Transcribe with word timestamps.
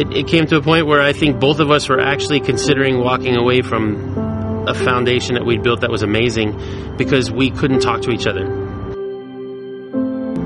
it, 0.00 0.16
it 0.16 0.26
came 0.26 0.46
to 0.46 0.56
a 0.56 0.62
point 0.62 0.86
where 0.86 1.02
I 1.02 1.12
think 1.12 1.38
both 1.38 1.60
of 1.60 1.70
us 1.70 1.88
were 1.88 2.00
actually 2.00 2.40
considering 2.40 3.00
walking 3.00 3.36
away 3.36 3.60
from 3.60 4.66
a 4.66 4.72
foundation 4.72 5.34
that 5.34 5.44
we'd 5.44 5.62
built 5.62 5.82
that 5.82 5.90
was 5.90 6.02
amazing 6.02 6.96
because 6.96 7.30
we 7.30 7.50
couldn't 7.50 7.80
talk 7.80 8.00
to 8.02 8.10
each 8.10 8.26
other. 8.26 8.46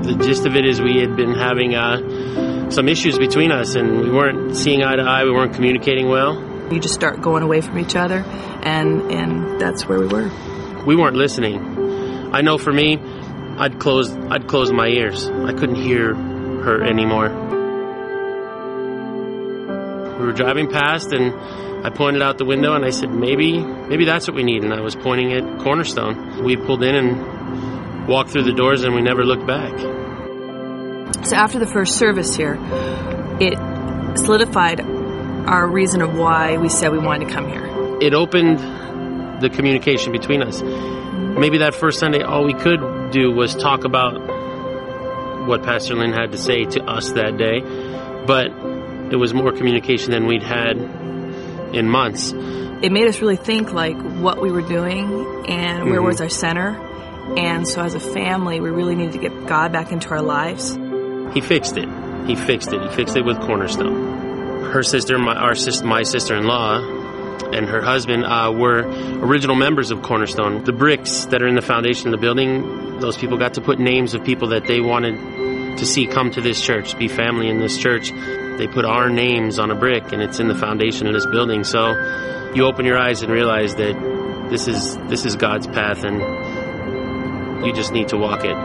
The 0.03 0.15
gist 0.21 0.45
of 0.45 0.55
it 0.55 0.65
is 0.65 0.81
we 0.81 0.99
had 0.99 1.15
been 1.15 1.33
having 1.33 1.73
uh, 1.73 2.69
some 2.69 2.89
issues 2.89 3.17
between 3.17 3.51
us 3.51 3.75
and 3.75 4.01
we 4.01 4.11
weren't 4.11 4.57
seeing 4.57 4.83
eye 4.83 4.97
to 4.97 5.03
eye, 5.03 5.23
we 5.23 5.31
weren't 5.31 5.53
communicating 5.53 6.09
well. 6.09 6.35
You 6.71 6.79
just 6.81 6.93
start 6.93 7.21
going 7.21 7.43
away 7.43 7.61
from 7.61 7.79
each 7.79 7.95
other, 7.95 8.25
and, 8.63 9.09
and 9.11 9.61
that's 9.61 9.87
where 9.87 9.99
we 9.99 10.07
were. 10.07 10.29
We 10.85 10.97
weren't 10.97 11.15
listening. 11.15 12.33
I 12.33 12.41
know 12.41 12.57
for 12.57 12.73
me, 12.73 12.97
I'd 13.57 13.79
close 13.79 14.11
I'd 14.29 14.47
close 14.47 14.73
my 14.73 14.87
ears. 14.87 15.29
I 15.29 15.53
couldn't 15.53 15.75
hear 15.75 16.13
her 16.13 16.83
anymore. 16.83 17.54
We 20.25 20.31
were 20.31 20.37
driving 20.37 20.71
past 20.71 21.13
and 21.13 21.85
I 21.85 21.91
pointed 21.91 22.23
out 22.23 22.39
the 22.39 22.45
window 22.45 22.73
and 22.73 22.83
I 22.83 22.89
said, 22.89 23.11
maybe, 23.11 23.59
maybe 23.59 24.05
that's 24.05 24.27
what 24.27 24.35
we 24.35 24.41
need. 24.41 24.63
And 24.63 24.73
I 24.73 24.81
was 24.81 24.95
pointing 24.95 25.33
at 25.33 25.59
Cornerstone. 25.59 26.43
We 26.43 26.57
pulled 26.57 26.81
in 26.81 26.95
and 26.95 28.07
walked 28.07 28.31
through 28.31 28.45
the 28.45 28.53
doors 28.53 28.83
and 28.83 28.95
we 28.95 29.03
never 29.03 29.23
looked 29.23 29.45
back. 29.45 29.77
So 31.27 31.35
after 31.35 31.59
the 31.59 31.67
first 31.67 31.99
service 31.99 32.35
here, 32.35 32.57
it 33.39 33.53
solidified 34.17 34.81
our 34.81 35.67
reason 35.67 36.01
of 36.01 36.17
why 36.17 36.57
we 36.57 36.69
said 36.69 36.91
we 36.91 36.97
wanted 36.97 37.27
to 37.27 37.31
come 37.31 37.47
here. 37.47 37.99
It 38.01 38.15
opened 38.15 38.57
the 39.43 39.51
communication 39.51 40.11
between 40.11 40.41
us. 40.41 40.59
Maybe 40.63 41.59
that 41.59 41.75
first 41.75 41.99
Sunday, 41.99 42.23
all 42.23 42.45
we 42.45 42.55
could 42.55 43.11
do 43.11 43.31
was 43.31 43.53
talk 43.55 43.83
about 43.83 45.47
what 45.47 45.61
Pastor 45.61 45.93
Lynn 45.93 46.13
had 46.13 46.31
to 46.31 46.39
say 46.39 46.63
to 46.63 46.83
us 46.83 47.11
that 47.11 47.37
day, 47.37 47.59
but 48.25 48.74
it 49.11 49.15
was 49.17 49.33
more 49.33 49.51
communication 49.51 50.11
than 50.11 50.25
we'd 50.27 50.43
had 50.43 50.77
in 51.73 51.89
months. 51.89 52.31
It 52.81 52.91
made 52.91 53.07
us 53.07 53.21
really 53.21 53.35
think 53.37 53.73
like 53.73 53.97
what 53.97 54.41
we 54.41 54.51
were 54.51 54.61
doing 54.61 55.45
and 55.47 55.85
where 55.89 56.01
Mhm. 56.01 56.05
was 56.05 56.21
our 56.21 56.29
center. 56.29 56.77
And 57.37 57.67
so 57.67 57.81
as 57.81 57.95
a 57.95 57.99
family, 57.99 58.59
we 58.59 58.69
really 58.69 58.95
needed 58.95 59.13
to 59.13 59.19
get 59.19 59.47
God 59.47 59.71
back 59.71 59.91
into 59.91 60.09
our 60.09 60.21
lives. 60.21 60.77
He 61.33 61.41
fixed 61.41 61.77
it. 61.77 61.89
He 62.27 62.35
fixed 62.35 62.71
it. 62.73 62.81
He 62.81 62.89
fixed 62.89 63.17
it 63.17 63.25
with 63.25 63.39
Cornerstone. 63.41 64.63
Her 64.71 64.83
sister, 64.83 65.17
my 65.17 65.35
our 65.35 65.55
sister, 65.55 65.85
my 65.85 66.03
sister-in-law, 66.03 66.79
and 67.53 67.67
her 67.67 67.81
husband 67.81 68.25
uh, 68.25 68.51
were 68.55 68.79
original 69.21 69.55
members 69.55 69.91
of 69.91 70.01
Cornerstone. 70.01 70.63
The 70.63 70.73
bricks 70.73 71.25
that 71.25 71.41
are 71.41 71.47
in 71.47 71.55
the 71.55 71.61
foundation 71.61 72.07
of 72.07 72.11
the 72.11 72.17
building, 72.17 72.99
those 72.99 73.17
people 73.17 73.37
got 73.37 73.53
to 73.55 73.61
put 73.61 73.79
names 73.79 74.13
of 74.13 74.23
people 74.23 74.49
that 74.49 74.65
they 74.67 74.81
wanted 74.81 75.77
to 75.77 75.85
see 75.85 76.05
come 76.07 76.31
to 76.31 76.41
this 76.41 76.61
church, 76.61 76.97
be 76.97 77.07
family 77.07 77.47
in 77.47 77.59
this 77.59 77.77
church. 77.77 78.11
They 78.57 78.67
put 78.67 78.85
our 78.85 79.09
names 79.09 79.59
on 79.59 79.69
a 79.69 79.75
brick, 79.75 80.13
and 80.13 80.21
it's 80.21 80.39
in 80.39 80.47
the 80.47 80.55
foundation 80.55 81.07
of 81.07 81.13
this 81.13 81.25
building. 81.25 81.63
So 81.63 81.91
you 82.53 82.65
open 82.65 82.85
your 82.85 82.97
eyes 82.97 83.21
and 83.21 83.31
realize 83.31 83.75
that 83.75 84.47
this 84.49 84.67
is 84.67 84.95
this 85.09 85.25
is 85.25 85.35
God's 85.35 85.67
path, 85.67 86.03
and 86.03 87.65
you 87.65 87.73
just 87.73 87.91
need 87.91 88.07
to 88.09 88.17
walk 88.17 88.45
it. 88.45 88.55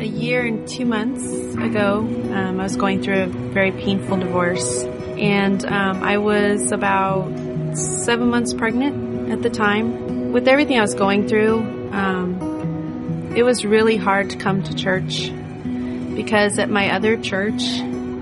A 0.00 0.06
year 0.06 0.46
and 0.46 0.68
two 0.68 0.84
months 0.84 1.24
ago, 1.54 1.98
um, 2.32 2.60
I 2.60 2.62
was 2.62 2.76
going 2.76 3.02
through 3.02 3.22
a 3.22 3.26
very 3.26 3.72
painful 3.72 4.18
divorce, 4.18 4.84
and 4.84 5.64
um, 5.64 6.02
I 6.02 6.18
was 6.18 6.70
about 6.72 7.76
seven 7.76 8.28
months 8.28 8.54
pregnant 8.54 9.32
at 9.32 9.42
the 9.42 9.50
time. 9.50 10.32
With 10.32 10.46
everything 10.46 10.78
I 10.78 10.82
was 10.82 10.94
going 10.94 11.26
through, 11.26 11.58
um, 11.90 12.39
it 13.36 13.44
was 13.44 13.64
really 13.64 13.96
hard 13.96 14.30
to 14.30 14.36
come 14.36 14.62
to 14.64 14.74
church 14.74 15.30
because 16.14 16.58
at 16.58 16.68
my 16.68 16.94
other 16.94 17.16
church, 17.16 17.62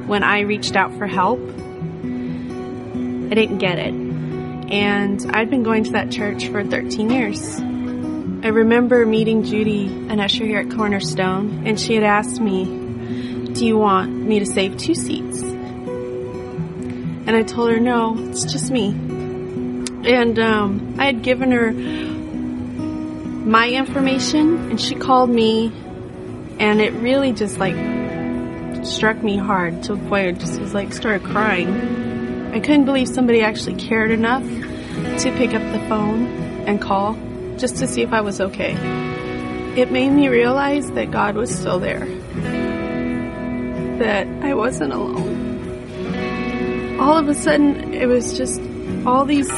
when 0.06 0.22
I 0.22 0.40
reached 0.40 0.76
out 0.76 0.92
for 0.98 1.06
help, 1.06 1.40
I 1.40 3.34
didn't 3.34 3.58
get 3.58 3.78
it. 3.78 3.94
And 4.70 5.34
I'd 5.34 5.48
been 5.50 5.62
going 5.62 5.84
to 5.84 5.92
that 5.92 6.10
church 6.10 6.48
for 6.48 6.62
13 6.62 7.10
years. 7.10 7.58
I 8.44 8.48
remember 8.48 9.04
meeting 9.06 9.44
Judy, 9.44 9.86
an 9.86 10.20
usher 10.20 10.44
here 10.44 10.60
at 10.60 10.70
Cornerstone, 10.70 11.66
and 11.66 11.80
she 11.80 11.94
had 11.94 12.04
asked 12.04 12.40
me, 12.40 12.66
Do 13.52 13.66
you 13.66 13.76
want 13.76 14.12
me 14.12 14.38
to 14.38 14.46
save 14.46 14.76
two 14.76 14.94
seats? 14.94 15.42
And 15.42 17.30
I 17.30 17.42
told 17.42 17.70
her, 17.70 17.80
No, 17.80 18.14
it's 18.28 18.44
just 18.44 18.70
me. 18.70 18.88
And 18.90 20.38
um, 20.38 20.94
I 20.98 21.06
had 21.06 21.22
given 21.22 21.50
her 21.50 21.72
my 23.48 23.70
information, 23.70 24.70
and 24.70 24.78
she 24.78 24.94
called 24.94 25.30
me, 25.30 25.72
and 26.60 26.82
it 26.82 26.92
really 26.92 27.32
just 27.32 27.56
like 27.56 27.74
struck 28.84 29.22
me 29.22 29.38
hard 29.38 29.82
to 29.84 29.94
a 29.94 29.96
point 29.96 30.28
I 30.28 30.32
just 30.32 30.60
was 30.60 30.74
like, 30.74 30.92
started 30.92 31.26
crying. 31.26 32.52
I 32.52 32.60
couldn't 32.60 32.84
believe 32.84 33.08
somebody 33.08 33.40
actually 33.40 33.76
cared 33.76 34.10
enough 34.10 34.42
to 34.42 35.34
pick 35.36 35.54
up 35.54 35.62
the 35.72 35.78
phone 35.88 36.26
and 36.66 36.80
call 36.80 37.16
just 37.56 37.78
to 37.78 37.86
see 37.86 38.02
if 38.02 38.12
I 38.12 38.20
was 38.20 38.40
okay. 38.40 38.74
It 39.76 39.90
made 39.90 40.10
me 40.10 40.28
realize 40.28 40.90
that 40.92 41.10
God 41.10 41.34
was 41.34 41.54
still 41.54 41.78
there, 41.78 42.04
that 43.98 44.26
I 44.42 44.52
wasn't 44.52 44.92
alone. 44.92 46.98
All 47.00 47.16
of 47.16 47.28
a 47.28 47.34
sudden, 47.34 47.94
it 47.94 48.06
was 48.06 48.36
just 48.36 48.60
all 49.06 49.24
these 49.24 49.50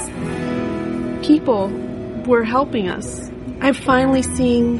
people 1.26 1.68
were 2.26 2.44
helping 2.44 2.88
us. 2.88 3.29
I'm 3.62 3.74
finally 3.74 4.22
seeing 4.22 4.78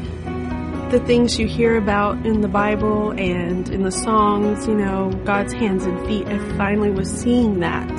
the 0.89 0.99
things 1.05 1.37
you 1.37 1.45
hear 1.45 1.77
about 1.77 2.25
in 2.25 2.41
the 2.41 2.47
Bible 2.47 3.11
and 3.11 3.69
in 3.69 3.83
the 3.83 3.91
songs, 3.91 4.67
you 4.67 4.73
know, 4.73 5.11
God's 5.23 5.53
hands 5.53 5.85
and 5.85 6.03
feet. 6.07 6.25
I 6.27 6.39
finally 6.57 6.89
was 6.89 7.07
seeing 7.07 7.59
that. 7.59 7.91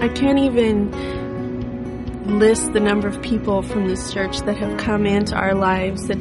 I 0.00 0.08
can't 0.08 0.40
even 0.40 0.90
list 2.40 2.72
the 2.72 2.80
number 2.80 3.06
of 3.06 3.22
people 3.22 3.62
from 3.62 3.86
this 3.86 4.12
church 4.12 4.40
that 4.40 4.56
have 4.58 4.78
come 4.78 5.06
into 5.06 5.36
our 5.36 5.54
lives 5.54 6.08
that 6.08 6.18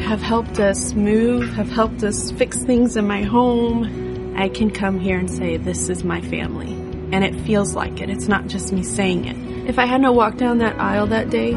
have 0.00 0.22
helped 0.22 0.60
us 0.60 0.94
move, 0.94 1.52
have 1.54 1.68
helped 1.68 2.04
us 2.04 2.30
fix 2.30 2.62
things 2.62 2.96
in 2.96 3.08
my 3.08 3.22
home. 3.22 4.36
I 4.36 4.48
can 4.48 4.70
come 4.70 5.00
here 5.00 5.18
and 5.18 5.28
say, 5.28 5.56
This 5.56 5.88
is 5.88 6.04
my 6.04 6.20
family. 6.20 6.74
And 7.12 7.24
it 7.24 7.34
feels 7.40 7.74
like 7.74 8.00
it. 8.00 8.08
It's 8.08 8.28
not 8.28 8.46
just 8.46 8.72
me 8.72 8.84
saying 8.84 9.24
it. 9.24 9.68
If 9.68 9.80
I 9.80 9.86
hadn't 9.86 10.14
walked 10.14 10.38
down 10.38 10.58
that 10.58 10.78
aisle 10.78 11.08
that 11.08 11.28
day 11.28 11.54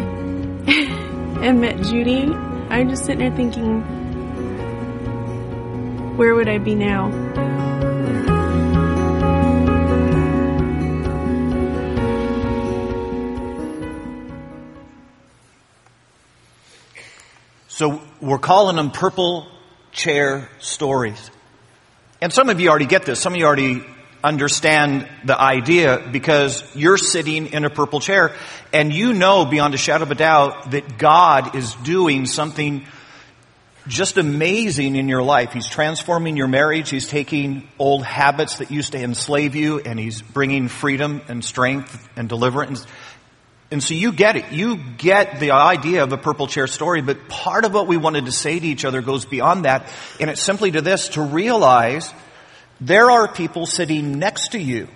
and 1.43 1.61
met 1.61 1.81
Judy, 1.83 2.33
I'm 2.69 2.89
just 2.89 3.05
sitting 3.05 3.19
there 3.19 3.35
thinking, 3.35 3.81
Where 6.17 6.33
would 6.33 6.47
I 6.47 6.57
be 6.57 6.75
now? 6.75 7.11
So 17.67 18.01
we're 18.21 18.39
calling 18.39 18.77
them 18.77 18.89
purple 18.89 19.47
chair 19.91 20.49
stories. 20.59 21.29
And 22.21 22.31
some 22.31 22.49
of 22.49 22.61
you 22.61 22.69
already 22.69 22.85
get 22.85 23.03
this. 23.05 23.19
Some 23.19 23.33
of 23.33 23.39
you 23.39 23.45
already 23.45 23.83
understand 24.25 25.07
the 25.23 25.39
idea 25.39 26.09
because 26.11 26.63
you're 26.75 26.97
sitting 26.97 27.47
in 27.53 27.63
a 27.63 27.69
purple 27.69 27.99
chair 27.99 28.35
and 28.73 28.91
you 28.91 29.13
know 29.13 29.45
beyond 29.45 29.75
a 29.75 29.77
shadow 29.77 30.03
of 30.03 30.11
a 30.11 30.15
doubt 30.15 30.71
that 30.71 30.97
God 30.97 31.55
is 31.55 31.75
doing 31.75 32.25
something 32.25 32.85
just 33.87 34.17
amazing 34.17 34.95
in 34.95 35.07
your 35.07 35.21
life. 35.21 35.53
He's 35.53 35.69
transforming 35.69 36.37
your 36.37 36.47
marriage. 36.47 36.89
He's 36.89 37.07
taking 37.07 37.67
old 37.77 38.03
habits 38.03 38.57
that 38.57 38.71
used 38.71 38.93
to 38.93 38.97
enslave 38.97 39.55
you 39.55 39.79
and 39.79 39.99
he's 39.99 40.23
bringing 40.23 40.69
freedom 40.69 41.21
and 41.27 41.45
strength 41.45 42.09
and 42.15 42.27
deliverance. 42.27 42.87
And 43.69 43.83
so 43.83 43.93
you 43.93 44.11
get 44.11 44.37
it. 44.37 44.51
You 44.51 44.77
get 44.97 45.39
the 45.39 45.51
idea 45.51 46.03
of 46.03 46.11
a 46.11 46.17
purple 46.17 46.47
chair 46.47 46.65
story, 46.65 47.01
but 47.01 47.27
part 47.29 47.63
of 47.63 47.73
what 47.73 47.85
we 47.85 47.97
wanted 47.97 48.25
to 48.25 48.31
say 48.31 48.59
to 48.59 48.65
each 48.65 48.85
other 48.85 49.01
goes 49.01 49.25
beyond 49.25 49.65
that. 49.65 49.87
And 50.19 50.31
it's 50.31 50.41
simply 50.41 50.71
to 50.71 50.81
this, 50.81 51.09
to 51.09 51.21
realize 51.21 52.11
there 52.81 53.09
are 53.09 53.27
people 53.31 53.65
sitting 53.65 54.19
next 54.19 54.51
to 54.51 54.59
you, 54.59 54.87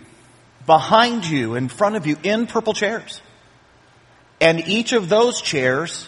behind 0.65 1.25
you, 1.25 1.55
in 1.55 1.69
front 1.69 1.95
of 1.95 2.05
you, 2.05 2.17
in 2.23 2.47
purple 2.47 2.73
chairs. 2.73 3.21
And 4.41 4.67
each 4.67 4.93
of 4.93 5.09
those 5.09 5.41
chairs 5.41 6.07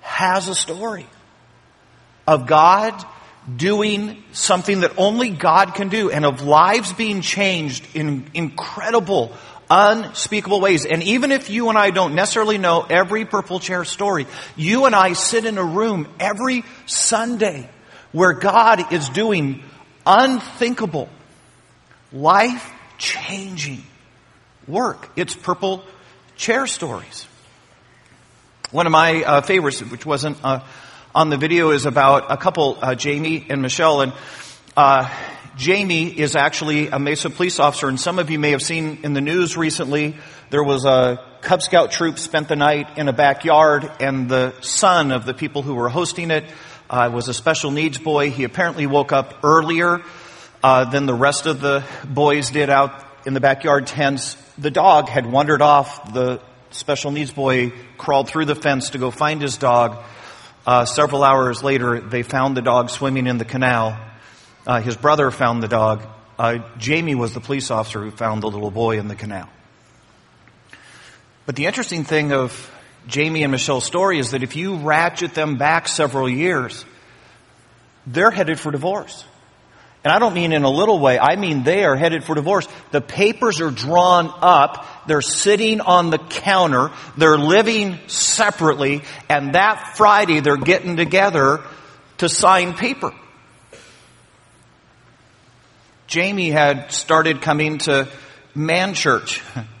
has 0.00 0.48
a 0.48 0.54
story 0.54 1.06
of 2.26 2.46
God 2.46 3.04
doing 3.56 4.22
something 4.32 4.80
that 4.80 4.92
only 4.96 5.30
God 5.30 5.74
can 5.74 5.88
do 5.88 6.10
and 6.10 6.24
of 6.24 6.42
lives 6.42 6.92
being 6.92 7.20
changed 7.20 7.86
in 7.94 8.26
incredible, 8.32 9.32
unspeakable 9.70 10.60
ways. 10.60 10.86
And 10.86 11.02
even 11.02 11.30
if 11.30 11.50
you 11.50 11.68
and 11.68 11.76
I 11.76 11.90
don't 11.90 12.14
necessarily 12.14 12.58
know 12.58 12.86
every 12.88 13.24
purple 13.24 13.60
chair 13.60 13.84
story, 13.84 14.26
you 14.56 14.86
and 14.86 14.94
I 14.94 15.12
sit 15.12 15.44
in 15.44 15.58
a 15.58 15.64
room 15.64 16.08
every 16.18 16.64
Sunday 16.86 17.68
where 18.12 18.32
God 18.32 18.92
is 18.92 19.08
doing 19.08 19.62
unthinkable, 20.06 21.08
life 22.12 22.72
changing 22.98 23.82
work. 24.66 25.10
It's 25.16 25.34
purple 25.34 25.84
chair 26.36 26.66
stories. 26.66 27.26
One 28.70 28.86
of 28.86 28.92
my 28.92 29.22
uh, 29.22 29.40
favorites, 29.42 29.80
which 29.82 30.04
wasn't 30.04 30.38
a, 30.42 30.62
on 31.14 31.30
the 31.30 31.36
video 31.36 31.70
is 31.70 31.86
about 31.86 32.32
a 32.32 32.36
couple, 32.36 32.78
uh, 32.80 32.94
Jamie 32.94 33.46
and 33.48 33.62
Michelle, 33.62 34.00
and 34.00 34.12
uh, 34.76 35.08
Jamie 35.56 36.08
is 36.08 36.34
actually 36.34 36.88
a 36.88 36.98
Mesa 36.98 37.30
police 37.30 37.60
officer, 37.60 37.88
and 37.88 38.00
some 38.00 38.18
of 38.18 38.30
you 38.30 38.38
may 38.40 38.50
have 38.50 38.62
seen 38.62 39.00
in 39.04 39.12
the 39.12 39.20
news 39.20 39.56
recently 39.56 40.16
there 40.50 40.64
was 40.64 40.84
a 40.84 41.24
Cub 41.42 41.62
Scout 41.62 41.92
troop 41.92 42.18
spent 42.18 42.48
the 42.48 42.56
night 42.56 42.98
in 42.98 43.06
a 43.08 43.12
backyard, 43.12 43.88
and 44.00 44.28
the 44.28 44.60
son 44.60 45.12
of 45.12 45.24
the 45.24 45.34
people 45.34 45.62
who 45.62 45.74
were 45.74 45.88
hosting 45.88 46.30
it 46.30 46.44
uh, 46.88 47.10
was 47.12 47.28
a 47.28 47.34
special 47.34 47.70
needs 47.70 47.98
boy. 47.98 48.30
He 48.30 48.44
apparently 48.44 48.86
woke 48.86 49.12
up 49.12 49.40
earlier 49.42 50.02
uh, 50.62 50.84
than 50.90 51.06
the 51.06 51.14
rest 51.14 51.46
of 51.46 51.60
the 51.60 51.84
boys 52.04 52.50
did 52.50 52.70
out 52.70 53.04
in 53.26 53.34
the 53.34 53.40
backyard 53.40 53.86
tents. 53.86 54.36
The 54.58 54.70
dog 54.70 55.08
had 55.08 55.26
wandered 55.26 55.62
off. 55.62 56.12
The 56.12 56.40
special 56.70 57.10
needs 57.10 57.30
boy 57.30 57.72
crawled 57.96 58.28
through 58.28 58.46
the 58.46 58.54
fence 58.54 58.90
to 58.90 58.98
go 58.98 59.10
find 59.10 59.40
his 59.40 59.56
dog. 59.56 60.02
Uh, 60.66 60.84
several 60.84 61.22
hours 61.22 61.62
later, 61.62 62.00
they 62.00 62.22
found 62.22 62.56
the 62.56 62.62
dog 62.62 62.90
swimming 62.90 63.26
in 63.26 63.38
the 63.38 63.44
canal. 63.44 63.98
Uh, 64.66 64.80
his 64.80 64.96
brother 64.96 65.30
found 65.30 65.62
the 65.62 65.68
dog. 65.68 66.02
Uh, 66.38 66.58
Jamie 66.78 67.14
was 67.14 67.34
the 67.34 67.40
police 67.40 67.70
officer 67.70 68.02
who 68.02 68.10
found 68.10 68.42
the 68.42 68.48
little 68.48 68.70
boy 68.70 68.98
in 68.98 69.08
the 69.08 69.14
canal. 69.14 69.48
But 71.46 71.56
the 71.56 71.66
interesting 71.66 72.04
thing 72.04 72.32
of 72.32 72.70
Jamie 73.06 73.42
and 73.42 73.52
Michelle's 73.52 73.84
story 73.84 74.18
is 74.18 74.30
that 74.30 74.42
if 74.42 74.56
you 74.56 74.76
ratchet 74.76 75.34
them 75.34 75.56
back 75.56 75.88
several 75.88 76.28
years, 76.28 76.84
they're 78.06 78.30
headed 78.30 78.58
for 78.58 78.70
divorce. 78.70 79.24
And 80.04 80.12
I 80.12 80.18
don't 80.18 80.34
mean 80.34 80.52
in 80.52 80.64
a 80.64 80.70
little 80.70 80.98
way, 80.98 81.18
I 81.18 81.36
mean 81.36 81.62
they 81.62 81.84
are 81.84 81.96
headed 81.96 82.24
for 82.24 82.34
divorce. 82.34 82.68
The 82.90 83.00
papers 83.00 83.60
are 83.62 83.70
drawn 83.70 84.30
up, 84.42 84.86
they're 85.06 85.22
sitting 85.22 85.80
on 85.80 86.10
the 86.10 86.18
counter, 86.18 86.90
they're 87.16 87.38
living 87.38 87.98
separately, 88.06 89.02
and 89.30 89.54
that 89.54 89.96
Friday 89.96 90.40
they're 90.40 90.58
getting 90.58 90.96
together 90.96 91.62
to 92.18 92.28
sign 92.28 92.74
paper. 92.74 93.14
Jamie 96.06 96.50
had 96.50 96.92
started 96.92 97.40
coming 97.40 97.78
to 97.78 98.08
man 98.54 98.92
church. 98.94 99.42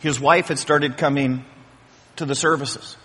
His 0.00 0.18
wife 0.18 0.48
had 0.48 0.58
started 0.58 0.96
coming 0.96 1.44
to 2.16 2.24
the 2.24 2.34
services. 2.34 2.96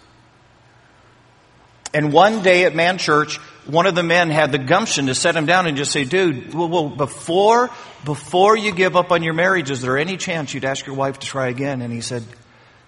And 1.93 2.11
one 2.11 2.41
day 2.41 2.65
at 2.65 2.75
man 2.75 2.97
church, 2.97 3.37
one 3.65 3.85
of 3.85 3.95
the 3.95 4.03
men 4.03 4.29
had 4.29 4.51
the 4.51 4.57
gumption 4.57 5.07
to 5.07 5.15
set 5.15 5.35
him 5.35 5.45
down 5.45 5.65
and 5.67 5.77
just 5.77 5.91
say, 5.91 6.03
dude, 6.03 6.53
well, 6.53 6.67
well, 6.67 6.89
before, 6.89 7.69
before 8.03 8.57
you 8.57 8.73
give 8.73 8.95
up 8.95 9.11
on 9.11 9.23
your 9.23 9.33
marriage, 9.33 9.71
is 9.71 9.81
there 9.81 9.97
any 9.97 10.17
chance 10.17 10.53
you'd 10.53 10.65
ask 10.65 10.85
your 10.85 10.95
wife 10.95 11.19
to 11.19 11.27
try 11.27 11.47
again? 11.47 11.81
And 11.81 11.93
he 11.93 12.01
said, 12.01 12.23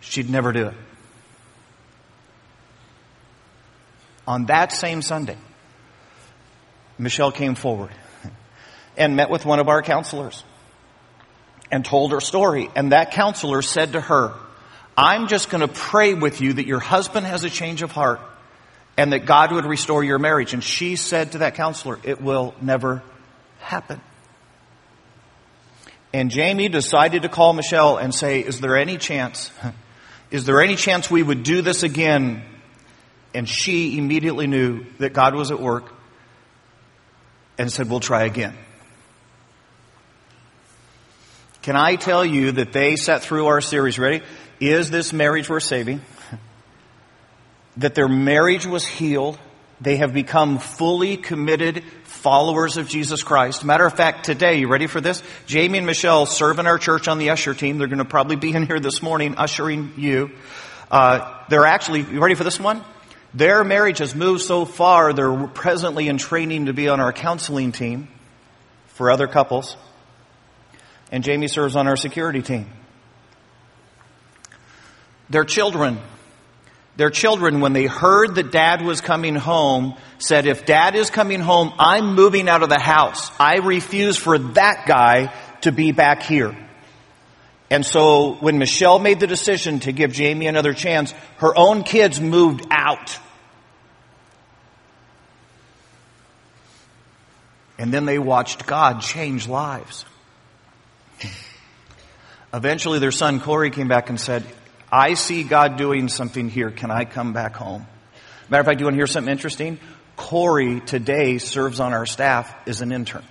she'd 0.02 0.30
never 0.30 0.52
do 0.52 0.68
it. 0.68 0.74
On 4.28 4.46
that 4.48 4.74
same 4.74 5.02
Sunday, 5.02 5.38
Michelle 6.98 7.32
came 7.32 7.56
forward 7.56 7.92
and 8.98 9.16
met 9.16 9.30
with 9.30 9.46
one 9.46 9.60
of 9.60 9.70
our 9.70 9.82
counselors 9.82 10.44
and 11.72 11.84
told 11.84 12.12
her 12.12 12.22
story. 12.22 12.70
And 12.76 12.92
that 12.92 13.12
counselor 13.12 13.62
said 13.62 13.94
to 13.94 14.02
her, 14.02 14.34
I'm 14.98 15.28
just 15.28 15.50
going 15.50 15.62
to 15.62 15.68
pray 15.68 16.14
with 16.14 16.42
you 16.42 16.54
that 16.54 16.66
your 16.66 16.80
husband 16.80 17.26
has 17.26 17.44
a 17.44 17.50
change 17.50 17.82
of 17.82 17.92
heart 17.92 18.20
and 18.98 19.14
that 19.14 19.26
God 19.26 19.52
would 19.52 19.66
restore 19.66 20.04
your 20.04 20.18
marriage. 20.18 20.54
And 20.54 20.64
she 20.64 20.96
said 20.96 21.34
to 21.34 21.40
that 21.40 21.56
counselor, 21.56 22.00
it 22.04 22.20
will 22.20 22.56
never 22.62 23.04
happen. 23.60 24.02
And 26.14 26.32
Jamie 26.32 26.70
decided 26.70 27.22
to 27.24 27.30
call 27.30 27.54
Michelle 27.54 27.98
and 27.98 28.14
say, 28.16 28.40
is 28.40 28.60
there 28.60 28.76
any 28.76 28.98
chance, 28.98 29.52
is 30.32 30.46
there 30.46 30.62
any 30.62 30.76
chance 30.76 31.12
we 31.12 31.22
would 31.22 31.44
do 31.44 31.62
this 31.62 31.84
again? 31.84 32.44
And 33.36 33.48
she 33.48 34.00
immediately 34.00 34.48
knew 34.48 34.86
that 34.98 35.14
God 35.14 35.36
was 35.36 35.52
at 35.52 35.60
work 35.60 35.94
and 37.60 37.72
said, 37.72 37.90
we'll 37.90 38.00
try 38.00 38.24
again. 38.24 38.58
Can 41.68 41.76
I 41.76 41.98
tell 41.98 42.26
you 42.26 42.54
that 42.54 42.72
they 42.72 42.96
sat 42.96 43.24
through 43.24 43.48
our 43.48 43.60
series? 43.60 44.00
Ready? 44.00 44.22
Is 44.62 44.90
this 44.90 45.12
marriage 45.12 45.50
worth 45.50 45.64
saving? 45.64 46.00
that 47.76 47.94
their 47.94 48.08
marriage 48.08 48.66
was 48.66 48.88
healed. 48.88 49.38
They 49.82 49.98
have 49.98 50.14
become 50.14 50.60
fully 50.60 51.18
committed 51.18 51.84
followers 52.06 52.78
of 52.78 52.88
Jesus 52.88 53.22
Christ. 53.22 53.66
Matter 53.66 53.86
of 53.86 53.94
fact, 53.94 54.24
today, 54.26 54.60
you 54.60 54.70
ready 54.70 54.88
for 54.88 55.02
this? 55.02 55.22
Jamie 55.46 55.80
and 55.80 55.86
Michelle 55.86 56.26
serve 56.26 56.60
in 56.60 56.68
our 56.68 56.78
church 56.78 57.10
on 57.10 57.18
the 57.18 57.32
usher 57.32 57.54
team. 57.54 57.80
They're 57.80 57.88
going 57.88 57.98
to 57.98 58.06
probably 58.06 58.38
be 58.38 58.54
in 58.54 58.66
here 58.66 58.80
this 58.80 59.02
morning 59.02 59.36
ushering 59.36 59.92
you. 59.98 60.32
Uh, 60.90 61.38
they're 61.50 61.66
actually, 61.66 62.04
you 62.04 62.22
ready 62.22 62.36
for 62.36 62.46
this 62.46 62.62
one? 62.62 62.82
Their 63.34 63.66
marriage 63.66 63.98
has 63.98 64.16
moved 64.16 64.42
so 64.42 64.64
far, 64.64 65.12
they're 65.12 65.48
presently 65.48 66.08
in 66.08 66.18
training 66.18 66.68
to 66.68 66.74
be 66.74 66.88
on 66.88 67.02
our 67.02 67.12
counseling 67.12 67.74
team 67.74 68.08
for 68.94 69.12
other 69.12 69.28
couples 69.28 69.76
and 71.12 71.24
Jamie 71.24 71.48
serves 71.48 71.76
on 71.76 71.88
our 71.88 71.96
security 71.96 72.42
team. 72.42 72.68
Their 75.30 75.44
children, 75.44 76.00
their 76.96 77.10
children, 77.10 77.60
when 77.60 77.74
they 77.74 77.86
heard 77.86 78.36
that 78.36 78.52
dad 78.52 78.82
was 78.82 79.02
coming 79.02 79.36
home, 79.36 79.96
said, 80.20 80.48
if 80.48 80.66
dad 80.66 80.96
is 80.96 81.10
coming 81.10 81.42
home, 81.42 81.74
I'm 81.78 82.16
moving 82.16 82.50
out 82.50 82.64
of 82.64 82.70
the 82.70 82.80
house. 82.80 83.32
I 83.40 83.58
refuse 83.58 84.18
for 84.18 84.38
that 84.38 84.86
guy 84.88 85.34
to 85.62 85.72
be 85.72 85.92
back 85.92 86.24
here. 86.24 86.58
And 87.70 87.86
so 87.86 88.36
when 88.36 88.58
Michelle 88.58 89.00
made 89.00 89.20
the 89.20 89.28
decision 89.28 89.80
to 89.82 89.92
give 89.92 90.14
Jamie 90.14 90.48
another 90.48 90.74
chance, 90.74 91.14
her 91.38 91.54
own 91.56 91.84
kids 91.84 92.22
moved 92.22 92.66
out. 92.72 93.20
And 97.78 97.94
then 97.94 98.06
they 98.06 98.18
watched 98.18 98.66
God 98.66 99.02
change 99.02 99.48
lives. 99.48 100.06
Eventually, 102.58 102.98
their 102.98 103.12
son 103.12 103.40
Corey 103.40 103.70
came 103.70 103.88
back 103.88 104.10
and 104.10 104.20
said, 104.20 104.44
I 104.92 105.14
see 105.14 105.44
God 105.44 105.78
doing 105.78 106.10
something 106.10 106.50
here. 106.50 106.72
Can 106.72 106.90
I 106.90 107.06
come 107.06 107.32
back 107.32 107.56
home? 107.56 107.86
Matter 108.50 108.62
of 108.62 108.66
fact, 108.66 108.80
do 108.80 108.82
you 108.82 108.86
want 108.88 108.96
to 108.96 109.00
hear 109.00 109.06
something 109.06 109.32
interesting? 109.32 109.80
Corey 110.16 110.80
today 110.80 111.38
serves 111.38 111.80
on 111.80 111.94
our 111.94 112.08
staff 112.08 112.52
as 112.68 112.82
an 112.82 112.92
intern. 112.92 113.24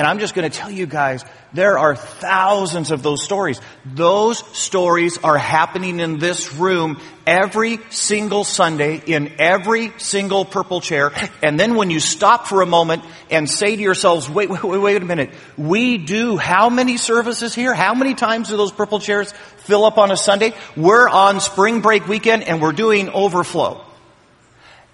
And 0.00 0.06
I'm 0.06 0.18
just 0.18 0.34
going 0.34 0.50
to 0.50 0.58
tell 0.58 0.70
you 0.70 0.86
guys, 0.86 1.26
there 1.52 1.78
are 1.78 1.94
thousands 1.94 2.90
of 2.90 3.02
those 3.02 3.22
stories. 3.22 3.60
Those 3.84 4.38
stories 4.56 5.18
are 5.18 5.36
happening 5.36 6.00
in 6.00 6.18
this 6.18 6.54
room 6.54 6.98
every 7.26 7.78
single 7.90 8.44
Sunday 8.44 9.02
in 9.04 9.30
every 9.38 9.92
single 9.98 10.46
purple 10.46 10.80
chair. 10.80 11.12
And 11.42 11.60
then 11.60 11.74
when 11.74 11.90
you 11.90 12.00
stop 12.00 12.46
for 12.46 12.62
a 12.62 12.66
moment 12.66 13.04
and 13.30 13.46
say 13.46 13.76
to 13.76 13.82
yourselves, 13.82 14.30
wait, 14.30 14.48
wait, 14.48 14.64
wait, 14.64 14.78
wait 14.78 15.02
a 15.02 15.04
minute. 15.04 15.34
We 15.58 15.98
do 15.98 16.38
how 16.38 16.70
many 16.70 16.96
services 16.96 17.54
here? 17.54 17.74
How 17.74 17.92
many 17.92 18.14
times 18.14 18.48
do 18.48 18.56
those 18.56 18.72
purple 18.72 19.00
chairs 19.00 19.32
fill 19.58 19.84
up 19.84 19.98
on 19.98 20.10
a 20.10 20.16
Sunday? 20.16 20.54
We're 20.78 21.10
on 21.10 21.40
spring 21.40 21.82
break 21.82 22.08
weekend 22.08 22.44
and 22.44 22.62
we're 22.62 22.72
doing 22.72 23.10
overflow. 23.10 23.84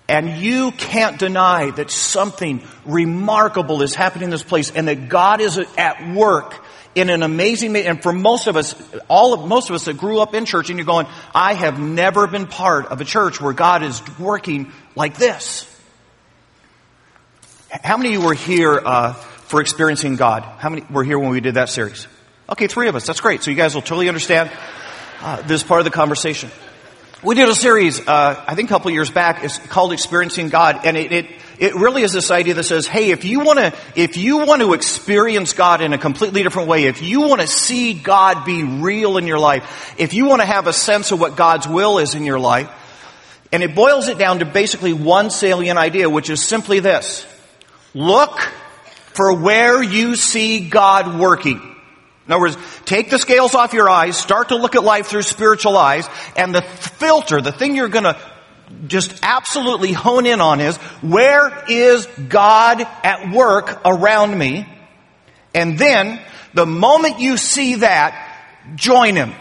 And 0.09 0.39
you 0.39 0.71
can't 0.71 1.19
deny 1.19 1.71
that 1.73 1.91
something 1.91 2.63
remarkable 2.85 3.83
is 3.83 3.95
happening 3.95 4.25
in 4.25 4.31
this 4.31 4.45
place 4.45 4.71
and 4.71 4.87
that 4.87 5.09
God 5.09 5.41
is 5.41 5.59
at 5.77 6.15
work 6.15 6.55
in 6.95 7.11
an 7.11 7.23
amazing 7.23 7.73
way. 7.73 7.87
And 7.87 8.01
for 8.01 8.13
most 8.13 8.47
of 8.47 8.57
us, 8.57 8.75
all 9.09 9.35
of, 9.35 9.49
most 9.49 9.69
of 9.69 9.75
us 9.75 9.85
that 9.87 9.99
grew 9.99 10.21
up 10.21 10.33
in 10.33 10.45
church 10.45 10.71
and 10.71 10.79
you're 10.79 10.87
going, 10.87 11.07
I 11.35 11.55
have 11.55 11.81
never 11.81 12.29
been 12.29 12.47
part 12.47 12.87
of 12.87 13.01
a 13.01 13.05
church 13.05 13.41
where 13.41 13.53
God 13.53 13.83
is 13.83 14.01
working 14.19 14.71
like 14.95 15.19
this. 15.19 15.67
How 17.69 17.97
many 17.97 18.15
of 18.15 18.21
you 18.21 18.27
were 18.27 18.35
here, 18.35 18.81
uh, 18.83 19.13
for 19.13 19.61
experiencing 19.61 20.17
God? 20.17 20.43
How 20.43 20.71
many 20.71 20.85
were 20.89 21.05
here 21.05 21.19
when 21.19 21.31
we 21.31 21.41
did 21.41 21.55
that 21.55 21.69
series? 21.69 22.07
Okay, 22.49 22.69
three 22.69 22.89
of 22.89 22.95
us. 22.95 23.05
That's 23.07 23.21
great. 23.21 23.43
So 23.43 23.51
you 23.51 23.57
guys 23.57 23.75
will 23.75 23.83
totally 23.83 24.09
understand, 24.09 24.51
uh, 25.21 25.43
this 25.43 25.65
part 25.65 25.81
of 25.81 25.85
the 25.85 25.91
conversation. 25.91 26.51
We 27.23 27.35
did 27.35 27.49
a 27.49 27.55
series, 27.55 28.07
uh, 28.07 28.45
I 28.47 28.55
think 28.55 28.69
a 28.69 28.73
couple 28.75 28.91
years 28.91 29.11
back, 29.11 29.43
it's 29.43 29.57
called 29.57 29.95
Experiencing 29.95 30.51
God, 30.51 30.81
and 30.85 30.99
it, 30.99 31.13
it, 31.13 31.27
it 31.59 31.75
really 31.75 32.03
is 32.03 32.13
this 32.13 32.31
idea 32.31 32.53
that 32.53 32.65
says, 32.65 32.87
hey, 32.87 33.11
if 33.11 33.25
you 33.25 33.41
want 33.41 33.59
to, 33.59 33.73
if 33.95 34.19
you 34.19 34.45
want 34.45 34.61
to 34.61 34.75
experience 34.75 35.55
God 35.55 35.81
in 35.81 35.95
a 35.95 35.99
completely 35.99 36.43
different 36.43 36.69
way, 36.69 36.85
if 36.85 37.01
you 37.01 37.23
want 37.23 37.41
to 37.41 37.47
see 37.47 37.95
God 37.95 38.45
be 38.45 38.65
real 38.65 39.17
in 39.17 39.27
your 39.27 39.39
life, 39.39 39.95
if 39.97 40.13
you 40.13 40.27
want 40.27 40.43
to 40.43 40.47
have 40.47 40.67
a 40.67 40.75
sense 40.75 41.11
of 41.11 41.19
what 41.19 41.37
God's 41.37 41.67
will 41.67 41.97
is 41.97 42.15
in 42.15 42.27
your 42.27 42.39
life, 42.39 42.71
and 43.51 43.63
it 43.63 43.75
boils 43.75 44.09
it 44.09 44.19
down 44.19 44.41
to 44.41 44.45
basically 44.45 44.93
one 44.93 45.31
salient 45.31 45.79
idea, 45.79 46.11
which 46.11 46.29
is 46.29 46.45
simply 46.45 46.81
this. 46.81 47.25
Look 47.95 48.39
for 49.15 49.33
where 49.33 49.83
you 49.83 50.17
see 50.17 50.69
God 50.69 51.19
working. 51.19 51.76
In 52.27 52.33
other 52.33 52.41
words, 52.41 52.57
take 52.85 53.11
the 53.11 53.19
scales 53.19 53.55
off 53.55 53.73
your 53.73 53.89
eyes, 53.89 54.17
start 54.17 54.49
to 54.49 54.57
look 54.57 54.75
at 54.75 54.83
life 54.83 55.07
through 55.07 55.23
spiritual 55.23 55.77
eyes, 55.77 56.09
and 56.37 56.55
the 56.55 56.63
filter, 56.63 57.41
the 57.41 57.53
thing 57.53 57.77
you're 57.77 57.89
gonna 57.89 58.19
just 58.89 59.21
absolutely 59.23 59.93
hone 59.93 60.27
in 60.27 60.41
on 60.41 60.61
is, 60.61 60.77
where 61.03 61.65
is 61.69 62.07
God 62.29 62.81
at 63.05 63.31
work 63.31 63.81
around 63.85 64.37
me? 64.37 64.67
And 65.55 65.79
then, 65.79 66.21
the 66.53 66.67
moment 66.67 67.21
you 67.21 67.37
see 67.37 67.77
that, 67.77 68.41
join 68.75 69.15
Him. 69.15 69.33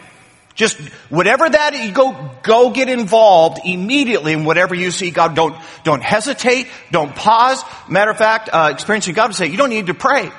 Just 0.54 0.78
whatever 1.10 1.50
that 1.50 1.76
you 1.84 1.92
go 1.92 2.32
go 2.42 2.70
get 2.70 2.88
involved 2.88 3.60
immediately 3.66 4.32
in 4.32 4.46
whatever 4.46 4.74
you 4.74 4.90
see 4.90 5.12
God. 5.12 5.36
Don't 5.36 5.58
don't 5.84 6.02
hesitate. 6.02 6.68
Don't 6.92 7.14
pause. 7.14 7.62
Matter 7.90 8.12
of 8.12 8.18
fact, 8.18 8.50
uh, 8.54 8.70
experiencing 8.72 9.16
God 9.16 9.28
would 9.28 9.36
say 9.36 9.48
you 9.48 9.58
don't 9.58 9.70
need 9.70 9.88
to 9.88 9.94
pray. 9.94 10.32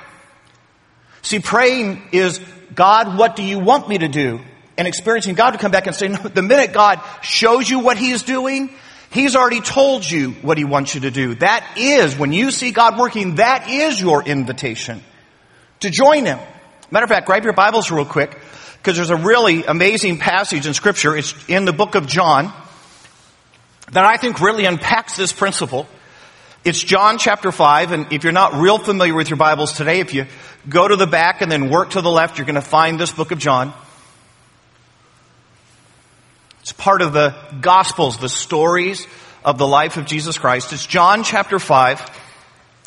See, 1.27 1.41
praying 1.41 2.01
is 2.13 2.41
God, 2.73 3.19
what 3.19 3.35
do 3.35 3.43
you 3.43 3.59
want 3.59 3.89
me 3.89 3.99
to 3.99 4.07
do? 4.07 4.39
And 4.79 4.87
experiencing 4.87 5.35
God 5.35 5.51
to 5.51 5.59
come 5.59 5.73
back 5.73 5.89
and 5.89 5.97
say, 5.97 6.07
no, 6.07 6.19
the 6.19 6.41
minute 6.41 6.73
God 6.73 7.01
shows 7.21 7.69
you 7.69 7.81
what 7.81 7.97
He's 7.97 8.23
doing, 8.23 8.71
He's 9.11 9.35
already 9.35 9.61
told 9.61 10.09
you 10.09 10.31
what 10.43 10.57
He 10.57 10.63
wants 10.63 10.95
you 10.95 11.01
to 11.01 11.11
do. 11.11 11.35
That 11.35 11.79
is, 11.79 12.17
when 12.17 12.33
you 12.33 12.53
see 12.53 12.71
God 12.71 12.97
working, 12.97 13.37
that 13.37 13.69
is 13.69 14.01
your 14.01 14.23
invitation 14.23 15.03
to 15.81 15.91
join 15.91 16.27
Him. 16.27 16.39
Matter 16.93 17.05
of 17.05 17.11
fact, 17.11 17.27
grab 17.27 17.43
your 17.43 17.55
Bibles 17.55 17.91
real 17.91 18.05
quick 18.05 18.39
because 18.77 18.95
there's 18.95 19.11
a 19.11 19.17
really 19.17 19.65
amazing 19.65 20.19
passage 20.19 20.65
in 20.65 20.75
scripture. 20.75 21.17
It's 21.17 21.35
in 21.49 21.65
the 21.65 21.73
book 21.73 21.97
of 21.97 22.07
John 22.07 22.53
that 23.91 24.05
I 24.05 24.17
think 24.17 24.41
really 24.41 24.65
unpacks 24.65 25.17
this 25.17 25.33
principle. 25.33 25.89
It's 26.67 26.83
John 26.83 27.17
chapter 27.17 27.53
5, 27.53 27.93
and 27.93 28.13
if 28.13 28.25
you're 28.25 28.33
not 28.33 28.55
real 28.55 28.79
familiar 28.79 29.15
with 29.15 29.31
your 29.31 29.37
Bibles 29.37 29.75
today, 29.75 30.01
if 30.01 30.13
you 30.13 30.27
go 30.69 30.89
to 30.89 30.97
the 30.97 31.07
back 31.07 31.41
and 31.41 31.53
then 31.53 31.71
work 31.71 31.91
to 31.91 32.01
the 32.01 32.11
left, 32.11 32.39
you're 32.39 32.45
going 32.45 32.57
to 32.57 32.61
find 32.61 32.99
this 32.99 33.13
book 33.13 33.31
of 33.31 33.39
John. 33.39 33.73
It's 36.63 36.73
part 36.73 37.03
of 37.03 37.13
the 37.13 37.37
Gospels, 37.61 38.19
the 38.19 38.29
stories 38.29 39.07
of 39.45 39.59
the 39.59 39.67
life 39.69 39.97
of 39.97 40.07
Jesus 40.07 40.39
Christ. 40.39 40.73
It's 40.73 40.85
John 40.85 41.23
chapter 41.23 41.61
5, 41.61 42.11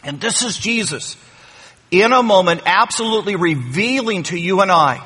and 0.03 0.19
this 0.19 0.43
is 0.43 0.57
Jesus 0.57 1.15
in 1.89 2.11
a 2.11 2.21
moment 2.21 2.63
absolutely 2.65 3.37
revealing 3.37 4.23
to 4.23 4.37
you 4.37 4.59
and 4.59 4.73
I 4.73 5.01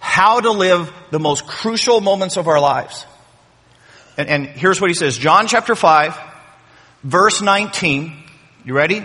how 0.00 0.40
to 0.40 0.50
live 0.50 0.92
the 1.12 1.20
most 1.20 1.46
crucial 1.46 2.00
moments 2.00 2.36
of 2.36 2.48
our 2.48 2.58
lives. 2.58 3.06
And, 4.16 4.28
and 4.28 4.46
here's 4.48 4.80
what 4.80 4.90
he 4.90 4.94
says 4.94 5.16
John 5.16 5.46
chapter 5.46 5.76
5, 5.76 6.32
verse 7.06 7.40
19. 7.40 8.12
You 8.64 8.74
ready? 8.74 9.04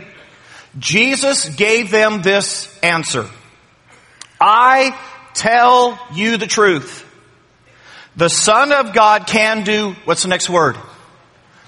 Jesus 0.77 1.49
gave 1.55 1.91
them 1.91 2.21
this 2.21 2.79
answer 2.81 3.27
I 4.39 4.97
tell 5.33 5.99
you 6.13 6.37
the 6.37 6.47
truth. 6.47 7.07
The 8.15 8.29
Son 8.29 8.71
of 8.71 8.93
God 8.93 9.27
can 9.27 9.63
do, 9.63 9.95
what's 10.05 10.23
the 10.23 10.29
next 10.29 10.49
word? 10.49 10.75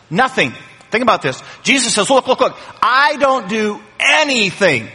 Nothing. 0.09 0.53
Think 0.89 1.03
about 1.03 1.21
this. 1.21 1.41
Jesus 1.61 1.93
says, 1.93 2.09
look, 2.09 2.27
look, 2.27 2.39
look, 2.39 2.57
I 2.81 3.15
don't 3.17 3.47
do 3.47 3.79
anything 3.99 4.89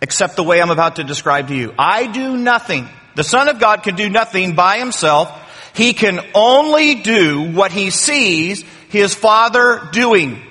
except 0.00 0.36
the 0.36 0.44
way 0.44 0.62
I'm 0.62 0.70
about 0.70 0.96
to 0.96 1.04
describe 1.04 1.48
to 1.48 1.54
you. 1.54 1.74
I 1.78 2.06
do 2.06 2.36
nothing. 2.36 2.88
The 3.16 3.24
Son 3.24 3.48
of 3.48 3.58
God 3.58 3.82
can 3.82 3.96
do 3.96 4.08
nothing 4.08 4.54
by 4.54 4.78
himself. 4.78 5.30
He 5.74 5.92
can 5.92 6.20
only 6.34 6.96
do 6.96 7.52
what 7.52 7.72
he 7.72 7.90
sees 7.90 8.64
his 8.96 9.14
Father 9.14 9.88
doing. 9.92 10.42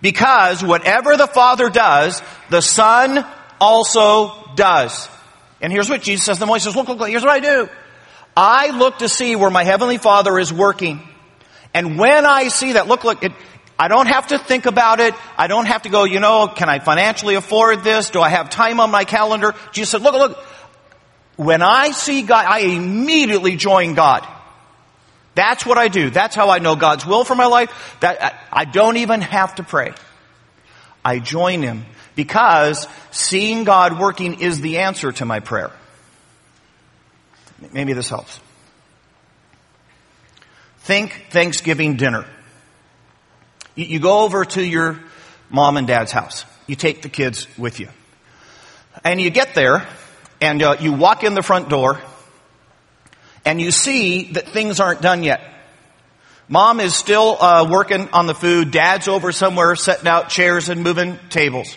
Because 0.00 0.62
whatever 0.62 1.16
the 1.16 1.26
Father 1.26 1.70
does, 1.70 2.22
the 2.50 2.60
Son 2.60 3.24
also 3.60 4.52
does. 4.54 5.08
And 5.60 5.72
here's 5.72 5.88
what 5.88 6.02
Jesus 6.02 6.26
says. 6.26 6.38
The 6.38 6.46
he 6.46 6.58
says, 6.58 6.76
look, 6.76 6.88
look, 6.88 6.98
look, 6.98 7.08
here's 7.08 7.22
what 7.22 7.32
I 7.32 7.40
do. 7.40 7.68
I 8.36 8.76
look 8.76 8.98
to 8.98 9.08
see 9.08 9.36
where 9.36 9.50
my 9.50 9.64
Heavenly 9.64 9.98
Father 9.98 10.38
is 10.38 10.52
working. 10.52 11.00
And 11.72 11.98
when 11.98 12.26
I 12.26 12.48
see 12.48 12.72
that, 12.72 12.86
look, 12.86 13.04
look, 13.04 13.22
it, 13.22 13.32
I 13.78 13.88
don't 13.88 14.06
have 14.06 14.28
to 14.28 14.38
think 14.38 14.66
about 14.66 15.00
it. 15.00 15.14
I 15.36 15.46
don't 15.46 15.66
have 15.66 15.82
to 15.82 15.88
go, 15.88 16.04
you 16.04 16.20
know, 16.20 16.48
can 16.48 16.68
I 16.68 16.78
financially 16.78 17.34
afford 17.34 17.82
this? 17.82 18.10
Do 18.10 18.20
I 18.20 18.28
have 18.28 18.50
time 18.50 18.80
on 18.80 18.90
my 18.90 19.04
calendar? 19.04 19.54
Jesus 19.72 19.90
said, 19.90 20.02
look, 20.02 20.14
look, 20.14 20.38
when 21.36 21.62
I 21.62 21.90
see 21.90 22.22
God, 22.22 22.46
I 22.46 22.60
immediately 22.60 23.56
join 23.56 23.94
God. 23.94 24.28
That's 25.34 25.66
what 25.66 25.78
I 25.78 25.88
do. 25.88 26.10
That's 26.10 26.36
how 26.36 26.50
I 26.50 26.58
know 26.58 26.76
God's 26.76 27.04
will 27.04 27.24
for 27.24 27.34
my 27.34 27.46
life. 27.46 27.96
That 28.00 28.38
I 28.52 28.64
don't 28.64 28.96
even 28.98 29.20
have 29.20 29.56
to 29.56 29.62
pray. 29.62 29.92
I 31.04 31.18
join 31.18 31.62
Him 31.62 31.84
because 32.14 32.86
seeing 33.10 33.64
God 33.64 33.98
working 33.98 34.40
is 34.40 34.60
the 34.60 34.78
answer 34.78 35.12
to 35.12 35.24
my 35.24 35.40
prayer. 35.40 35.70
Maybe 37.72 37.92
this 37.92 38.08
helps. 38.08 38.40
Think 40.80 41.26
Thanksgiving 41.30 41.96
dinner. 41.96 42.26
You 43.74 43.98
go 43.98 44.20
over 44.20 44.44
to 44.44 44.62
your 44.62 45.00
mom 45.50 45.76
and 45.76 45.86
dad's 45.86 46.12
house. 46.12 46.44
You 46.66 46.76
take 46.76 47.02
the 47.02 47.08
kids 47.08 47.46
with 47.58 47.80
you. 47.80 47.88
And 49.02 49.20
you 49.20 49.30
get 49.30 49.54
there, 49.54 49.86
and 50.40 50.62
uh, 50.62 50.76
you 50.78 50.92
walk 50.92 51.24
in 51.24 51.34
the 51.34 51.42
front 51.42 51.68
door, 51.68 52.00
and 53.44 53.60
you 53.60 53.70
see 53.70 54.32
that 54.32 54.48
things 54.48 54.80
aren't 54.80 55.00
done 55.00 55.22
yet. 55.22 55.40
Mom 56.48 56.80
is 56.80 56.94
still 56.94 57.40
uh, 57.40 57.68
working 57.70 58.08
on 58.12 58.26
the 58.26 58.34
food. 58.34 58.70
Dad's 58.70 59.08
over 59.08 59.32
somewhere 59.32 59.74
setting 59.76 60.06
out 60.06 60.28
chairs 60.28 60.68
and 60.68 60.82
moving 60.82 61.18
tables. 61.30 61.76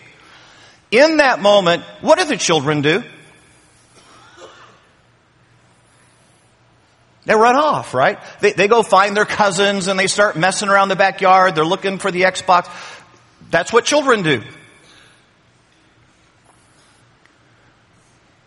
In 0.90 1.18
that 1.18 1.40
moment, 1.40 1.82
what 2.00 2.18
do 2.18 2.24
the 2.24 2.36
children 2.36 2.82
do? 2.82 3.02
They 7.24 7.34
run 7.34 7.56
off, 7.56 7.92
right? 7.92 8.18
They, 8.40 8.52
they 8.52 8.68
go 8.68 8.82
find 8.82 9.14
their 9.14 9.26
cousins 9.26 9.86
and 9.86 9.98
they 9.98 10.06
start 10.06 10.36
messing 10.36 10.70
around 10.70 10.88
the 10.88 10.96
backyard. 10.96 11.54
They're 11.54 11.64
looking 11.64 11.98
for 11.98 12.10
the 12.10 12.22
Xbox. 12.22 12.70
That's 13.50 13.70
what 13.70 13.84
children 13.84 14.22
do. 14.22 14.42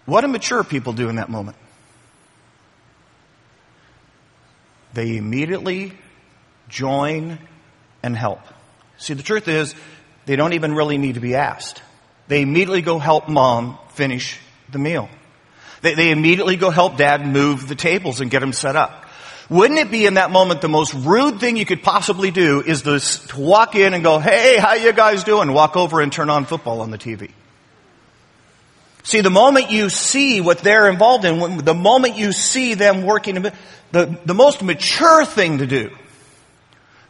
What 0.05 0.21
do 0.21 0.27
mature 0.27 0.63
people 0.63 0.93
do 0.93 1.09
in 1.09 1.17
that 1.17 1.29
moment? 1.29 1.57
They 4.93 5.17
immediately 5.17 5.93
join 6.67 7.39
and 8.03 8.15
help. 8.15 8.39
See, 8.98 9.13
the 9.13 9.24
truth 9.24 9.48
is, 9.48 9.75
they 10.25 10.36
don't 10.36 10.53
even 10.53 10.74
really 10.74 10.98
need 10.98 11.15
to 11.15 11.21
be 11.21 11.36
asked. 11.36 11.81
They 12.27 12.41
immediately 12.41 12.81
go 12.81 13.00
help 13.00 13.27
mom 13.27 13.77
finish 13.93 14.39
the 14.71 14.79
meal. 14.79 15.10
They, 15.81 15.95
they 15.95 16.12
immediately 16.12 16.55
go 16.55 16.69
help 16.69 16.98
dad 16.98 17.25
move 17.25 17.67
the 17.67 17.75
tables 17.75 18.21
and 18.21 18.29
get 18.29 18.39
them 18.39 18.53
set 18.53 18.75
up. 18.75 19.05
Wouldn't 19.50 19.79
it 19.79 19.91
be 19.91 20.05
in 20.05 20.13
that 20.13 20.31
moment 20.31 20.62
the 20.62 20.69
most 20.69 20.93
rude 20.93 21.41
thing 21.41 21.57
you 21.57 21.65
could 21.65 21.83
possibly 21.83 22.31
do 22.31 22.62
is 22.62 22.83
to, 22.83 23.00
to 23.00 23.39
walk 23.39 23.75
in 23.75 23.93
and 23.93 24.01
go, 24.01 24.19
hey, 24.19 24.57
how 24.57 24.75
you 24.75 24.93
guys 24.93 25.25
doing? 25.25 25.51
Walk 25.51 25.75
over 25.75 26.00
and 26.00 26.12
turn 26.12 26.29
on 26.29 26.45
football 26.45 26.79
on 26.79 26.89
the 26.89 26.98
TV. 26.98 27.31
See, 29.03 29.22
the 29.22 29.31
moment 29.31 29.72
you 29.72 29.89
see 29.89 30.41
what 30.41 30.60
they're 30.60 30.89
involved 30.89 31.25
in, 31.25 31.58
the 31.58 31.74
moment 31.74 32.17
you 32.17 32.31
see 32.31 32.75
them 32.75 33.03
working, 33.03 33.41
the, 33.91 34.20
the 34.25 34.34
most 34.34 34.62
mature 34.62 35.25
thing 35.25 35.58
to 35.58 35.67
do, 35.67 35.91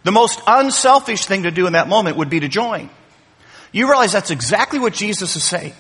the 0.03 0.11
most 0.11 0.41
unselfish 0.47 1.25
thing 1.25 1.43
to 1.43 1.51
do 1.51 1.67
in 1.67 1.73
that 1.73 1.87
moment 1.87 2.17
would 2.17 2.29
be 2.29 2.39
to 2.39 2.47
join. 2.47 2.89
You 3.71 3.87
realize 3.87 4.11
that's 4.11 4.31
exactly 4.31 4.79
what 4.79 4.93
Jesus 4.93 5.35
is 5.35 5.43
saying. 5.43 5.73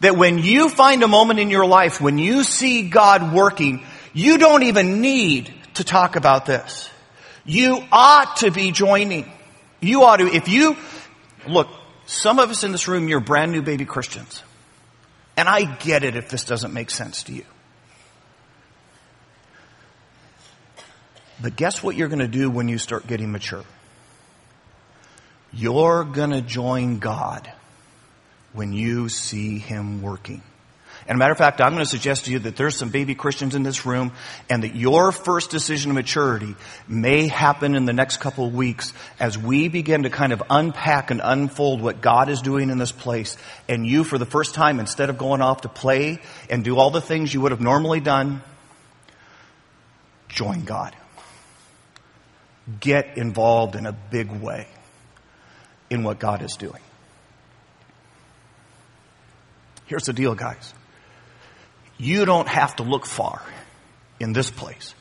That 0.00 0.16
when 0.16 0.38
you 0.38 0.68
find 0.68 1.02
a 1.02 1.08
moment 1.08 1.40
in 1.40 1.50
your 1.50 1.66
life, 1.66 2.00
when 2.00 2.18
you 2.18 2.44
see 2.44 2.88
God 2.88 3.34
working, 3.34 3.84
you 4.12 4.38
don't 4.38 4.62
even 4.62 5.00
need 5.00 5.52
to 5.74 5.84
talk 5.84 6.16
about 6.16 6.46
this. 6.46 6.88
You 7.44 7.82
ought 7.90 8.36
to 8.38 8.50
be 8.50 8.72
joining. 8.72 9.30
You 9.80 10.04
ought 10.04 10.18
to, 10.18 10.26
if 10.26 10.48
you, 10.48 10.76
look, 11.48 11.68
some 12.06 12.38
of 12.38 12.50
us 12.50 12.64
in 12.64 12.72
this 12.72 12.88
room, 12.88 13.08
you're 13.08 13.20
brand 13.20 13.52
new 13.52 13.62
baby 13.62 13.84
Christians. 13.84 14.42
And 15.40 15.48
I 15.48 15.64
get 15.64 16.04
it 16.04 16.16
if 16.16 16.28
this 16.28 16.44
doesn't 16.44 16.74
make 16.74 16.90
sense 16.90 17.22
to 17.22 17.32
you. 17.32 17.46
But 21.40 21.56
guess 21.56 21.82
what 21.82 21.96
you're 21.96 22.08
going 22.08 22.18
to 22.18 22.28
do 22.28 22.50
when 22.50 22.68
you 22.68 22.76
start 22.76 23.06
getting 23.06 23.32
mature? 23.32 23.64
You're 25.50 26.04
going 26.04 26.32
to 26.32 26.42
join 26.42 26.98
God 26.98 27.50
when 28.52 28.74
you 28.74 29.08
see 29.08 29.58
Him 29.58 30.02
working. 30.02 30.42
And 31.06 31.16
a 31.16 31.18
matter 31.18 31.32
of 31.32 31.38
fact, 31.38 31.60
I'm 31.60 31.72
going 31.72 31.84
to 31.84 31.90
suggest 31.90 32.26
to 32.26 32.30
you 32.30 32.38
that 32.40 32.56
there's 32.56 32.76
some 32.76 32.90
baby 32.90 33.14
Christians 33.14 33.54
in 33.54 33.62
this 33.62 33.86
room 33.86 34.12
and 34.48 34.62
that 34.62 34.76
your 34.76 35.12
first 35.12 35.50
decision 35.50 35.90
of 35.90 35.94
maturity 35.94 36.54
may 36.86 37.26
happen 37.26 37.74
in 37.74 37.84
the 37.84 37.92
next 37.92 38.18
couple 38.18 38.46
of 38.46 38.54
weeks 38.54 38.92
as 39.18 39.36
we 39.36 39.68
begin 39.68 40.04
to 40.04 40.10
kind 40.10 40.32
of 40.32 40.42
unpack 40.50 41.10
and 41.10 41.20
unfold 41.22 41.80
what 41.80 42.00
God 42.00 42.28
is 42.28 42.42
doing 42.42 42.70
in 42.70 42.78
this 42.78 42.92
place. 42.92 43.36
And 43.68 43.86
you, 43.86 44.04
for 44.04 44.18
the 44.18 44.26
first 44.26 44.54
time, 44.54 44.78
instead 44.78 45.10
of 45.10 45.18
going 45.18 45.40
off 45.40 45.62
to 45.62 45.68
play 45.68 46.20
and 46.48 46.62
do 46.62 46.76
all 46.76 46.90
the 46.90 47.00
things 47.00 47.32
you 47.32 47.40
would 47.40 47.52
have 47.52 47.60
normally 47.60 48.00
done, 48.00 48.42
join 50.28 50.64
God. 50.64 50.94
Get 52.78 53.16
involved 53.16 53.74
in 53.74 53.86
a 53.86 53.92
big 53.92 54.30
way 54.30 54.68
in 55.88 56.04
what 56.04 56.18
God 56.18 56.42
is 56.42 56.56
doing. 56.56 56.80
Here's 59.86 60.04
the 60.04 60.12
deal, 60.12 60.36
guys. 60.36 60.72
You 62.00 62.24
don't 62.24 62.48
have 62.48 62.76
to 62.76 62.82
look 62.82 63.04
far 63.04 63.42
in 64.18 64.32
this 64.32 64.50
place 64.50 64.94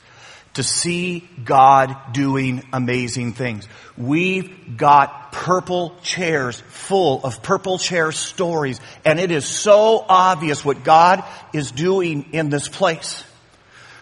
to 0.56 0.64
see 0.64 1.28
God 1.46 1.96
doing 2.12 2.64
amazing 2.74 3.34
things. 3.34 3.68
We've 3.98 4.76
got 4.76 5.32
purple 5.32 5.96
chairs 6.04 6.60
full 6.60 7.24
of 7.24 7.42
purple 7.42 7.78
chair 7.78 8.12
stories, 8.12 8.82
and 9.06 9.20
it 9.20 9.32
is 9.32 9.46
so 9.46 10.04
obvious 10.10 10.66
what 10.66 10.84
God 10.84 11.24
is 11.54 11.72
doing 11.72 12.34
in 12.34 12.50
this 12.50 12.68
place. 12.68 13.24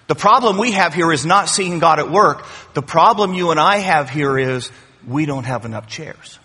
The 0.07 0.15
problem 0.15 0.57
we 0.57 0.71
have 0.71 0.93
here 0.93 1.11
is 1.11 1.25
not 1.25 1.49
seeing 1.49 1.77
God 1.79 1.99
at 1.99 2.09
work. 2.09 2.45
The 2.73 2.81
problem 2.81 3.35
you 3.35 3.51
and 3.51 3.59
I 3.59 3.77
have 3.77 4.09
here 4.09 4.37
is 4.37 4.71
we 5.05 5.27
don't 5.27 5.43
have 5.43 5.65
enough 5.65 5.87
chairs. 5.87 6.39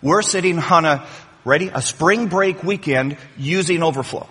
We're 0.00 0.22
sitting 0.22 0.58
on 0.58 0.84
a, 0.84 1.06
ready, 1.44 1.68
a 1.68 1.82
spring 1.82 2.28
break 2.28 2.62
weekend 2.62 3.18
using 3.36 3.82
overflow. 3.82 4.28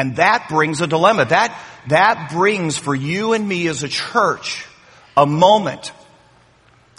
And 0.00 0.16
that 0.16 0.48
brings 0.48 0.80
a 0.80 0.86
dilemma. 0.86 1.26
That, 1.26 1.54
that 1.88 2.30
brings 2.32 2.78
for 2.78 2.94
you 2.94 3.34
and 3.34 3.46
me 3.46 3.68
as 3.68 3.82
a 3.82 3.88
church 3.88 4.66
a 5.14 5.26
moment, 5.26 5.92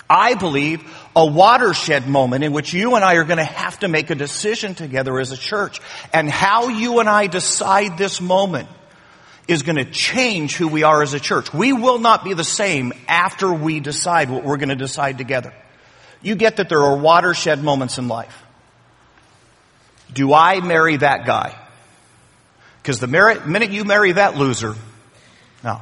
I 0.08 0.36
believe, 0.36 0.84
a 1.16 1.26
watershed 1.26 2.08
moment 2.08 2.44
in 2.44 2.52
which 2.52 2.76
you 2.76 2.94
and 2.94 3.04
I 3.04 3.16
are 3.16 3.24
going 3.24 3.40
to 3.40 3.44
have 3.44 3.80
to 3.80 3.88
make 3.88 4.12
a 4.12 4.16
decision 4.16 4.76
together 4.76 5.20
as 5.20 5.32
a 5.32 5.36
church. 5.38 5.82
And 6.14 6.30
how 6.30 6.68
you 6.68 7.00
and 7.00 7.10
I 7.10 7.26
decide 7.26 7.98
this 7.98 8.22
moment 8.22 8.70
is 9.48 9.64
going 9.64 9.78
to 9.78 9.86
change 9.86 10.56
who 10.56 10.68
we 10.68 10.84
are 10.84 11.02
as 11.02 11.16
a 11.16 11.20
church. 11.20 11.52
We 11.52 11.74
will 11.74 11.98
not 11.98 12.24
be 12.24 12.36
the 12.36 12.44
same 12.44 12.94
after 13.08 13.52
we 13.52 13.80
decide 13.80 14.30
what 14.30 14.44
we're 14.44 14.58
going 14.58 14.70
to 14.70 14.76
decide 14.76 15.18
together. 15.18 15.56
You 16.22 16.36
get 16.36 16.58
that 16.58 16.70
there 16.70 16.84
are 16.84 16.98
watershed 16.98 17.64
moments 17.64 17.98
in 17.98 18.08
life. 18.08 18.44
Do 20.14 20.36
I 20.36 20.60
marry 20.60 20.98
that 20.98 21.26
guy? 21.26 21.58
Because 22.82 23.00
the 23.00 23.08
minute 23.08 23.72
you 23.72 23.84
marry 23.84 24.14
that 24.14 24.38
loser, 24.38 24.76
no. 25.64 25.82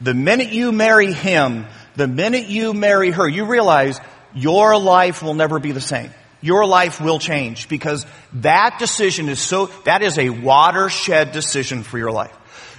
The 0.00 0.14
minute 0.14 0.52
you 0.52 0.72
marry 0.72 1.12
him, 1.12 1.66
the 1.96 2.06
minute 2.06 2.46
you 2.46 2.72
marry 2.72 3.10
her, 3.10 3.28
you 3.28 3.44
realize 3.44 4.00
your 4.34 4.78
life 4.78 5.22
will 5.22 5.34
never 5.34 5.58
be 5.58 5.72
the 5.72 5.80
same. 5.80 6.10
Your 6.40 6.66
life 6.66 7.00
will 7.00 7.18
change 7.18 7.68
because 7.68 8.06
that 8.34 8.76
decision 8.78 9.28
is 9.28 9.40
so, 9.40 9.66
that 9.84 10.02
is 10.02 10.18
a 10.18 10.30
watershed 10.30 11.32
decision 11.32 11.82
for 11.82 11.98
your 11.98 12.12
life. 12.12 12.34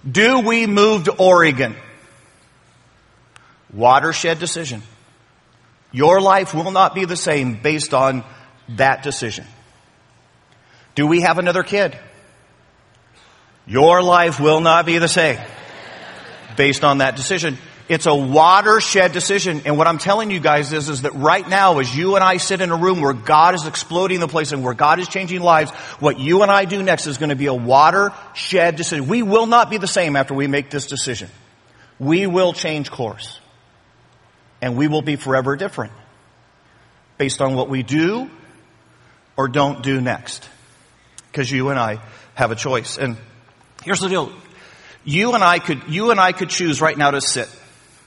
Do 0.10 0.39
we 0.39 0.65
move 0.65 1.03
to 1.06 1.13
Oregon? 1.13 1.75
Watershed 3.74 4.39
decision. 4.39 4.82
Your 5.91 6.22
life 6.22 6.53
will 6.53 6.72
not 6.72 6.96
be 6.96 7.06
the 7.06 7.18
same 7.18 7.62
based 7.62 7.94
on 7.94 8.24
that 8.70 9.03
decision. 9.03 9.46
Do 10.96 11.06
we 11.06 11.22
have 11.22 11.38
another 11.38 11.63
kid? 11.63 11.98
Your 13.70 14.02
life 14.02 14.40
will 14.40 14.62
not 14.62 14.88
be 14.88 14.98
the 14.98 15.08
same 15.08 15.40
based 16.58 16.84
on 16.84 16.98
that 16.98 17.16
decision. 17.16 17.58
It's 17.88 18.08
a 18.08 18.16
watershed 18.16 19.12
decision. 19.12 19.62
And 19.66 19.78
what 19.78 19.88
I'm 19.88 20.00
telling 20.00 20.32
you 20.32 20.40
guys 20.40 20.74
is, 20.74 20.90
is 20.90 21.04
that 21.04 21.14
right 21.14 21.48
now, 21.48 21.78
as 21.78 21.96
you 21.96 22.16
and 22.16 22.24
I 22.24 22.38
sit 22.38 22.62
in 22.62 22.72
a 22.72 22.76
room 22.76 23.00
where 23.00 23.14
God 23.14 23.54
is 23.54 23.68
exploding 23.68 24.20
the 24.20 24.28
place 24.28 24.52
and 24.52 24.64
where 24.64 24.74
God 24.74 25.00
is 25.00 25.08
changing 25.08 25.42
lives, 25.42 25.72
what 26.00 26.20
you 26.20 26.42
and 26.42 26.52
I 26.52 26.66
do 26.66 26.82
next 26.82 27.06
is 27.06 27.20
going 27.20 27.30
to 27.30 27.36
be 27.36 27.46
a 27.46 27.54
watershed 27.54 28.76
decision. 28.76 29.08
We 29.08 29.22
will 29.22 29.46
not 29.46 29.70
be 29.70 29.78
the 29.78 29.88
same 29.88 30.16
after 30.16 30.34
we 30.34 30.48
make 30.48 30.72
this 30.72 30.88
decision. 30.88 31.30
We 32.00 32.26
will 32.28 32.54
change 32.54 32.90
course. 32.90 33.40
And 34.62 34.78
we 34.78 34.88
will 34.88 35.04
be 35.04 35.16
forever 35.16 35.56
different 35.56 35.94
based 37.18 37.40
on 37.40 37.54
what 37.54 37.70
we 37.70 37.84
do 37.84 38.30
or 39.38 39.48
don't 39.48 39.84
do 39.84 40.02
next. 40.02 40.48
Because 41.32 41.52
you 41.52 41.70
and 41.70 41.80
I 41.80 42.02
have 42.34 42.52
a 42.52 42.56
choice. 42.56 42.98
And 42.98 43.18
here's 43.84 44.00
the 44.00 44.10
deal. 44.10 44.32
You 45.04 45.34
and 45.34 45.44
I 45.44 45.60
could, 45.60 45.84
you 45.88 46.12
and 46.12 46.20
I 46.20 46.32
could 46.32 46.50
choose 46.50 46.82
right 46.82 46.98
now 46.98 47.12
to 47.12 47.22
sit 47.22 47.50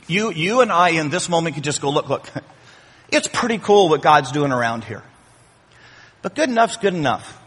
you, 0.06 0.32
you 0.32 0.60
and 0.60 0.72
I 0.72 0.90
in 0.90 1.10
this 1.10 1.28
moment 1.28 1.54
could 1.54 1.64
just 1.64 1.80
go, 1.80 1.90
look, 1.90 2.08
look, 2.08 2.28
it's 3.10 3.28
pretty 3.28 3.58
cool 3.58 3.88
what 3.88 4.02
God's 4.02 4.32
doing 4.32 4.52
around 4.52 4.84
here. 4.84 5.02
But 6.22 6.34
good 6.34 6.48
enough's 6.48 6.76
good 6.76 6.94
enough. 6.94 7.38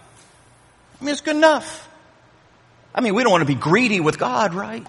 I 1.00 1.06
mean, 1.06 1.12
it's 1.12 1.22
good 1.22 1.36
enough. 1.36 1.90
I 2.94 3.02
mean, 3.02 3.14
we 3.14 3.24
don't 3.24 3.32
want 3.32 3.42
to 3.42 3.48
be 3.48 3.56
greedy 3.56 4.00
with 4.00 4.18
God, 4.18 4.54
right? 4.54 4.86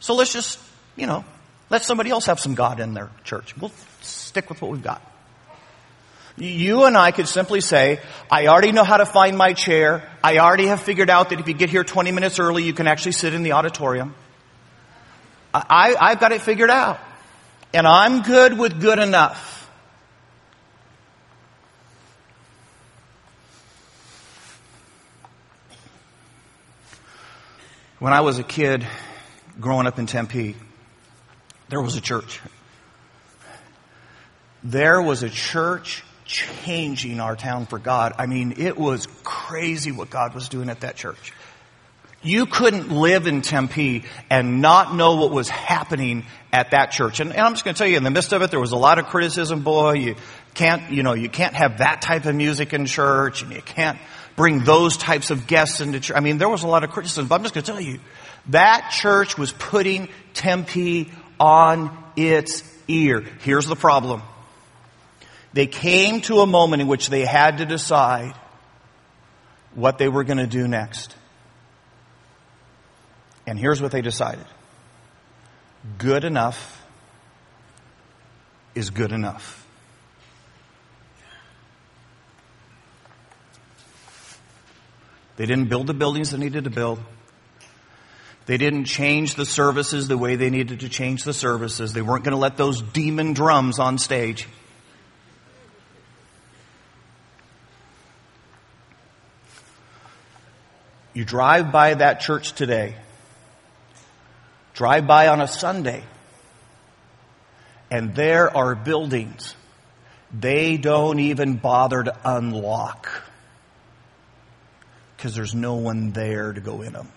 So 0.00 0.14
let's 0.14 0.32
just, 0.32 0.58
you 0.96 1.06
know, 1.06 1.24
let 1.70 1.84
somebody 1.84 2.10
else 2.10 2.26
have 2.26 2.40
some 2.40 2.54
God 2.54 2.80
in 2.80 2.94
their 2.94 3.10
church. 3.24 3.56
We'll 3.56 3.72
stick 4.00 4.48
with 4.48 4.60
what 4.60 4.70
we've 4.70 4.82
got. 4.82 5.00
You 6.36 6.84
and 6.84 6.96
I 6.96 7.10
could 7.10 7.28
simply 7.28 7.60
say, 7.60 8.00
I 8.30 8.46
already 8.46 8.72
know 8.72 8.84
how 8.84 8.96
to 8.96 9.06
find 9.06 9.36
my 9.36 9.52
chair. 9.52 10.08
I 10.24 10.38
already 10.38 10.66
have 10.66 10.80
figured 10.80 11.10
out 11.10 11.30
that 11.30 11.40
if 11.40 11.46
you 11.46 11.54
get 11.54 11.68
here 11.68 11.84
20 11.84 12.10
minutes 12.10 12.38
early, 12.38 12.62
you 12.62 12.72
can 12.72 12.86
actually 12.86 13.12
sit 13.12 13.34
in 13.34 13.42
the 13.42 13.52
auditorium. 13.52 14.14
I, 15.52 15.94
I've 16.00 16.20
got 16.20 16.32
it 16.32 16.40
figured 16.40 16.70
out. 16.70 16.98
And 17.74 17.86
I'm 17.86 18.22
good 18.22 18.56
with 18.58 18.80
good 18.80 18.98
enough. 18.98 19.70
When 27.98 28.12
I 28.12 28.22
was 28.22 28.38
a 28.38 28.42
kid 28.42 28.86
growing 29.60 29.86
up 29.86 29.98
in 29.98 30.06
Tempe, 30.06 30.56
there 31.68 31.80
was 31.80 31.94
a 31.94 32.00
church. 32.00 32.40
There 34.64 35.00
was 35.00 35.22
a 35.22 35.30
church 35.30 36.02
changing 36.32 37.20
our 37.20 37.36
town 37.36 37.66
for 37.66 37.78
God. 37.78 38.14
I 38.18 38.26
mean, 38.26 38.54
it 38.56 38.76
was 38.76 39.06
crazy 39.22 39.92
what 39.92 40.10
God 40.10 40.34
was 40.34 40.48
doing 40.48 40.70
at 40.70 40.80
that 40.80 40.96
church. 40.96 41.32
You 42.22 42.46
couldn't 42.46 42.90
live 42.90 43.26
in 43.26 43.42
Tempe 43.42 44.04
and 44.30 44.62
not 44.62 44.94
know 44.94 45.16
what 45.16 45.30
was 45.30 45.48
happening 45.48 46.24
at 46.52 46.70
that 46.70 46.92
church. 46.92 47.20
And, 47.20 47.32
and 47.32 47.40
I'm 47.40 47.52
just 47.52 47.64
going 47.64 47.74
to 47.74 47.78
tell 47.78 47.86
you, 47.86 47.96
in 47.96 48.04
the 48.04 48.10
midst 48.10 48.32
of 48.32 48.42
it, 48.42 48.50
there 48.50 48.60
was 48.60 48.72
a 48.72 48.76
lot 48.76 48.98
of 48.98 49.06
criticism. 49.06 49.62
Boy, 49.62 49.92
you 49.94 50.16
can't, 50.54 50.90
you 50.90 51.02
know, 51.02 51.14
you 51.14 51.28
can't 51.28 51.54
have 51.54 51.78
that 51.78 52.00
type 52.00 52.24
of 52.24 52.34
music 52.34 52.72
in 52.72 52.86
church, 52.86 53.42
and 53.42 53.52
you 53.52 53.60
can't 53.60 53.98
bring 54.36 54.64
those 54.64 54.96
types 54.96 55.30
of 55.30 55.46
guests 55.46 55.80
into 55.80 56.00
church. 56.00 56.16
I 56.16 56.20
mean, 56.20 56.38
there 56.38 56.48
was 56.48 56.62
a 56.62 56.68
lot 56.68 56.84
of 56.84 56.90
criticism. 56.90 57.26
But 57.26 57.34
I'm 57.34 57.42
just 57.42 57.54
going 57.54 57.64
to 57.64 57.72
tell 57.72 57.80
you, 57.80 57.98
that 58.50 58.90
church 58.92 59.36
was 59.36 59.52
putting 59.52 60.08
Tempe 60.32 61.10
on 61.40 61.96
its 62.16 62.62
ear. 62.88 63.24
Here's 63.40 63.66
the 63.66 63.76
problem. 63.76 64.22
They 65.52 65.66
came 65.66 66.20
to 66.22 66.40
a 66.40 66.46
moment 66.46 66.82
in 66.82 66.88
which 66.88 67.08
they 67.08 67.24
had 67.24 67.58
to 67.58 67.66
decide 67.66 68.34
what 69.74 69.98
they 69.98 70.08
were 70.08 70.24
going 70.24 70.38
to 70.38 70.46
do 70.46 70.66
next. 70.66 71.14
And 73.46 73.58
here's 73.58 73.82
what 73.82 73.92
they 73.92 74.02
decided 74.02 74.46
good 75.98 76.24
enough 76.24 76.80
is 78.74 78.90
good 78.90 79.12
enough. 79.12 79.66
They 85.36 85.46
didn't 85.46 85.68
build 85.68 85.86
the 85.86 85.94
buildings 85.94 86.30
they 86.30 86.38
needed 86.38 86.64
to 86.64 86.70
build. 86.70 87.00
They 88.46 88.58
didn't 88.58 88.84
change 88.84 89.34
the 89.34 89.46
services 89.46 90.08
the 90.08 90.18
way 90.18 90.36
they 90.36 90.50
needed 90.50 90.80
to 90.80 90.88
change 90.88 91.24
the 91.24 91.32
services. 91.32 91.92
They 91.92 92.02
weren't 92.02 92.24
going 92.24 92.32
to 92.32 92.40
let 92.40 92.56
those 92.56 92.82
demon 92.82 93.32
drums 93.32 93.78
on 93.78 93.98
stage. 93.98 94.48
You 101.14 101.24
drive 101.24 101.72
by 101.72 101.94
that 101.94 102.20
church 102.20 102.52
today, 102.52 102.96
Drive 104.74 105.06
by 105.06 105.28
on 105.28 105.40
a 105.40 105.48
Sunday, 105.48 106.02
and 107.90 108.14
there 108.14 108.54
are 108.56 108.74
buildings 108.74 109.54
they 110.32 110.78
don't 110.78 111.18
even 111.18 111.56
bother 111.56 112.02
to 112.02 112.16
unlock 112.24 113.10
because 115.16 115.34
there's 115.34 115.54
no 115.54 115.74
one 115.74 116.12
there 116.12 116.54
to 116.54 116.60
go 116.60 116.80
in 116.80 116.94
them. 116.94 117.08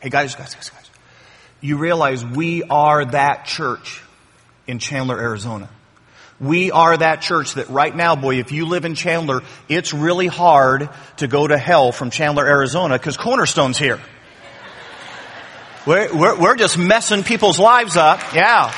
Hey 0.00 0.10
guys, 0.10 0.34
guys, 0.34 0.54
guys, 0.54 0.68
guys. 0.68 0.90
You 1.62 1.78
realize 1.78 2.22
we 2.22 2.62
are 2.64 3.06
that 3.06 3.46
church 3.46 4.02
in 4.66 4.78
Chandler, 4.78 5.18
Arizona. 5.18 5.70
We 6.40 6.72
are 6.72 6.96
that 6.96 7.22
church 7.22 7.54
that 7.54 7.70
right 7.70 7.94
now, 7.94 8.16
boy, 8.16 8.40
if 8.40 8.50
you 8.50 8.66
live 8.66 8.84
in 8.84 8.94
Chandler, 8.96 9.42
it's 9.68 9.94
really 9.94 10.26
hard 10.26 10.88
to 11.18 11.28
go 11.28 11.46
to 11.46 11.56
hell 11.56 11.92
from 11.92 12.10
Chandler, 12.10 12.46
Arizona, 12.46 12.98
because 12.98 13.16
Cornerstone's 13.16 13.78
here. 13.78 14.00
We're, 15.86 16.14
we're, 16.14 16.40
we're 16.40 16.56
just 16.56 16.76
messing 16.76 17.22
people's 17.22 17.58
lives 17.58 17.96
up. 17.96 18.34
Yeah. 18.34 18.74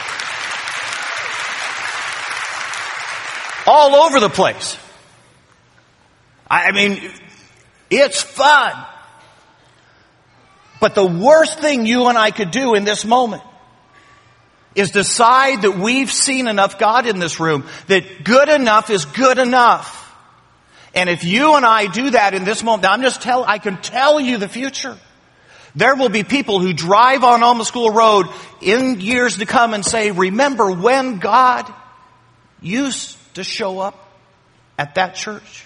All 3.66 3.94
over 3.94 4.20
the 4.20 4.28
place. 4.28 4.76
I 6.48 6.72
mean, 6.72 7.00
it's 7.90 8.20
fun. 8.20 8.72
But 10.80 10.94
the 10.94 11.06
worst 11.06 11.58
thing 11.58 11.86
you 11.86 12.06
and 12.06 12.18
I 12.18 12.30
could 12.30 12.50
do 12.50 12.74
in 12.74 12.84
this 12.84 13.04
moment 13.04 13.42
is 14.76 14.92
decide 14.92 15.62
that 15.62 15.78
we've 15.78 16.12
seen 16.12 16.46
enough 16.46 16.78
God 16.78 17.06
in 17.06 17.18
this 17.18 17.40
room, 17.40 17.66
that 17.88 18.22
good 18.22 18.48
enough 18.48 18.90
is 18.90 19.04
good 19.04 19.38
enough. 19.38 20.04
And 20.94 21.10
if 21.10 21.24
you 21.24 21.56
and 21.56 21.66
I 21.66 21.86
do 21.88 22.10
that 22.10 22.34
in 22.34 22.44
this 22.44 22.62
moment, 22.62 22.86
I'm 22.86 23.02
just 23.02 23.20
tell, 23.20 23.44
I 23.44 23.58
can 23.58 23.78
tell 23.78 24.20
you 24.20 24.38
the 24.38 24.48
future. 24.48 24.96
There 25.74 25.96
will 25.96 26.08
be 26.08 26.22
people 26.22 26.60
who 26.60 26.72
drive 26.72 27.24
on 27.24 27.42
Alma 27.42 27.64
School 27.64 27.90
Road 27.90 28.26
in 28.62 29.00
years 29.00 29.38
to 29.38 29.46
come 29.46 29.74
and 29.74 29.84
say, 29.84 30.10
remember 30.10 30.70
when 30.70 31.18
God 31.18 31.70
used 32.62 33.18
to 33.34 33.42
show 33.42 33.80
up? 33.80 34.04
at 34.78 34.94
that 34.96 35.14
church? 35.14 35.64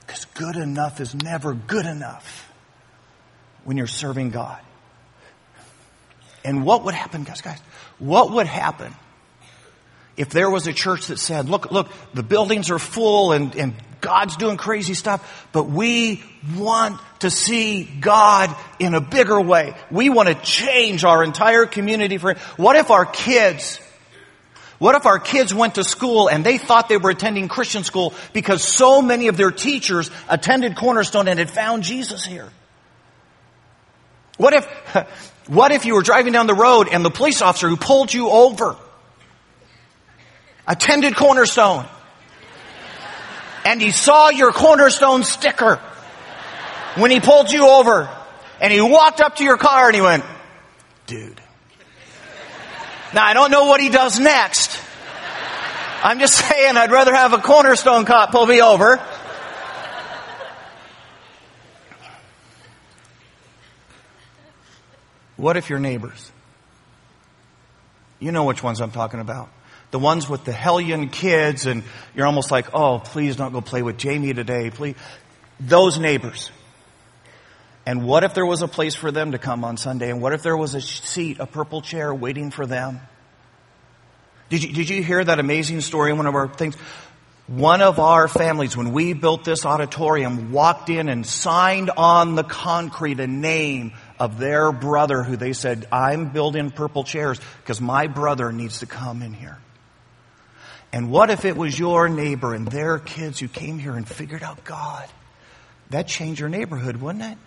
Because 0.00 0.24
good 0.26 0.56
enough 0.56 1.00
is 1.00 1.14
never 1.14 1.54
good 1.54 1.86
enough 1.86 2.50
when 3.64 3.76
you're 3.76 3.86
serving 3.86 4.30
God. 4.30 4.60
And 6.48 6.64
what 6.64 6.82
would 6.84 6.94
happen, 6.94 7.24
guys, 7.24 7.42
guys? 7.42 7.60
What 7.98 8.30
would 8.32 8.46
happen 8.46 8.94
if 10.16 10.30
there 10.30 10.48
was 10.48 10.66
a 10.66 10.72
church 10.72 11.08
that 11.08 11.18
said, 11.18 11.46
look, 11.46 11.70
look, 11.70 11.90
the 12.14 12.22
buildings 12.22 12.70
are 12.70 12.78
full 12.78 13.32
and, 13.32 13.54
and 13.54 13.74
God's 14.00 14.34
doing 14.38 14.56
crazy 14.56 14.94
stuff, 14.94 15.46
but 15.52 15.64
we 15.64 16.24
want 16.56 16.98
to 17.18 17.30
see 17.30 17.84
God 17.84 18.56
in 18.78 18.94
a 18.94 19.00
bigger 19.02 19.38
way. 19.38 19.74
We 19.90 20.08
want 20.08 20.30
to 20.30 20.34
change 20.36 21.04
our 21.04 21.22
entire 21.22 21.66
community 21.66 22.16
for, 22.16 22.32
what 22.56 22.76
if 22.76 22.90
our 22.90 23.04
kids 23.04 23.78
what 24.78 24.94
if 24.94 25.06
our 25.06 25.18
kids 25.18 25.52
went 25.52 25.74
to 25.74 25.82
school 25.82 26.30
and 26.30 26.46
they 26.46 26.56
thought 26.56 26.88
they 26.88 26.98
were 26.98 27.10
attending 27.10 27.48
Christian 27.48 27.82
school 27.82 28.14
because 28.32 28.62
so 28.62 29.02
many 29.02 29.26
of 29.26 29.36
their 29.36 29.50
teachers 29.50 30.08
attended 30.28 30.76
Cornerstone 30.76 31.26
and 31.26 31.36
had 31.40 31.50
found 31.50 31.82
Jesus 31.82 32.24
here? 32.24 32.48
What 34.38 34.54
if, 34.54 34.96
what 35.48 35.72
if 35.72 35.84
you 35.84 35.94
were 35.94 36.02
driving 36.02 36.32
down 36.32 36.46
the 36.46 36.54
road 36.54 36.88
and 36.90 37.04
the 37.04 37.10
police 37.10 37.42
officer 37.42 37.68
who 37.68 37.76
pulled 37.76 38.12
you 38.12 38.30
over 38.30 38.76
attended 40.66 41.16
Cornerstone 41.16 41.86
and 43.64 43.80
he 43.80 43.90
saw 43.90 44.28
your 44.28 44.52
Cornerstone 44.52 45.24
sticker 45.24 45.76
when 46.96 47.10
he 47.10 47.20
pulled 47.20 47.50
you 47.50 47.66
over 47.66 48.08
and 48.60 48.72
he 48.72 48.80
walked 48.80 49.20
up 49.20 49.36
to 49.36 49.44
your 49.44 49.56
car 49.56 49.86
and 49.86 49.94
he 49.94 50.02
went, 50.02 50.24
dude, 51.06 51.40
now 53.14 53.24
I 53.24 53.32
don't 53.32 53.50
know 53.50 53.66
what 53.66 53.80
he 53.80 53.88
does 53.88 54.20
next. 54.20 54.78
I'm 56.02 56.18
just 56.18 56.34
saying 56.48 56.76
I'd 56.76 56.90
rather 56.90 57.14
have 57.14 57.32
a 57.32 57.38
cornerstone 57.38 58.04
cop 58.04 58.32
pull 58.32 58.46
me 58.46 58.60
over. 58.60 59.00
What 65.38 65.56
if 65.56 65.70
your 65.70 65.78
neighbors? 65.78 66.32
You 68.18 68.32
know 68.32 68.44
which 68.44 68.62
ones 68.62 68.80
I'm 68.80 68.90
talking 68.90 69.20
about. 69.20 69.48
The 69.92 69.98
ones 69.98 70.28
with 70.28 70.44
the 70.44 70.52
hellion 70.52 71.08
kids 71.08 71.64
and 71.64 71.84
you're 72.14 72.26
almost 72.26 72.50
like, 72.50 72.74
oh, 72.74 72.98
please 72.98 73.36
don't 73.36 73.52
go 73.52 73.60
play 73.60 73.80
with 73.80 73.96
Jamie 73.96 74.34
today, 74.34 74.68
please. 74.70 74.96
Those 75.60 75.98
neighbors. 75.98 76.50
And 77.86 78.04
what 78.04 78.24
if 78.24 78.34
there 78.34 78.44
was 78.44 78.62
a 78.62 78.68
place 78.68 78.96
for 78.96 79.12
them 79.12 79.32
to 79.32 79.38
come 79.38 79.64
on 79.64 79.76
Sunday? 79.76 80.10
And 80.10 80.20
what 80.20 80.32
if 80.32 80.42
there 80.42 80.56
was 80.56 80.74
a 80.74 80.80
seat, 80.80 81.38
a 81.38 81.46
purple 81.46 81.82
chair 81.82 82.12
waiting 82.12 82.50
for 82.50 82.66
them? 82.66 83.00
Did 84.50 84.64
you, 84.64 84.72
did 84.72 84.90
you 84.90 85.02
hear 85.04 85.22
that 85.22 85.38
amazing 85.38 85.80
story 85.82 86.10
in 86.10 86.16
one 86.16 86.26
of 86.26 86.34
our 86.34 86.48
things? 86.48 86.74
One 87.46 87.80
of 87.80 87.98
our 87.98 88.26
families, 88.28 88.76
when 88.76 88.92
we 88.92 89.14
built 89.14 89.44
this 89.44 89.64
auditorium, 89.64 90.52
walked 90.52 90.90
in 90.90 91.08
and 91.08 91.24
signed 91.24 91.90
on 91.96 92.34
the 92.34 92.44
concrete 92.44 93.20
a 93.20 93.26
name 93.26 93.92
of 94.18 94.38
their 94.38 94.72
brother 94.72 95.22
who 95.22 95.36
they 95.36 95.52
said, 95.52 95.86
I'm 95.92 96.30
building 96.30 96.70
purple 96.70 97.04
chairs 97.04 97.40
because 97.62 97.80
my 97.80 98.06
brother 98.06 98.52
needs 98.52 98.80
to 98.80 98.86
come 98.86 99.22
in 99.22 99.32
here. 99.32 99.58
And 100.92 101.10
what 101.10 101.30
if 101.30 101.44
it 101.44 101.56
was 101.56 101.78
your 101.78 102.08
neighbor 102.08 102.54
and 102.54 102.66
their 102.66 102.98
kids 102.98 103.38
who 103.38 103.48
came 103.48 103.78
here 103.78 103.94
and 103.94 104.08
figured 104.08 104.42
out 104.42 104.64
God? 104.64 105.06
That 105.90 106.06
changed 106.06 106.40
your 106.40 106.48
neighborhood, 106.48 106.96
wouldn't 106.96 107.24
it? 107.24 107.38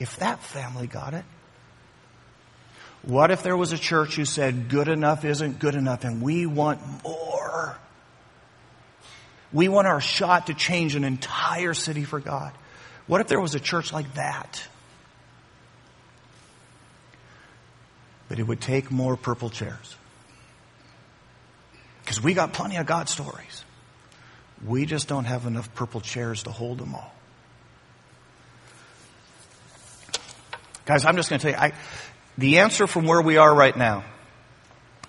if 0.00 0.16
that 0.16 0.42
family 0.42 0.88
got 0.88 1.14
it? 1.14 1.24
What 3.02 3.30
if 3.30 3.42
there 3.42 3.56
was 3.56 3.72
a 3.72 3.78
church 3.78 4.16
who 4.16 4.24
said 4.24 4.68
good 4.68 4.88
enough 4.88 5.24
isn't 5.24 5.58
good 5.58 5.74
enough 5.74 6.04
and 6.04 6.20
we 6.20 6.46
want 6.46 6.80
more? 7.04 7.78
We 9.52 9.68
want 9.68 9.86
our 9.86 10.00
shot 10.00 10.48
to 10.48 10.54
change 10.54 10.96
an 10.96 11.04
entire 11.04 11.74
city 11.74 12.04
for 12.04 12.18
God. 12.18 12.52
What 13.06 13.20
if 13.20 13.28
there 13.28 13.40
was 13.40 13.54
a 13.54 13.60
church 13.60 13.92
like 13.92 14.14
that? 14.14 14.66
But 18.30 18.38
it 18.38 18.44
would 18.44 18.60
take 18.60 18.92
more 18.92 19.16
purple 19.16 19.50
chairs. 19.50 19.96
Because 22.04 22.22
we 22.22 22.32
got 22.32 22.52
plenty 22.52 22.76
of 22.76 22.86
God 22.86 23.08
stories. 23.08 23.64
We 24.64 24.86
just 24.86 25.08
don't 25.08 25.24
have 25.24 25.46
enough 25.46 25.74
purple 25.74 26.00
chairs 26.00 26.44
to 26.44 26.52
hold 26.52 26.78
them 26.78 26.94
all. 26.94 27.12
Guys, 30.84 31.04
I'm 31.04 31.16
just 31.16 31.28
going 31.28 31.40
to 31.40 31.50
tell 31.50 31.60
you, 31.60 31.70
I, 31.70 31.72
the 32.38 32.58
answer 32.58 32.86
from 32.86 33.04
where 33.04 33.20
we 33.20 33.36
are 33.36 33.52
right 33.52 33.76
now 33.76 34.04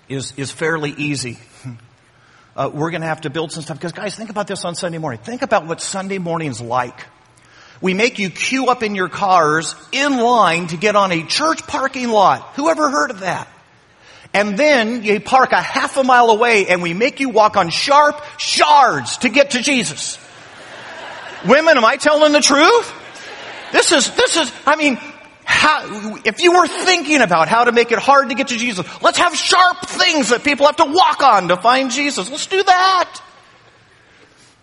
is, 0.08 0.34
is 0.36 0.50
fairly 0.50 0.90
easy. 0.90 1.38
Uh, 2.54 2.70
we're 2.70 2.90
going 2.90 3.00
to 3.00 3.06
have 3.06 3.22
to 3.22 3.30
build 3.30 3.50
some 3.50 3.62
stuff. 3.62 3.78
Because, 3.78 3.92
guys, 3.92 4.14
think 4.14 4.28
about 4.28 4.46
this 4.46 4.66
on 4.66 4.74
Sunday 4.74 4.98
morning. 4.98 5.18
Think 5.22 5.40
about 5.40 5.66
what 5.66 5.80
Sunday 5.80 6.18
morning's 6.18 6.60
like. 6.60 7.06
We 7.82 7.94
make 7.94 8.20
you 8.20 8.30
queue 8.30 8.68
up 8.68 8.84
in 8.84 8.94
your 8.94 9.08
cars 9.08 9.74
in 9.90 10.16
line 10.18 10.68
to 10.68 10.76
get 10.76 10.94
on 10.94 11.10
a 11.10 11.24
church 11.24 11.66
parking 11.66 12.08
lot. 12.08 12.54
Who 12.54 12.70
ever 12.70 12.88
heard 12.88 13.10
of 13.10 13.20
that? 13.20 13.48
And 14.32 14.56
then 14.56 15.02
you 15.02 15.20
park 15.20 15.50
a 15.50 15.60
half 15.60 15.96
a 15.96 16.04
mile 16.04 16.30
away 16.30 16.68
and 16.68 16.80
we 16.80 16.94
make 16.94 17.18
you 17.18 17.28
walk 17.28 17.56
on 17.56 17.70
sharp 17.70 18.22
shards 18.38 19.18
to 19.18 19.28
get 19.28 19.50
to 19.50 19.62
Jesus. 19.62 20.16
Women, 21.46 21.76
am 21.76 21.84
I 21.84 21.96
telling 21.96 22.32
the 22.32 22.40
truth? 22.40 22.94
This 23.72 23.90
is, 23.90 24.14
this 24.14 24.36
is, 24.36 24.52
I 24.64 24.76
mean, 24.76 24.96
how, 25.44 26.20
if 26.24 26.40
you 26.40 26.52
were 26.52 26.68
thinking 26.68 27.20
about 27.20 27.48
how 27.48 27.64
to 27.64 27.72
make 27.72 27.90
it 27.90 27.98
hard 27.98 28.28
to 28.28 28.36
get 28.36 28.48
to 28.48 28.56
Jesus, 28.56 28.86
let's 29.02 29.18
have 29.18 29.34
sharp 29.34 29.86
things 29.86 30.28
that 30.28 30.44
people 30.44 30.66
have 30.66 30.76
to 30.76 30.84
walk 30.84 31.20
on 31.20 31.48
to 31.48 31.56
find 31.56 31.90
Jesus. 31.90 32.30
Let's 32.30 32.46
do 32.46 32.62
that. 32.62 33.20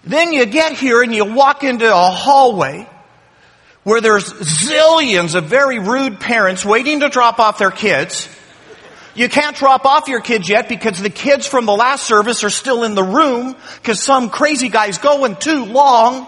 Then 0.05 0.31
you 0.31 0.45
get 0.45 0.73
here 0.73 1.01
and 1.01 1.13
you 1.13 1.25
walk 1.25 1.65
into 1.65 1.85
a 1.85 2.09
hallway 2.09 2.87
where 3.89 4.01
there's 4.01 4.31
zillions 4.31 5.33
of 5.33 5.45
very 5.45 5.79
rude 5.79 6.19
parents 6.19 6.63
waiting 6.63 6.99
to 6.99 7.09
drop 7.09 7.39
off 7.39 7.57
their 7.57 7.71
kids. 7.71 8.29
You 9.15 9.27
can't 9.27 9.55
drop 9.55 9.83
off 9.83 10.07
your 10.07 10.21
kids 10.21 10.47
yet 10.47 10.69
because 10.69 11.01
the 11.01 11.09
kids 11.09 11.47
from 11.47 11.65
the 11.65 11.73
last 11.73 12.05
service 12.05 12.43
are 12.43 12.51
still 12.51 12.83
in 12.83 12.93
the 12.93 13.03
room 13.03 13.55
because 13.77 13.99
some 13.99 14.29
crazy 14.29 14.69
guy's 14.69 14.99
going 14.99 15.37
too 15.37 15.65
long. 15.65 16.27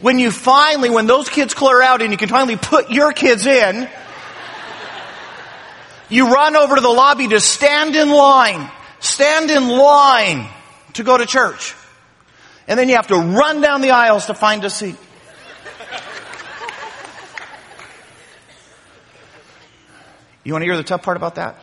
When 0.00 0.18
you 0.18 0.30
finally, 0.30 0.90
when 0.90 1.06
those 1.06 1.30
kids 1.30 1.54
clear 1.54 1.80
out 1.80 2.02
and 2.02 2.12
you 2.12 2.18
can 2.18 2.28
finally 2.28 2.56
put 2.56 2.90
your 2.90 3.12
kids 3.12 3.46
in, 3.46 3.88
you 6.10 6.30
run 6.30 6.54
over 6.54 6.74
to 6.74 6.82
the 6.82 6.88
lobby 6.88 7.28
to 7.28 7.40
stand 7.40 7.96
in 7.96 8.10
line. 8.10 8.70
Stand 9.00 9.50
in 9.50 9.68
line 9.68 10.50
to 10.92 11.02
go 11.02 11.16
to 11.16 11.24
church. 11.24 11.74
And 12.68 12.78
then 12.78 12.90
you 12.90 12.96
have 12.96 13.06
to 13.06 13.16
run 13.16 13.62
down 13.62 13.80
the 13.80 13.92
aisles 13.92 14.26
to 14.26 14.34
find 14.34 14.62
a 14.64 14.70
seat. 14.70 14.96
You 20.44 20.52
want 20.52 20.62
to 20.62 20.66
hear 20.66 20.76
the 20.76 20.82
tough 20.82 21.02
part 21.02 21.16
about 21.16 21.36
that? 21.36 21.56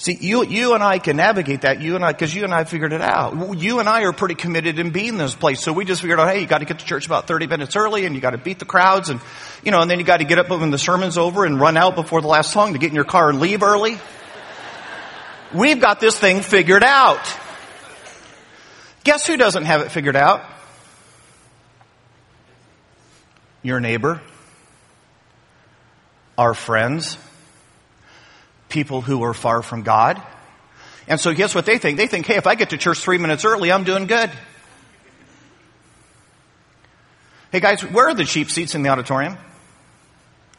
See, 0.00 0.16
you, 0.18 0.46
you 0.46 0.72
and 0.72 0.82
I 0.82 0.98
can 0.98 1.18
navigate 1.18 1.60
that. 1.60 1.82
You 1.82 1.94
and 1.94 2.02
I, 2.02 2.14
cause 2.14 2.34
you 2.34 2.44
and 2.44 2.54
I 2.54 2.64
figured 2.64 2.94
it 2.94 3.02
out. 3.02 3.58
You 3.58 3.80
and 3.80 3.88
I 3.88 4.04
are 4.04 4.14
pretty 4.14 4.34
committed 4.34 4.78
in 4.78 4.92
being 4.92 5.18
this 5.18 5.34
place. 5.34 5.60
So 5.60 5.74
we 5.74 5.84
just 5.84 6.00
figured 6.00 6.18
out, 6.18 6.26
hey, 6.26 6.40
you 6.40 6.46
got 6.46 6.58
to 6.58 6.64
get 6.64 6.78
to 6.78 6.86
church 6.86 7.04
about 7.04 7.26
30 7.26 7.48
minutes 7.48 7.76
early 7.76 8.06
and 8.06 8.14
you 8.14 8.20
got 8.22 8.30
to 8.30 8.38
beat 8.38 8.58
the 8.58 8.64
crowds 8.64 9.10
and, 9.10 9.20
you 9.62 9.70
know, 9.70 9.82
and 9.82 9.90
then 9.90 9.98
you 9.98 10.06
got 10.06 10.16
to 10.16 10.24
get 10.24 10.38
up 10.38 10.48
when 10.48 10.70
the 10.70 10.78
sermon's 10.78 11.18
over 11.18 11.44
and 11.44 11.60
run 11.60 11.76
out 11.76 11.96
before 11.96 12.22
the 12.22 12.28
last 12.28 12.50
song 12.50 12.72
to 12.72 12.78
get 12.78 12.88
in 12.88 12.94
your 12.94 13.04
car 13.04 13.28
and 13.28 13.40
leave 13.40 13.62
early. 13.62 13.98
We've 15.52 15.78
got 15.78 16.00
this 16.00 16.18
thing 16.18 16.40
figured 16.40 16.82
out. 16.82 17.20
Guess 19.04 19.26
who 19.26 19.36
doesn't 19.36 19.64
have 19.64 19.82
it 19.82 19.90
figured 19.90 20.16
out? 20.16 20.42
Your 23.62 23.80
neighbor. 23.80 24.22
Our 26.38 26.54
friends 26.54 27.18
people 28.70 29.02
who 29.02 29.22
are 29.22 29.34
far 29.34 29.62
from 29.62 29.82
God. 29.82 30.22
And 31.06 31.20
so 31.20 31.34
guess 31.34 31.54
what 31.54 31.66
they 31.66 31.78
think? 31.78 31.96
They 31.98 32.06
think, 32.06 32.26
hey, 32.26 32.36
if 32.36 32.46
I 32.46 32.54
get 32.54 32.70
to 32.70 32.78
church 32.78 33.00
three 33.00 33.18
minutes 33.18 33.44
early, 33.44 33.70
I'm 33.70 33.84
doing 33.84 34.06
good. 34.06 34.30
Hey 37.52 37.58
guys, 37.58 37.82
where 37.82 38.08
are 38.08 38.14
the 38.14 38.24
cheap 38.24 38.48
seats 38.48 38.76
in 38.76 38.82
the 38.82 38.90
auditorium? 38.90 39.36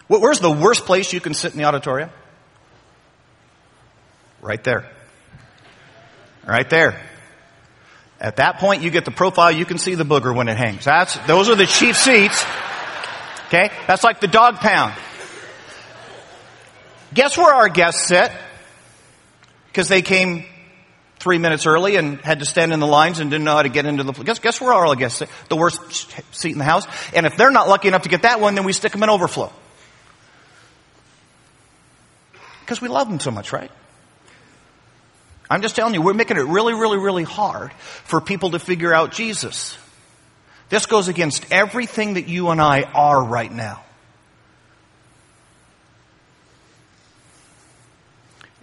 Where's 0.07 0.41
the 0.41 0.51
worst 0.51 0.85
place 0.85 1.13
you 1.13 1.21
can 1.21 1.33
sit 1.33 1.53
in 1.53 1.57
the 1.57 1.63
auditorium? 1.63 2.09
Right 4.41 4.61
there. 4.61 4.91
Right 6.45 6.69
there. 6.69 7.01
At 8.19 8.35
that 8.35 8.57
point, 8.57 8.83
you 8.83 8.89
get 8.89 9.05
the 9.05 9.11
profile, 9.11 9.51
you 9.51 9.65
can 9.65 9.77
see 9.77 9.95
the 9.95 10.03
booger 10.03 10.35
when 10.35 10.49
it 10.49 10.57
hangs. 10.57 10.83
That's, 10.83 11.15
those 11.27 11.49
are 11.49 11.55
the 11.55 11.65
cheap 11.65 11.95
seats. 11.95 12.43
Okay? 13.47 13.71
That's 13.87 14.03
like 14.03 14.19
the 14.19 14.27
dog 14.27 14.57
pound. 14.57 14.93
Guess 17.13 17.37
where 17.37 17.53
our 17.53 17.69
guests 17.69 18.07
sit? 18.07 18.31
Because 19.67 19.87
they 19.87 20.01
came 20.01 20.45
three 21.19 21.37
minutes 21.37 21.65
early 21.65 21.97
and 21.97 22.19
had 22.21 22.39
to 22.39 22.45
stand 22.45 22.73
in 22.73 22.79
the 22.79 22.87
lines 22.87 23.19
and 23.19 23.29
didn't 23.29 23.43
know 23.43 23.55
how 23.55 23.61
to 23.61 23.69
get 23.69 23.85
into 23.85 24.03
the, 24.03 24.11
guess, 24.11 24.39
guess 24.39 24.59
where 24.59 24.73
our 24.73 24.95
guests 24.95 25.19
sit? 25.19 25.29
The 25.49 25.55
worst 25.55 26.15
seat 26.35 26.51
in 26.51 26.57
the 26.57 26.63
house. 26.63 26.85
And 27.13 27.25
if 27.25 27.37
they're 27.37 27.51
not 27.51 27.67
lucky 27.67 27.87
enough 27.87 28.03
to 28.03 28.09
get 28.09 28.23
that 28.23 28.41
one, 28.41 28.55
then 28.55 28.63
we 28.63 28.73
stick 28.73 28.91
them 28.91 29.03
in 29.03 29.09
overflow. 29.09 29.51
Because 32.61 32.81
we 32.81 32.87
love 32.87 33.09
them 33.09 33.19
so 33.19 33.31
much, 33.31 33.53
right? 33.53 33.71
I'm 35.49 35.61
just 35.61 35.75
telling 35.75 35.93
you, 35.93 36.01
we're 36.01 36.13
making 36.13 36.37
it 36.37 36.45
really, 36.45 36.73
really, 36.73 36.97
really 36.97 37.23
hard 37.23 37.73
for 37.73 38.21
people 38.21 38.51
to 38.51 38.59
figure 38.59 38.93
out 38.93 39.11
Jesus. 39.11 39.77
This 40.69 40.85
goes 40.85 41.09
against 41.09 41.51
everything 41.51 42.13
that 42.13 42.29
you 42.29 42.49
and 42.49 42.61
I 42.61 42.83
are 42.83 43.21
right 43.21 43.51
now. 43.51 43.83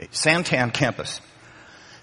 Santan 0.07 0.73
campus. 0.73 1.21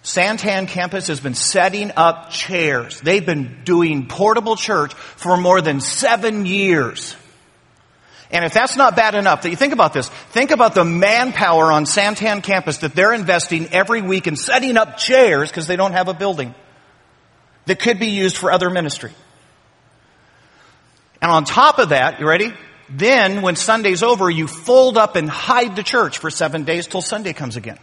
Santan 0.04 0.68
campus 0.68 1.08
has 1.08 1.20
been 1.20 1.34
setting 1.34 1.92
up 1.96 2.30
chairs. 2.30 3.02
They've 3.02 3.26
been 3.26 3.62
doing 3.64 4.08
portable 4.08 4.56
church 4.56 4.94
for 4.94 5.36
more 5.36 5.62
than 5.62 5.82
seven 5.82 6.46
years. 6.46 7.16
And 8.32 8.44
if 8.44 8.54
that's 8.54 8.76
not 8.76 8.96
bad 8.96 9.16
enough, 9.16 9.44
that 9.44 9.50
you 9.50 9.56
think 9.56 9.74
about 9.74 9.94
this, 9.94 10.10
think 10.10 10.52
about 10.52 10.76
the 10.76 10.84
manpower 10.84 11.72
on 11.72 11.86
Santan 11.86 12.44
campus 12.44 12.80
that 12.80 12.94
they're 12.94 13.14
investing 13.14 13.68
every 13.72 14.02
week 14.02 14.28
in 14.28 14.36
setting 14.36 14.78
up 14.78 14.98
chairs 14.98 15.50
because 15.50 15.68
they 15.68 15.76
don't 15.76 15.94
have 15.94 16.08
a 16.08 16.14
building 16.14 16.54
that 17.66 17.80
could 17.80 18.00
be 18.00 18.08
used 18.08 18.38
for 18.38 18.52
other 18.52 18.70
ministry. 18.70 19.12
And 21.22 21.32
on 21.32 21.46
top 21.46 21.80
of 21.80 21.90
that, 21.90 22.20
you 22.20 22.28
ready? 22.28 22.54
Then 22.90 23.42
when 23.42 23.56
Sunday's 23.56 24.04
over, 24.04 24.30
you 24.30 24.48
fold 24.48 24.98
up 24.98 25.16
and 25.16 25.30
hide 25.30 25.76
the 25.76 25.84
church 25.84 26.20
for 26.20 26.30
seven 26.30 26.64
days 26.64 26.88
till 26.88 27.02
Sunday 27.02 27.34
comes 27.34 27.56
again. 27.56 27.80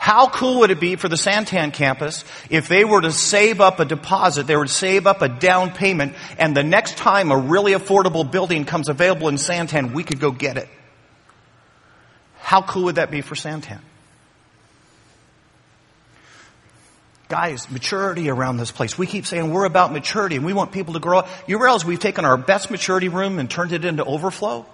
How 0.00 0.30
cool 0.30 0.60
would 0.60 0.70
it 0.70 0.80
be 0.80 0.96
for 0.96 1.10
the 1.10 1.16
Santan 1.16 1.74
campus 1.74 2.24
if 2.48 2.68
they 2.68 2.86
were 2.86 3.02
to 3.02 3.12
save 3.12 3.60
up 3.60 3.80
a 3.80 3.84
deposit, 3.84 4.46
they 4.46 4.56
would 4.56 4.70
save 4.70 5.06
up 5.06 5.20
a 5.20 5.28
down 5.28 5.72
payment, 5.72 6.14
and 6.38 6.56
the 6.56 6.62
next 6.62 6.96
time 6.96 7.30
a 7.30 7.36
really 7.36 7.72
affordable 7.72 8.28
building 8.28 8.64
comes 8.64 8.88
available 8.88 9.28
in 9.28 9.34
Santan, 9.34 9.92
we 9.92 10.02
could 10.02 10.18
go 10.18 10.30
get 10.30 10.56
it. 10.56 10.70
How 12.38 12.62
cool 12.62 12.84
would 12.84 12.94
that 12.94 13.10
be 13.10 13.20
for 13.20 13.34
Santan? 13.34 13.80
Guys, 17.28 17.70
maturity 17.70 18.30
around 18.30 18.56
this 18.56 18.70
place. 18.70 18.96
We 18.96 19.06
keep 19.06 19.26
saying 19.26 19.52
we're 19.52 19.66
about 19.66 19.92
maturity 19.92 20.36
and 20.36 20.46
we 20.46 20.54
want 20.54 20.72
people 20.72 20.94
to 20.94 21.00
grow 21.00 21.18
up. 21.18 21.28
You 21.46 21.62
realize 21.62 21.84
we've 21.84 22.00
taken 22.00 22.24
our 22.24 22.38
best 22.38 22.70
maturity 22.70 23.10
room 23.10 23.38
and 23.38 23.50
turned 23.50 23.72
it 23.72 23.84
into 23.84 24.02
overflow? 24.02 24.64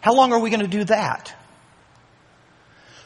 How 0.00 0.14
long 0.14 0.32
are 0.32 0.38
we 0.38 0.50
going 0.50 0.60
to 0.60 0.68
do 0.68 0.84
that? 0.84 1.34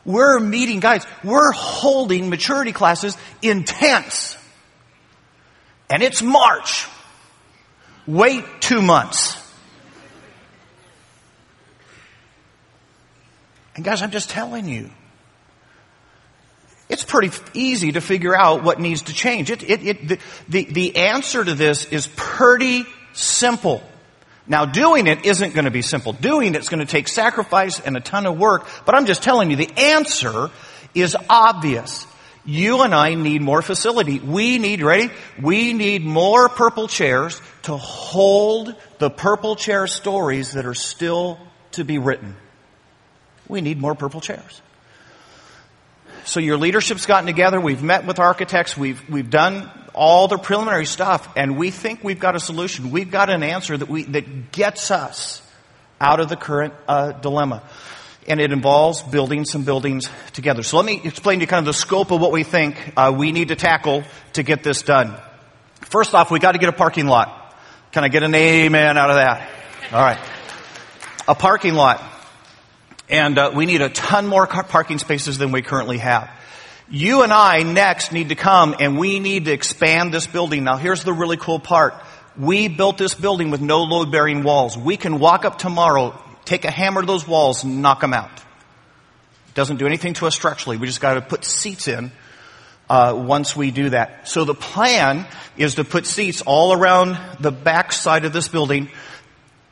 We're 0.08 0.40
meeting, 0.40 0.80
guys, 0.80 1.06
we're 1.22 1.52
holding 1.52 2.30
maturity 2.30 2.72
classes 2.72 3.14
in 3.42 3.64
tents. 3.64 4.38
And 5.90 6.02
it's 6.02 6.22
March. 6.22 6.86
Wait 8.06 8.42
two 8.60 8.80
months. 8.80 9.36
And 13.76 13.84
guys, 13.84 14.00
I'm 14.00 14.10
just 14.10 14.30
telling 14.30 14.66
you, 14.66 14.90
it's 16.88 17.04
pretty 17.04 17.30
easy 17.52 17.92
to 17.92 18.00
figure 18.00 18.34
out 18.34 18.64
what 18.64 18.80
needs 18.80 19.02
to 19.02 19.12
change. 19.12 19.50
It, 19.50 19.62
it, 19.62 19.86
it, 19.86 20.08
the, 20.08 20.18
the, 20.48 20.64
the 20.64 20.96
answer 20.96 21.44
to 21.44 21.52
this 21.52 21.84
is 21.84 22.08
pretty 22.16 22.86
simple. 23.12 23.82
Now 24.48 24.64
doing 24.64 25.06
it 25.06 25.26
isn't 25.26 25.54
going 25.54 25.66
to 25.66 25.70
be 25.70 25.82
simple. 25.82 26.14
Doing 26.14 26.54
it's 26.54 26.70
going 26.70 26.80
to 26.80 26.90
take 26.90 27.06
sacrifice 27.06 27.80
and 27.80 27.96
a 27.96 28.00
ton 28.00 28.26
of 28.26 28.38
work, 28.38 28.66
but 28.86 28.94
I'm 28.94 29.06
just 29.06 29.22
telling 29.22 29.50
you 29.50 29.56
the 29.56 29.72
answer 29.76 30.50
is 30.94 31.16
obvious. 31.28 32.06
You 32.46 32.80
and 32.80 32.94
I 32.94 33.14
need 33.14 33.42
more 33.42 33.60
facility. 33.60 34.20
We 34.20 34.58
need, 34.58 34.80
ready? 34.80 35.10
We 35.40 35.74
need 35.74 36.02
more 36.02 36.48
purple 36.48 36.88
chairs 36.88 37.42
to 37.64 37.76
hold 37.76 38.74
the 38.98 39.10
purple 39.10 39.54
chair 39.54 39.86
stories 39.86 40.52
that 40.52 40.64
are 40.64 40.74
still 40.74 41.38
to 41.72 41.84
be 41.84 41.98
written. 41.98 42.34
We 43.48 43.60
need 43.60 43.78
more 43.78 43.94
purple 43.94 44.22
chairs. 44.22 44.62
So 46.24 46.40
your 46.40 46.56
leadership's 46.56 47.04
gotten 47.04 47.26
together. 47.26 47.60
We've 47.60 47.82
met 47.82 48.06
with 48.06 48.18
architects. 48.18 48.76
We've, 48.78 49.02
we've 49.10 49.28
done 49.28 49.70
all 49.98 50.28
the 50.28 50.38
preliminary 50.38 50.86
stuff 50.86 51.28
and 51.36 51.58
we 51.58 51.72
think 51.72 52.04
we've 52.04 52.20
got 52.20 52.36
a 52.36 52.40
solution. 52.40 52.92
We've 52.92 53.10
got 53.10 53.30
an 53.30 53.42
answer 53.42 53.76
that 53.76 53.88
we, 53.88 54.04
that 54.04 54.52
gets 54.52 54.92
us 54.92 55.42
out 56.00 56.20
of 56.20 56.28
the 56.28 56.36
current 56.36 56.72
uh, 56.86 57.12
dilemma. 57.12 57.64
And 58.28 58.40
it 58.40 58.52
involves 58.52 59.02
building 59.02 59.44
some 59.44 59.64
buildings 59.64 60.08
together. 60.34 60.62
So 60.62 60.76
let 60.76 60.86
me 60.86 61.00
explain 61.02 61.40
to 61.40 61.42
you 61.42 61.46
kind 61.48 61.60
of 61.60 61.66
the 61.66 61.78
scope 61.78 62.12
of 62.12 62.20
what 62.20 62.30
we 62.30 62.44
think 62.44 62.92
uh, 62.96 63.12
we 63.16 63.32
need 63.32 63.48
to 63.48 63.56
tackle 63.56 64.04
to 64.34 64.42
get 64.44 64.62
this 64.62 64.82
done. 64.82 65.16
First 65.80 66.14
off, 66.14 66.30
we 66.30 66.38
got 66.38 66.52
to 66.52 66.58
get 66.58 66.68
a 66.68 66.72
parking 66.72 67.06
lot. 67.06 67.56
Can 67.90 68.04
I 68.04 68.08
get 68.08 68.22
an 68.22 68.34
amen 68.34 68.96
out 68.96 69.10
of 69.10 69.16
that? 69.16 69.50
All 69.92 70.00
right. 70.00 70.20
A 71.26 71.34
parking 71.34 71.74
lot. 71.74 72.02
And 73.08 73.36
uh, 73.36 73.50
we 73.52 73.66
need 73.66 73.80
a 73.80 73.88
ton 73.88 74.26
more 74.26 74.46
parking 74.46 74.98
spaces 74.98 75.38
than 75.38 75.50
we 75.50 75.62
currently 75.62 75.98
have. 75.98 76.30
You 76.90 77.22
and 77.22 77.32
I 77.32 77.62
next 77.62 78.12
need 78.12 78.30
to 78.30 78.34
come 78.34 78.74
and 78.80 78.98
we 78.98 79.20
need 79.20 79.44
to 79.44 79.52
expand 79.52 80.12
this 80.12 80.26
building. 80.26 80.64
Now 80.64 80.76
here's 80.76 81.04
the 81.04 81.12
really 81.12 81.36
cool 81.36 81.58
part. 81.58 81.94
We 82.38 82.68
built 82.68 82.96
this 82.96 83.14
building 83.14 83.50
with 83.50 83.60
no 83.60 83.82
load 83.82 84.10
bearing 84.10 84.42
walls. 84.42 84.78
We 84.78 84.96
can 84.96 85.18
walk 85.18 85.44
up 85.44 85.58
tomorrow, 85.58 86.18
take 86.46 86.64
a 86.64 86.70
hammer 86.70 87.02
to 87.02 87.06
those 87.06 87.28
walls 87.28 87.62
and 87.64 87.82
knock 87.82 88.00
them 88.00 88.14
out. 88.14 88.30
It 88.30 89.54
doesn't 89.54 89.76
do 89.76 89.86
anything 89.86 90.14
to 90.14 90.26
us 90.26 90.34
structurally. 90.34 90.78
We 90.78 90.86
just 90.86 91.00
got 91.00 91.14
to 91.14 91.20
put 91.20 91.44
seats 91.44 91.88
in 91.88 92.10
uh, 92.88 93.14
once 93.16 93.54
we 93.54 93.70
do 93.70 93.90
that. 93.90 94.26
So 94.26 94.46
the 94.46 94.54
plan 94.54 95.26
is 95.58 95.74
to 95.74 95.84
put 95.84 96.06
seats 96.06 96.40
all 96.40 96.72
around 96.72 97.18
the 97.38 97.52
back 97.52 97.92
side 97.92 98.24
of 98.24 98.32
this 98.32 98.48
building. 98.48 98.88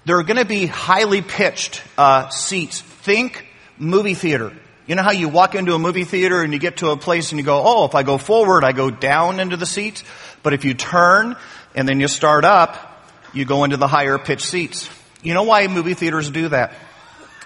There 0.05 0.19
are 0.19 0.23
going 0.23 0.37
to 0.37 0.45
be 0.45 0.67
highly 0.67 1.23
pitched 1.23 1.83
uh, 1.97 2.29
seats 2.29 2.83
Think 3.07 3.47
movie 3.79 4.15
theater. 4.15 4.53
You 4.87 4.95
know 4.95 5.03
how 5.03 5.13
you 5.13 5.29
walk 5.29 5.55
into 5.57 5.75
a 5.75 5.79
movie 5.79 6.05
theater 6.05 6.43
and 6.43 6.53
you 6.53 6.61
get 6.61 6.79
to 6.79 6.91
a 6.91 6.97
place 6.97 7.33
and 7.33 7.41
you 7.41 7.45
go, 7.45 7.61
oh, 7.65 7.85
if 7.87 7.95
I 7.95 8.05
go 8.05 8.19
forward, 8.19 8.63
I 8.63 8.73
go 8.73 8.89
down 8.91 9.41
into 9.41 9.57
the 9.57 9.67
seats. 9.67 10.05
But 10.45 10.53
if 10.53 10.65
you 10.65 10.75
turn 10.75 11.37
and 11.75 11.89
then 11.89 11.99
you 11.99 12.07
start 12.07 12.45
up, 12.45 13.05
you 13.33 13.45
go 13.45 13.65
into 13.65 13.77
the 13.77 13.89
higher 13.89 14.17
pitched 14.17 14.47
seats. 14.47 14.89
You 15.23 15.35
know 15.35 15.43
why 15.43 15.67
movie 15.67 15.95
theaters 15.95 16.31
do 16.31 16.49
that? 16.51 16.73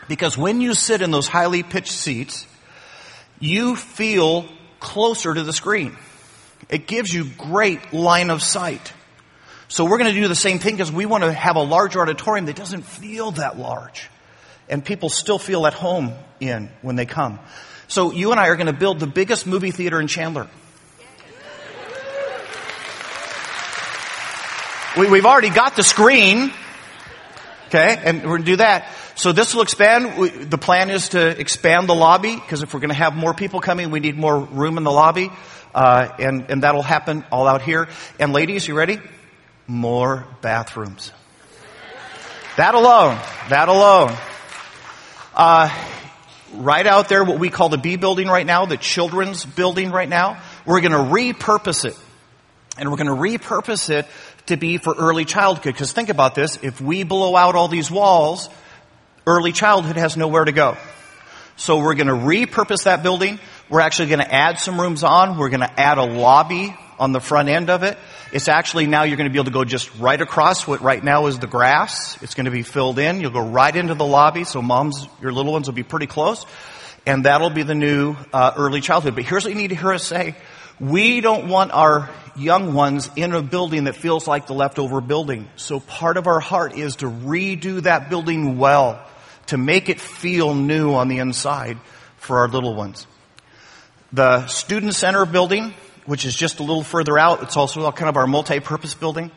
Because 0.06 0.36
when 0.36 0.60
you 0.60 0.74
sit 0.74 1.00
in 1.00 1.10
those 1.10 1.28
highly 1.28 1.62
pitched 1.62 1.92
seats, 1.92 2.46
you 3.38 3.74
feel 3.74 4.46
closer 4.78 5.32
to 5.32 5.42
the 5.42 5.52
screen. 5.52 5.96
It 6.68 6.86
gives 6.86 7.12
you 7.12 7.24
great 7.24 7.94
line 7.94 8.28
of 8.28 8.42
sight. 8.42 8.92
So 9.68 9.84
we're 9.84 9.98
going 9.98 10.12
to 10.12 10.20
do 10.20 10.28
the 10.28 10.34
same 10.34 10.58
thing 10.58 10.74
because 10.74 10.92
we 10.92 11.06
want 11.06 11.24
to 11.24 11.32
have 11.32 11.56
a 11.56 11.62
large 11.62 11.96
auditorium 11.96 12.46
that 12.46 12.56
doesn't 12.56 12.82
feel 12.82 13.30
that 13.32 13.58
large 13.58 14.10
and 14.70 14.84
people 14.84 15.08
still 15.08 15.38
feel 15.38 15.66
at 15.66 15.74
home 15.74 16.12
in 16.40 16.70
when 16.80 16.96
they 16.96 17.06
come. 17.06 17.38
So 17.88 18.12
you 18.12 18.30
and 18.30 18.40
I 18.40 18.48
are 18.48 18.56
going 18.56 18.68
to 18.68 18.72
build 18.72 19.00
the 19.00 19.06
biggest 19.06 19.46
movie 19.46 19.72
theater 19.72 20.00
in 20.00 20.06
Chandler. 20.06 20.48
We, 24.96 25.06
have 25.06 25.26
already 25.26 25.50
got 25.50 25.76
the 25.76 25.82
screen. 25.82 26.52
Okay, 27.68 28.00
and 28.04 28.22
we're 28.22 28.30
going 28.30 28.42
to 28.42 28.46
do 28.46 28.56
that. 28.56 28.92
So 29.14 29.32
this 29.32 29.54
will 29.54 29.62
expand. 29.62 30.18
We, 30.18 30.30
the 30.30 30.58
plan 30.58 30.90
is 30.90 31.10
to 31.10 31.38
expand 31.38 31.88
the 31.88 31.94
lobby 31.94 32.34
because 32.34 32.62
if 32.62 32.74
we're 32.74 32.80
going 32.80 32.90
to 32.90 32.96
have 32.96 33.14
more 33.14 33.32
people 33.32 33.60
coming, 33.60 33.90
we 33.90 34.00
need 34.00 34.16
more 34.16 34.40
room 34.40 34.78
in 34.78 34.82
the 34.82 34.90
lobby, 34.90 35.30
uh, 35.74 36.08
and 36.18 36.50
and 36.50 36.64
that'll 36.64 36.82
happen 36.82 37.24
all 37.30 37.46
out 37.46 37.62
here. 37.62 37.88
And 38.18 38.32
ladies, 38.32 38.66
you 38.66 38.74
ready? 38.74 38.98
More 39.68 40.26
bathrooms. 40.40 41.12
That 42.56 42.74
alone. 42.74 43.16
That 43.48 43.68
alone. 43.68 44.16
Uh, 45.40 45.74
right 46.56 46.86
out 46.86 47.08
there, 47.08 47.24
what 47.24 47.38
we 47.38 47.48
call 47.48 47.70
the 47.70 47.78
B 47.78 47.96
building 47.96 48.28
right 48.28 48.44
now, 48.44 48.66
the 48.66 48.76
children's 48.76 49.42
building 49.42 49.90
right 49.90 50.06
now, 50.06 50.38
we're 50.66 50.82
going 50.82 50.92
to 50.92 50.98
repurpose 50.98 51.86
it. 51.86 51.96
And 52.76 52.90
we're 52.90 52.98
going 52.98 53.06
to 53.06 53.14
repurpose 53.14 53.88
it 53.88 54.06
to 54.48 54.58
be 54.58 54.76
for 54.76 54.94
early 54.94 55.24
childhood. 55.24 55.72
Because 55.72 55.94
think 55.94 56.10
about 56.10 56.34
this, 56.34 56.58
if 56.62 56.82
we 56.82 57.04
blow 57.04 57.36
out 57.36 57.54
all 57.54 57.68
these 57.68 57.90
walls, 57.90 58.50
early 59.26 59.52
childhood 59.52 59.96
has 59.96 60.14
nowhere 60.14 60.44
to 60.44 60.52
go. 60.52 60.76
So 61.56 61.78
we're 61.78 61.94
going 61.94 62.08
to 62.08 62.12
repurpose 62.12 62.84
that 62.84 63.02
building. 63.02 63.40
We're 63.70 63.80
actually 63.80 64.10
going 64.10 64.20
to 64.20 64.34
add 64.34 64.58
some 64.58 64.78
rooms 64.78 65.02
on. 65.02 65.38
We're 65.38 65.48
going 65.48 65.60
to 65.60 65.80
add 65.80 65.96
a 65.96 66.04
lobby 66.04 66.76
on 66.98 67.12
the 67.12 67.20
front 67.20 67.48
end 67.48 67.70
of 67.70 67.82
it. 67.82 67.96
It's 68.32 68.46
actually 68.48 68.86
now 68.86 69.02
you're 69.02 69.16
going 69.16 69.28
to 69.28 69.32
be 69.32 69.38
able 69.38 69.46
to 69.46 69.50
go 69.50 69.64
just 69.64 69.92
right 69.98 70.20
across 70.20 70.66
what 70.66 70.82
right 70.82 71.02
now 71.02 71.26
is 71.26 71.38
the 71.40 71.48
grass. 71.48 72.20
It's 72.22 72.34
going 72.34 72.44
to 72.44 72.52
be 72.52 72.62
filled 72.62 72.98
in. 73.00 73.20
You'll 73.20 73.32
go 73.32 73.48
right 73.48 73.74
into 73.74 73.94
the 73.94 74.04
lobby, 74.04 74.44
so 74.44 74.62
moms, 74.62 75.08
your 75.20 75.32
little 75.32 75.52
ones 75.52 75.66
will 75.66 75.74
be 75.74 75.82
pretty 75.82 76.06
close. 76.06 76.46
And 77.06 77.24
that'll 77.24 77.50
be 77.50 77.64
the 77.64 77.74
new 77.74 78.14
uh, 78.32 78.52
early 78.56 78.80
childhood. 78.80 79.16
But 79.16 79.24
here's 79.24 79.44
what 79.44 79.52
you 79.52 79.58
need 79.58 79.68
to 79.68 79.74
hear 79.74 79.92
us 79.92 80.04
say. 80.04 80.36
We 80.78 81.20
don't 81.20 81.48
want 81.48 81.72
our 81.72 82.08
young 82.36 82.72
ones 82.72 83.10
in 83.16 83.32
a 83.32 83.42
building 83.42 83.84
that 83.84 83.96
feels 83.96 84.28
like 84.28 84.46
the 84.46 84.54
leftover 84.54 85.00
building. 85.00 85.48
So 85.56 85.80
part 85.80 86.16
of 86.16 86.26
our 86.26 86.40
heart 86.40 86.78
is 86.78 86.96
to 86.96 87.06
redo 87.06 87.82
that 87.82 88.10
building 88.10 88.58
well, 88.58 89.04
to 89.46 89.58
make 89.58 89.88
it 89.88 90.00
feel 90.00 90.54
new 90.54 90.94
on 90.94 91.08
the 91.08 91.18
inside 91.18 91.78
for 92.16 92.38
our 92.38 92.48
little 92.48 92.74
ones. 92.74 93.06
The 94.12 94.46
student 94.46 94.94
center 94.94 95.26
building, 95.26 95.74
which 96.10 96.24
is 96.24 96.34
just 96.34 96.58
a 96.58 96.64
little 96.64 96.82
further 96.82 97.16
out. 97.16 97.40
It's 97.44 97.56
also 97.56 97.88
kind 97.92 98.08
of 98.08 98.16
our 98.16 98.26
multi-purpose 98.26 98.94
building. 98.94 99.30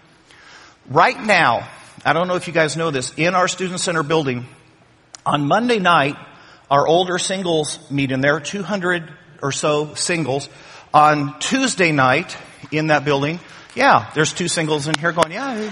Right 0.90 1.24
now, 1.24 1.70
I 2.04 2.14
don't 2.14 2.28
know 2.28 2.34
if 2.34 2.48
you 2.48 2.54
guys 2.54 2.76
know 2.76 2.90
this, 2.90 3.14
in 3.16 3.36
our 3.36 3.48
student 3.48 3.80
center 3.80 4.02
building, 4.02 4.48
on 5.24 5.48
Monday 5.48 5.78
night, 5.78 6.18
our 6.72 6.88
older 6.88 7.20
singles 7.20 7.78
meet 7.92 8.12
in 8.12 8.22
there, 8.22 8.40
200 8.40 9.14
or 9.44 9.52
so 9.52 9.94
singles. 9.94 10.50
On 10.96 11.38
Tuesday 11.38 11.92
night 11.92 12.36
in 12.72 12.88
that 12.88 13.06
building, 13.06 13.40
yeah, 13.76 14.10
there's 14.16 14.34
two 14.34 14.48
singles 14.48 14.88
in 14.88 14.96
here 14.98 15.12
going, 15.12 15.32
yeah, 15.32 15.72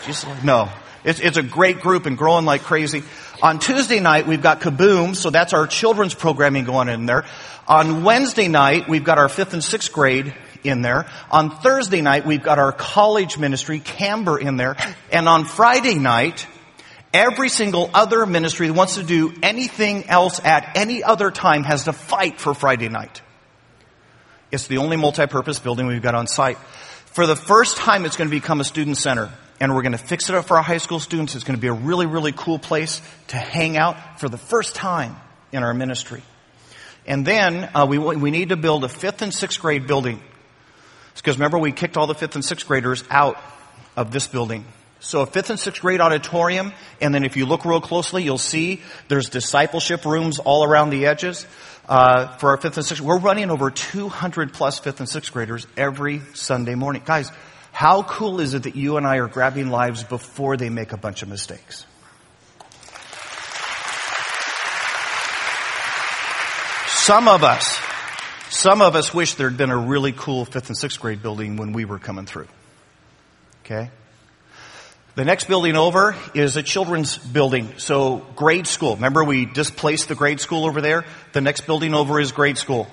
just, 0.06 0.26
no. 0.42 0.70
It's, 1.04 1.20
it's 1.20 1.36
a 1.36 1.42
great 1.42 1.80
group 1.80 2.06
and 2.06 2.16
growing 2.16 2.46
like 2.46 2.62
crazy. 2.62 3.02
On 3.42 3.58
Tuesday 3.58 3.98
night, 3.98 4.26
we've 4.26 4.42
got 4.42 4.60
Kaboom, 4.60 5.16
so 5.16 5.28
that's 5.30 5.52
our 5.52 5.66
children's 5.66 6.14
programming 6.14 6.64
going 6.64 6.88
in 6.88 7.06
there. 7.06 7.24
On 7.66 8.04
Wednesday 8.04 8.46
night, 8.46 8.88
we've 8.88 9.04
got 9.04 9.18
our 9.18 9.28
fifth 9.28 9.54
and 9.54 9.64
sixth 9.64 9.92
grade 9.92 10.34
in 10.62 10.82
there. 10.82 11.06
On 11.30 11.50
Thursday 11.50 12.00
night, 12.00 12.24
we've 12.26 12.42
got 12.42 12.58
our 12.58 12.72
college 12.72 13.36
ministry, 13.36 13.80
Camber, 13.80 14.38
in 14.38 14.56
there. 14.56 14.76
And 15.10 15.28
on 15.28 15.46
Friday 15.46 15.96
night, 15.98 16.46
every 17.12 17.48
single 17.48 17.90
other 17.92 18.24
ministry 18.24 18.68
that 18.68 18.74
wants 18.74 18.94
to 18.94 19.02
do 19.02 19.34
anything 19.42 20.08
else 20.08 20.40
at 20.44 20.76
any 20.76 21.02
other 21.02 21.30
time 21.30 21.64
has 21.64 21.84
to 21.84 21.92
fight 21.92 22.40
for 22.40 22.54
Friday 22.54 22.88
night. 22.88 23.20
It's 24.52 24.68
the 24.68 24.78
only 24.78 24.96
multi-purpose 24.96 25.58
building 25.58 25.86
we've 25.88 26.00
got 26.00 26.14
on 26.14 26.28
site. 26.28 26.58
For 27.06 27.26
the 27.26 27.36
first 27.36 27.76
time, 27.76 28.04
it's 28.04 28.16
going 28.16 28.30
to 28.30 28.34
become 28.34 28.60
a 28.60 28.64
student 28.64 28.96
center 28.96 29.32
and 29.60 29.74
we're 29.74 29.82
going 29.82 29.92
to 29.92 29.98
fix 29.98 30.28
it 30.28 30.34
up 30.34 30.46
for 30.46 30.56
our 30.56 30.62
high 30.62 30.78
school 30.78 31.00
students. 31.00 31.34
It's 31.34 31.44
going 31.44 31.56
to 31.56 31.60
be 31.60 31.68
a 31.68 31.72
really, 31.72 32.06
really 32.06 32.32
cool 32.32 32.58
place 32.58 33.00
to 33.28 33.36
hang 33.36 33.76
out 33.76 34.20
for 34.20 34.28
the 34.28 34.38
first 34.38 34.74
time 34.74 35.16
in 35.52 35.62
our 35.62 35.74
ministry. 35.74 36.22
And 37.06 37.26
then 37.26 37.70
uh, 37.74 37.86
we, 37.88 37.98
we 37.98 38.30
need 38.30 38.48
to 38.48 38.56
build 38.56 38.84
a 38.84 38.88
fifth 38.88 39.22
and 39.22 39.32
sixth 39.32 39.60
grade 39.60 39.86
building. 39.86 40.20
Because 41.14 41.36
remember, 41.36 41.58
we 41.58 41.72
kicked 41.72 41.96
all 41.96 42.06
the 42.06 42.14
fifth 42.14 42.34
and 42.34 42.44
sixth 42.44 42.66
graders 42.66 43.04
out 43.10 43.38
of 43.96 44.10
this 44.10 44.26
building. 44.26 44.64
So 45.00 45.20
a 45.20 45.26
fifth 45.26 45.50
and 45.50 45.60
sixth 45.60 45.82
grade 45.82 46.00
auditorium, 46.00 46.72
and 47.00 47.14
then 47.14 47.24
if 47.24 47.36
you 47.36 47.44
look 47.44 47.66
real 47.66 47.80
closely, 47.80 48.22
you'll 48.22 48.38
see 48.38 48.80
there's 49.08 49.28
discipleship 49.28 50.06
rooms 50.06 50.38
all 50.38 50.64
around 50.64 50.90
the 50.90 51.06
edges. 51.06 51.46
Uh, 51.86 52.28
for 52.38 52.50
our 52.50 52.56
fifth 52.56 52.78
and 52.78 52.86
sixth, 52.86 53.02
we're 53.02 53.18
running 53.18 53.50
over 53.50 53.70
200 53.70 54.54
plus 54.54 54.78
fifth 54.78 55.00
and 55.00 55.08
sixth 55.08 55.30
graders 55.32 55.66
every 55.76 56.22
Sunday 56.32 56.74
morning. 56.74 57.02
Guys, 57.04 57.30
how 57.74 58.04
cool 58.04 58.38
is 58.38 58.54
it 58.54 58.62
that 58.62 58.76
you 58.76 58.98
and 58.98 59.04
I 59.04 59.16
are 59.16 59.26
grabbing 59.26 59.68
lives 59.68 60.04
before 60.04 60.56
they 60.56 60.70
make 60.70 60.92
a 60.92 60.96
bunch 60.96 61.22
of 61.22 61.28
mistakes? 61.28 61.84
Some 66.86 67.26
of 67.26 67.42
us, 67.42 67.76
some 68.48 68.80
of 68.80 68.94
us 68.94 69.12
wish 69.12 69.34
there'd 69.34 69.56
been 69.56 69.72
a 69.72 69.76
really 69.76 70.12
cool 70.12 70.44
fifth 70.44 70.68
and 70.68 70.78
sixth 70.78 71.00
grade 71.00 71.20
building 71.20 71.56
when 71.56 71.72
we 71.72 71.84
were 71.84 71.98
coming 71.98 72.26
through. 72.26 72.46
Okay? 73.64 73.90
The 75.16 75.24
next 75.24 75.48
building 75.48 75.74
over 75.74 76.14
is 76.32 76.56
a 76.56 76.62
children's 76.62 77.18
building. 77.18 77.74
So 77.78 78.24
grade 78.36 78.68
school. 78.68 78.94
Remember 78.94 79.24
we 79.24 79.46
displaced 79.46 80.06
the 80.06 80.14
grade 80.14 80.38
school 80.38 80.64
over 80.64 80.80
there? 80.80 81.04
The 81.32 81.40
next 81.40 81.62
building 81.62 81.92
over 81.92 82.20
is 82.20 82.30
grade 82.30 82.56
school. 82.56 82.86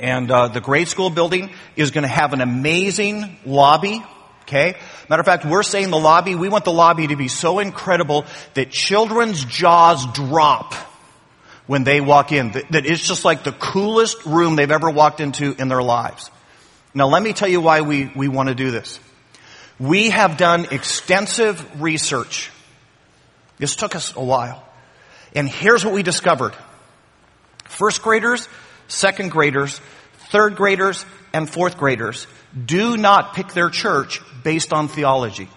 And 0.00 0.30
uh, 0.30 0.48
the 0.48 0.60
grade 0.60 0.88
school 0.88 1.10
building 1.10 1.50
is 1.76 1.90
going 1.90 2.02
to 2.02 2.08
have 2.08 2.32
an 2.32 2.40
amazing 2.40 3.36
lobby. 3.44 4.02
Okay. 4.42 4.76
Matter 5.08 5.20
of 5.20 5.26
fact, 5.26 5.44
we're 5.44 5.62
saying 5.62 5.90
the 5.90 5.98
lobby. 5.98 6.34
We 6.34 6.48
want 6.48 6.64
the 6.64 6.72
lobby 6.72 7.06
to 7.08 7.16
be 7.16 7.28
so 7.28 7.58
incredible 7.58 8.24
that 8.54 8.70
children's 8.70 9.44
jaws 9.44 10.06
drop 10.12 10.74
when 11.66 11.84
they 11.84 12.00
walk 12.00 12.32
in. 12.32 12.50
That, 12.52 12.72
that 12.72 12.86
it's 12.86 13.06
just 13.06 13.24
like 13.24 13.44
the 13.44 13.52
coolest 13.52 14.24
room 14.24 14.56
they've 14.56 14.70
ever 14.70 14.90
walked 14.90 15.20
into 15.20 15.54
in 15.56 15.68
their 15.68 15.82
lives. 15.82 16.30
Now, 16.94 17.06
let 17.06 17.22
me 17.22 17.32
tell 17.32 17.48
you 17.48 17.60
why 17.60 17.82
we 17.82 18.10
we 18.16 18.26
want 18.26 18.48
to 18.48 18.54
do 18.54 18.70
this. 18.70 18.98
We 19.78 20.10
have 20.10 20.36
done 20.36 20.66
extensive 20.72 21.80
research. 21.80 22.50
This 23.58 23.76
took 23.76 23.94
us 23.94 24.16
a 24.16 24.24
while. 24.24 24.64
And 25.34 25.48
here's 25.48 25.84
what 25.84 25.94
we 25.94 26.02
discovered. 26.02 26.54
First 27.66 28.02
graders 28.02 28.48
second 28.90 29.30
graders, 29.30 29.80
third 30.30 30.56
graders, 30.56 31.04
and 31.32 31.48
fourth 31.48 31.78
graders 31.78 32.26
do 32.66 32.96
not 32.96 33.34
pick 33.34 33.52
their 33.52 33.70
church 33.70 34.20
based 34.42 34.72
on 34.72 34.88
theology. 34.88 35.48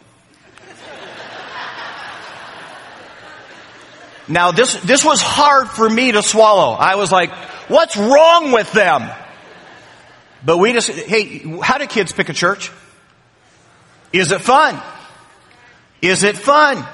Now 4.27 4.51
this, 4.51 4.75
this 4.81 5.03
was 5.03 5.21
hard 5.21 5.67
for 5.67 5.89
me 5.89 6.13
to 6.13 6.23
swallow. 6.23 6.73
I 6.73 6.95
was 6.95 7.11
like, 7.11 7.31
what's 7.67 7.97
wrong 7.97 8.51
with 8.51 8.71
them? 8.71 9.11
But 10.45 10.57
we 10.57 10.71
just, 10.73 10.89
hey, 10.89 11.39
how 11.61 11.77
do 11.77 11.87
kids 11.87 12.13
pick 12.13 12.29
a 12.29 12.33
church? 12.33 12.71
Is 14.13 14.31
it 14.31 14.41
fun? 14.41 14.81
Is 16.01 16.23
it 16.23 16.37
fun? 16.37 16.85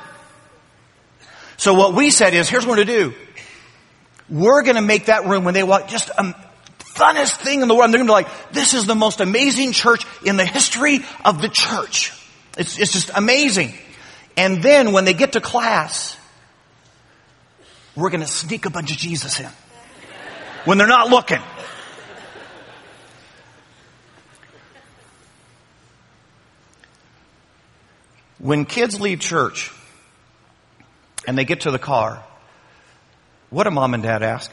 So 1.58 1.73
what 1.73 1.93
we 1.93 2.10
said 2.10 2.34
is, 2.34 2.47
here's 2.47 2.65
what 2.65 2.78
we're 2.78 2.86
going 2.86 2.88
to 2.88 3.10
do. 3.10 3.15
We're 4.30 4.63
going 4.63 4.76
to 4.76 4.82
make 4.82 5.06
that 5.06 5.26
room 5.26 5.44
when 5.44 5.54
they 5.54 5.63
walk 5.63 5.88
just 5.88 6.10
a 6.10 6.36
funnest 7.00 7.38
thing 7.38 7.62
in 7.62 7.68
the 7.68 7.76
world. 7.76 7.92
they're 7.92 8.04
going 8.04 8.08
to 8.08 8.12
be 8.12 8.30
like, 8.30 8.52
this 8.52 8.74
is 8.74 8.86
the 8.86 8.96
most 8.96 9.22
amazing 9.22 9.72
church 9.72 10.06
in 10.26 10.38
the 10.38 10.46
history 10.46 11.00
of 11.24 11.42
the 11.42 11.50
church. 11.50 12.13
It's, 12.58 12.78
it's 12.78 12.92
just 12.92 13.12
amazing. 13.15 13.74
And 14.36 14.62
then 14.62 14.92
when 14.92 15.06
they 15.06 15.13
get 15.13 15.34
to 15.34 15.42
class, 15.42 16.18
we're 17.96 18.10
going 18.10 18.22
to 18.22 18.28
sneak 18.28 18.65
a 18.65 18.70
bunch 18.70 18.92
of 18.92 18.98
Jesus 18.98 19.39
in 19.39 19.50
when 20.65 20.78
they're 20.78 20.88
not 20.88 21.10
looking. 21.10 21.42
When 28.38 28.65
kids 28.65 29.02
leave 29.02 29.20
church 29.20 29.72
and 31.28 31.38
they 31.38 31.44
get 31.44 31.62
to 31.62 31.72
the 31.72 31.80
car, 31.80 32.24
what 33.49 33.63
do 33.63 33.71
mom 33.71 33.93
and 33.93 34.03
dad 34.03 34.23
ask? 34.23 34.51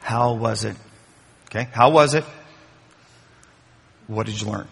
How 0.00 0.34
was 0.34 0.64
it? 0.64 0.76
Okay, 1.46 1.68
how 1.72 1.90
was 1.90 2.14
it? 2.14 2.24
What 4.06 4.26
did 4.26 4.40
you 4.40 4.48
learn? 4.48 4.66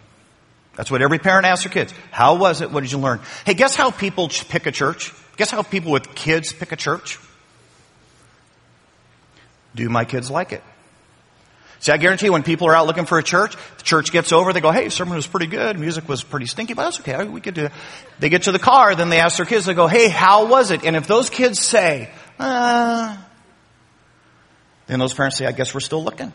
That's 0.76 0.90
what 0.90 1.02
every 1.02 1.18
parent 1.18 1.44
asks 1.44 1.64
their 1.64 1.72
kids. 1.72 1.92
How 2.12 2.36
was 2.36 2.60
it? 2.60 2.70
What 2.70 2.82
did 2.82 2.92
you 2.92 2.98
learn? 2.98 3.20
Hey, 3.44 3.54
guess 3.54 3.74
how 3.74 3.90
people 3.90 4.28
pick 4.28 4.66
a 4.66 4.72
church? 4.72 5.12
Guess 5.36 5.50
how 5.50 5.62
people 5.62 5.92
with 5.92 6.14
kids 6.14 6.52
pick 6.52 6.72
a 6.72 6.76
church? 6.76 7.18
Do 9.74 9.88
my 9.88 10.04
kids 10.04 10.30
like 10.30 10.52
it? 10.52 10.62
See, 11.80 11.92
I 11.92 11.96
guarantee 11.96 12.28
when 12.28 12.42
people 12.42 12.66
are 12.68 12.74
out 12.74 12.86
looking 12.86 13.06
for 13.06 13.18
a 13.18 13.22
church, 13.22 13.54
the 13.76 13.82
church 13.84 14.10
gets 14.10 14.32
over, 14.32 14.52
they 14.52 14.60
go, 14.60 14.72
hey, 14.72 14.88
sermon 14.88 15.14
was 15.14 15.28
pretty 15.28 15.46
good, 15.46 15.78
music 15.78 16.08
was 16.08 16.24
pretty 16.24 16.46
stinky, 16.46 16.74
but 16.74 16.84
that's 16.84 17.00
okay, 17.00 17.24
we 17.24 17.40
could 17.40 17.54
do 17.54 17.66
it. 17.66 17.72
They 18.18 18.28
get 18.28 18.44
to 18.44 18.52
the 18.52 18.58
car, 18.58 18.96
then 18.96 19.10
they 19.10 19.20
ask 19.20 19.36
their 19.36 19.46
kids, 19.46 19.66
they 19.66 19.74
go, 19.74 19.86
hey, 19.86 20.08
how 20.08 20.46
was 20.46 20.72
it? 20.72 20.84
And 20.84 20.96
if 20.96 21.06
those 21.06 21.30
kids 21.30 21.60
say, 21.60 22.10
uh, 22.40 23.16
then 24.88 24.98
those 24.98 25.14
parents 25.14 25.36
say, 25.36 25.46
I 25.46 25.52
guess 25.52 25.72
we're 25.72 25.80
still 25.80 26.02
looking. 26.02 26.32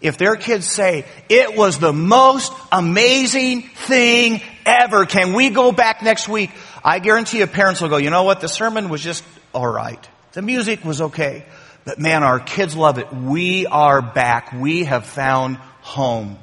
If 0.00 0.18
their 0.18 0.34
kids 0.34 0.66
say, 0.66 1.06
it 1.28 1.56
was 1.56 1.78
the 1.78 1.92
most 1.92 2.52
amazing 2.72 3.62
thing 3.62 4.42
ever, 4.66 5.06
can 5.06 5.34
we 5.34 5.50
go 5.50 5.70
back 5.70 6.02
next 6.02 6.28
week? 6.28 6.50
I 6.82 6.98
guarantee 6.98 7.38
you 7.38 7.46
parents 7.46 7.80
will 7.80 7.88
go, 7.88 7.96
you 7.96 8.10
know 8.10 8.24
what, 8.24 8.40
the 8.40 8.48
sermon 8.48 8.88
was 8.88 9.02
just 9.02 9.24
alright. 9.54 10.06
The 10.32 10.42
music 10.42 10.84
was 10.84 11.00
okay. 11.00 11.46
But 11.84 11.98
man, 11.98 12.22
our 12.22 12.40
kids 12.40 12.74
love 12.76 12.98
it. 12.98 13.12
We 13.12 13.66
are 13.66 14.00
back. 14.00 14.52
We 14.52 14.84
have 14.84 15.06
found 15.06 15.56
home. 15.82 16.38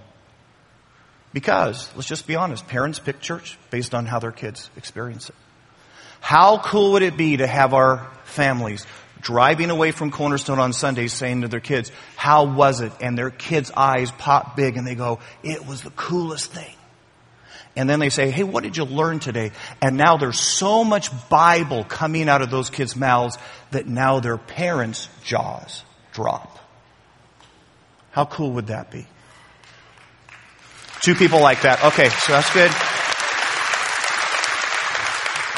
Because, 1.34 1.90
let's 1.96 2.08
just 2.08 2.28
be 2.28 2.36
honest, 2.36 2.68
parents 2.68 3.00
pick 3.00 3.22
church 3.22 3.58
based 3.70 3.96
on 3.96 4.06
how 4.06 4.20
their 4.20 4.32
kids 4.32 4.70
experience 4.76 5.30
it. 5.30 5.36
How 6.20 6.60
cool 6.60 6.94
would 6.94 7.04
it 7.04 7.18
be 7.18 7.38
to 7.38 7.48
have 7.48 7.74
our 7.74 8.08
families 8.26 8.86
driving 9.22 9.70
away 9.70 9.92
from 9.92 10.12
Cornerstone 10.12 10.60
on 10.60 10.74
Sundays 10.74 11.14
saying 11.14 11.42
to 11.42 11.48
their 11.48 11.60
kids, 11.60 11.92
how 12.16 12.46
was 12.46 12.82
it? 12.82 12.92
And 13.02 13.18
their 13.18 13.30
kids' 13.30 13.72
eyes 13.76 14.12
pop 14.12 14.56
big 14.56 14.78
and 14.78 14.86
they 14.86 14.96
go, 14.96 15.20
it 15.44 15.66
was 15.66 15.82
the 15.82 15.92
coolest 15.92 16.52
thing. 16.52 16.76
And 17.76 17.90
then 17.90 18.00
they 18.00 18.10
say, 18.10 18.32
hey, 18.32 18.44
what 18.44 18.64
did 18.64 18.76
you 18.76 18.84
learn 18.84 19.20
today? 19.20 19.52
And 19.82 19.96
now 19.96 20.18
there's 20.18 20.40
so 20.40 20.84
much 20.84 21.10
Bible 21.30 21.84
coming 21.86 22.28
out 22.28 22.42
of 22.42 22.50
those 22.50 22.70
kids' 22.70 22.96
mouths 22.96 23.38
that 23.72 23.88
now 23.88 24.20
their 24.20 24.38
parents' 24.38 25.08
jaws 25.24 25.84
drop. 26.12 26.60
How 28.12 28.26
cool 28.26 28.52
would 28.54 28.68
that 28.68 28.92
be? 28.92 29.08
Two 31.02 31.16
people 31.16 31.40
like 31.40 31.62
that. 31.62 31.84
Okay, 31.86 32.10
so 32.10 32.34
that's 32.34 32.54
good. 32.54 32.72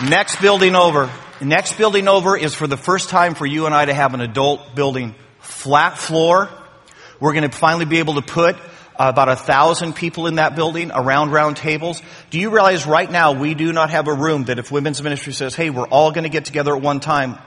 Next 0.09 0.39
building 0.39 0.75
over. 0.75 1.11
Next 1.41 1.77
building 1.77 2.07
over 2.07 2.37
is 2.37 2.53
for 2.53 2.67
the 2.67 2.77
first 2.77 3.09
time 3.09 3.33
for 3.35 3.45
you 3.45 3.65
and 3.65 3.73
I 3.73 3.85
to 3.85 3.93
have 3.93 4.13
an 4.13 4.21
adult 4.21 4.75
building. 4.75 5.15
Flat 5.39 5.97
floor. 5.97 6.49
We're 7.19 7.33
going 7.33 7.49
to 7.49 7.57
finally 7.57 7.85
be 7.85 7.99
able 7.99 8.15
to 8.15 8.21
put 8.21 8.55
about 8.97 9.29
a 9.29 9.35
thousand 9.35 9.93
people 9.93 10.27
in 10.27 10.35
that 10.35 10.55
building 10.55 10.91
around 10.93 11.31
round 11.31 11.57
tables. 11.57 12.01
Do 12.29 12.39
you 12.39 12.51
realize 12.51 12.85
right 12.85 13.09
now 13.09 13.33
we 13.33 13.53
do 13.53 13.73
not 13.73 13.89
have 13.89 14.07
a 14.07 14.13
room 14.13 14.45
that 14.45 14.59
if 14.59 14.71
women's 14.71 15.01
ministry 15.01 15.33
says, 15.33 15.55
hey, 15.55 15.69
we're 15.69 15.87
all 15.87 16.11
going 16.11 16.23
to 16.23 16.29
get 16.29 16.45
together 16.45 16.75
at 16.75 16.81
one 16.81 16.99
time, 16.99 17.37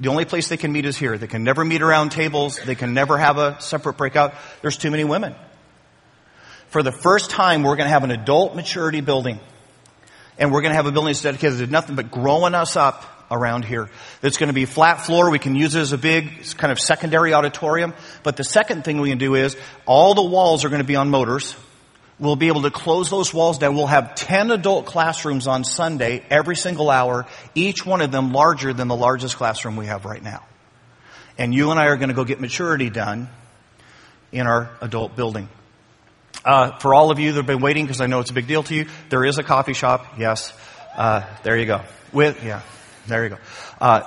the 0.00 0.08
only 0.08 0.24
place 0.24 0.48
they 0.48 0.56
can 0.56 0.72
meet 0.72 0.84
is 0.84 0.96
here. 0.96 1.16
They 1.18 1.26
can 1.26 1.44
never 1.44 1.64
meet 1.64 1.82
around 1.82 2.10
tables. 2.10 2.58
They 2.64 2.74
can 2.74 2.94
never 2.94 3.16
have 3.16 3.38
a 3.38 3.60
separate 3.60 3.96
breakout. 3.96 4.34
There's 4.60 4.76
too 4.76 4.90
many 4.90 5.04
women. 5.04 5.34
For 6.68 6.82
the 6.82 6.92
first 6.92 7.30
time, 7.30 7.62
we're 7.62 7.76
going 7.76 7.86
to 7.86 7.92
have 7.92 8.04
an 8.04 8.10
adult 8.10 8.56
maturity 8.56 9.00
building. 9.00 9.38
And 10.38 10.52
we're 10.52 10.62
going 10.62 10.72
to 10.72 10.76
have 10.76 10.86
a 10.86 10.92
building 10.92 11.10
that's 11.10 11.22
dedicated 11.22 11.58
to 11.58 11.66
nothing 11.68 11.94
but 11.94 12.10
growing 12.10 12.54
us 12.54 12.74
up 12.74 13.04
around 13.30 13.64
here 13.64 13.90
that's 14.20 14.36
going 14.36 14.48
to 14.48 14.54
be 14.54 14.64
flat 14.64 15.00
floor. 15.00 15.30
We 15.30 15.38
can 15.38 15.54
use 15.54 15.74
it 15.74 15.80
as 15.80 15.92
a 15.92 15.98
big 15.98 16.44
kind 16.56 16.72
of 16.72 16.78
secondary 16.78 17.34
auditorium. 17.34 17.94
But 18.22 18.36
the 18.36 18.44
second 18.44 18.84
thing 18.84 19.00
we 19.00 19.10
can 19.10 19.18
do 19.18 19.34
is 19.34 19.56
all 19.86 20.14
the 20.14 20.22
walls 20.22 20.64
are 20.64 20.68
going 20.68 20.82
to 20.82 20.86
be 20.86 20.96
on 20.96 21.10
motors. 21.10 21.56
We'll 22.18 22.36
be 22.36 22.46
able 22.46 22.62
to 22.62 22.70
close 22.70 23.10
those 23.10 23.34
walls 23.34 23.58
down. 23.58 23.74
We'll 23.74 23.88
have 23.88 24.14
10 24.14 24.52
adult 24.52 24.86
classrooms 24.86 25.48
on 25.48 25.64
Sunday 25.64 26.22
every 26.30 26.54
single 26.54 26.88
hour, 26.88 27.26
each 27.54 27.84
one 27.84 28.00
of 28.00 28.12
them 28.12 28.32
larger 28.32 28.72
than 28.72 28.86
the 28.86 28.96
largest 28.96 29.36
classroom 29.36 29.76
we 29.76 29.86
have 29.86 30.04
right 30.04 30.22
now. 30.22 30.44
And 31.36 31.52
you 31.52 31.72
and 31.72 31.80
I 31.80 31.86
are 31.86 31.96
going 31.96 32.10
to 32.10 32.14
go 32.14 32.24
get 32.24 32.40
maturity 32.40 32.88
done 32.88 33.28
in 34.30 34.46
our 34.46 34.70
adult 34.80 35.16
building. 35.16 35.48
Uh, 36.44 36.78
for 36.78 36.94
all 36.94 37.10
of 37.10 37.18
you 37.18 37.32
that 37.32 37.38
have 37.38 37.46
been 37.46 37.60
waiting, 37.60 37.84
because 37.84 38.00
I 38.00 38.06
know 38.06 38.20
it's 38.20 38.30
a 38.30 38.34
big 38.34 38.46
deal 38.46 38.62
to 38.64 38.74
you, 38.74 38.86
there 39.08 39.24
is 39.24 39.38
a 39.38 39.42
coffee 39.42 39.72
shop. 39.72 40.18
Yes, 40.18 40.52
uh, 40.96 41.22
there 41.42 41.56
you 41.56 41.66
go. 41.66 41.80
With 42.12 42.44
yeah, 42.44 42.60
there 43.06 43.24
you 43.24 43.30
go. 43.30 43.38
Uh, 43.80 44.02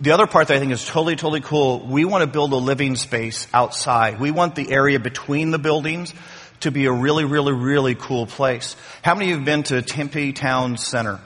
the 0.00 0.12
other 0.12 0.26
part 0.26 0.48
that 0.48 0.56
I 0.56 0.60
think 0.60 0.72
is 0.72 0.84
totally, 0.84 1.16
totally 1.16 1.40
cool. 1.40 1.80
We 1.80 2.04
want 2.04 2.22
to 2.22 2.28
build 2.28 2.52
a 2.52 2.56
living 2.56 2.94
space 2.96 3.48
outside. 3.52 4.20
We 4.20 4.30
want 4.30 4.54
the 4.54 4.70
area 4.70 5.00
between 5.00 5.50
the 5.50 5.58
buildings 5.58 6.14
to 6.60 6.70
be 6.70 6.86
a 6.86 6.92
really, 6.92 7.24
really, 7.24 7.52
really 7.52 7.94
cool 7.94 8.26
place. 8.26 8.76
How 9.02 9.14
many 9.14 9.26
of 9.26 9.30
you 9.30 9.36
have 9.36 9.44
been 9.44 9.62
to 9.64 9.82
Tempe 9.82 10.32
Town 10.32 10.76
Center? 10.76 11.20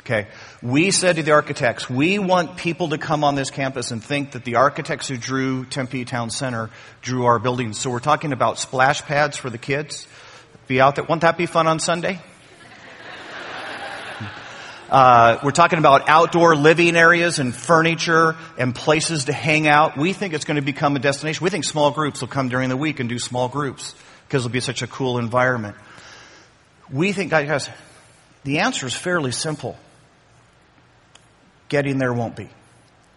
Okay. 0.00 0.26
We 0.62 0.90
said 0.90 1.16
to 1.16 1.22
the 1.22 1.32
architects, 1.32 1.88
we 1.88 2.18
want 2.18 2.56
people 2.56 2.88
to 2.88 2.98
come 2.98 3.24
on 3.24 3.34
this 3.34 3.50
campus 3.50 3.90
and 3.90 4.02
think 4.02 4.32
that 4.32 4.42
the 4.42 4.56
architects 4.56 5.06
who 5.06 5.16
drew 5.16 5.66
Tempe 5.66 6.04
Town 6.04 6.30
Center 6.30 6.70
drew 7.02 7.26
our 7.26 7.38
buildings. 7.38 7.78
So 7.78 7.90
we're 7.90 8.00
talking 8.00 8.32
about 8.32 8.58
splash 8.58 9.02
pads 9.02 9.36
for 9.36 9.50
the 9.50 9.58
kids. 9.58 10.08
Be 10.66 10.80
out 10.80 10.96
there. 10.96 11.04
Won't 11.04 11.20
that 11.20 11.36
be 11.36 11.46
fun 11.46 11.66
on 11.66 11.78
Sunday? 11.78 12.20
Uh, 14.88 15.38
we're 15.44 15.50
talking 15.50 15.78
about 15.78 16.08
outdoor 16.08 16.56
living 16.56 16.96
areas 16.96 17.38
and 17.38 17.54
furniture 17.54 18.36
and 18.56 18.74
places 18.74 19.26
to 19.26 19.32
hang 19.32 19.68
out. 19.68 19.98
We 19.98 20.14
think 20.14 20.32
it's 20.32 20.46
going 20.46 20.56
to 20.56 20.62
become 20.62 20.96
a 20.96 20.98
destination. 20.98 21.44
We 21.44 21.50
think 21.50 21.64
small 21.64 21.90
groups 21.90 22.22
will 22.22 22.28
come 22.28 22.48
during 22.48 22.70
the 22.70 22.76
week 22.76 22.98
and 22.98 23.08
do 23.08 23.18
small 23.18 23.48
groups 23.48 23.94
because 24.26 24.46
it'll 24.46 24.52
be 24.52 24.60
such 24.60 24.80
a 24.80 24.86
cool 24.86 25.18
environment. 25.18 25.76
We 26.90 27.12
think, 27.12 27.30
guys, 27.30 27.68
the 28.44 28.60
answer 28.60 28.86
is 28.86 28.94
fairly 28.94 29.30
simple. 29.30 29.76
Getting 31.68 31.98
there 31.98 32.14
won't 32.14 32.34
be. 32.34 32.48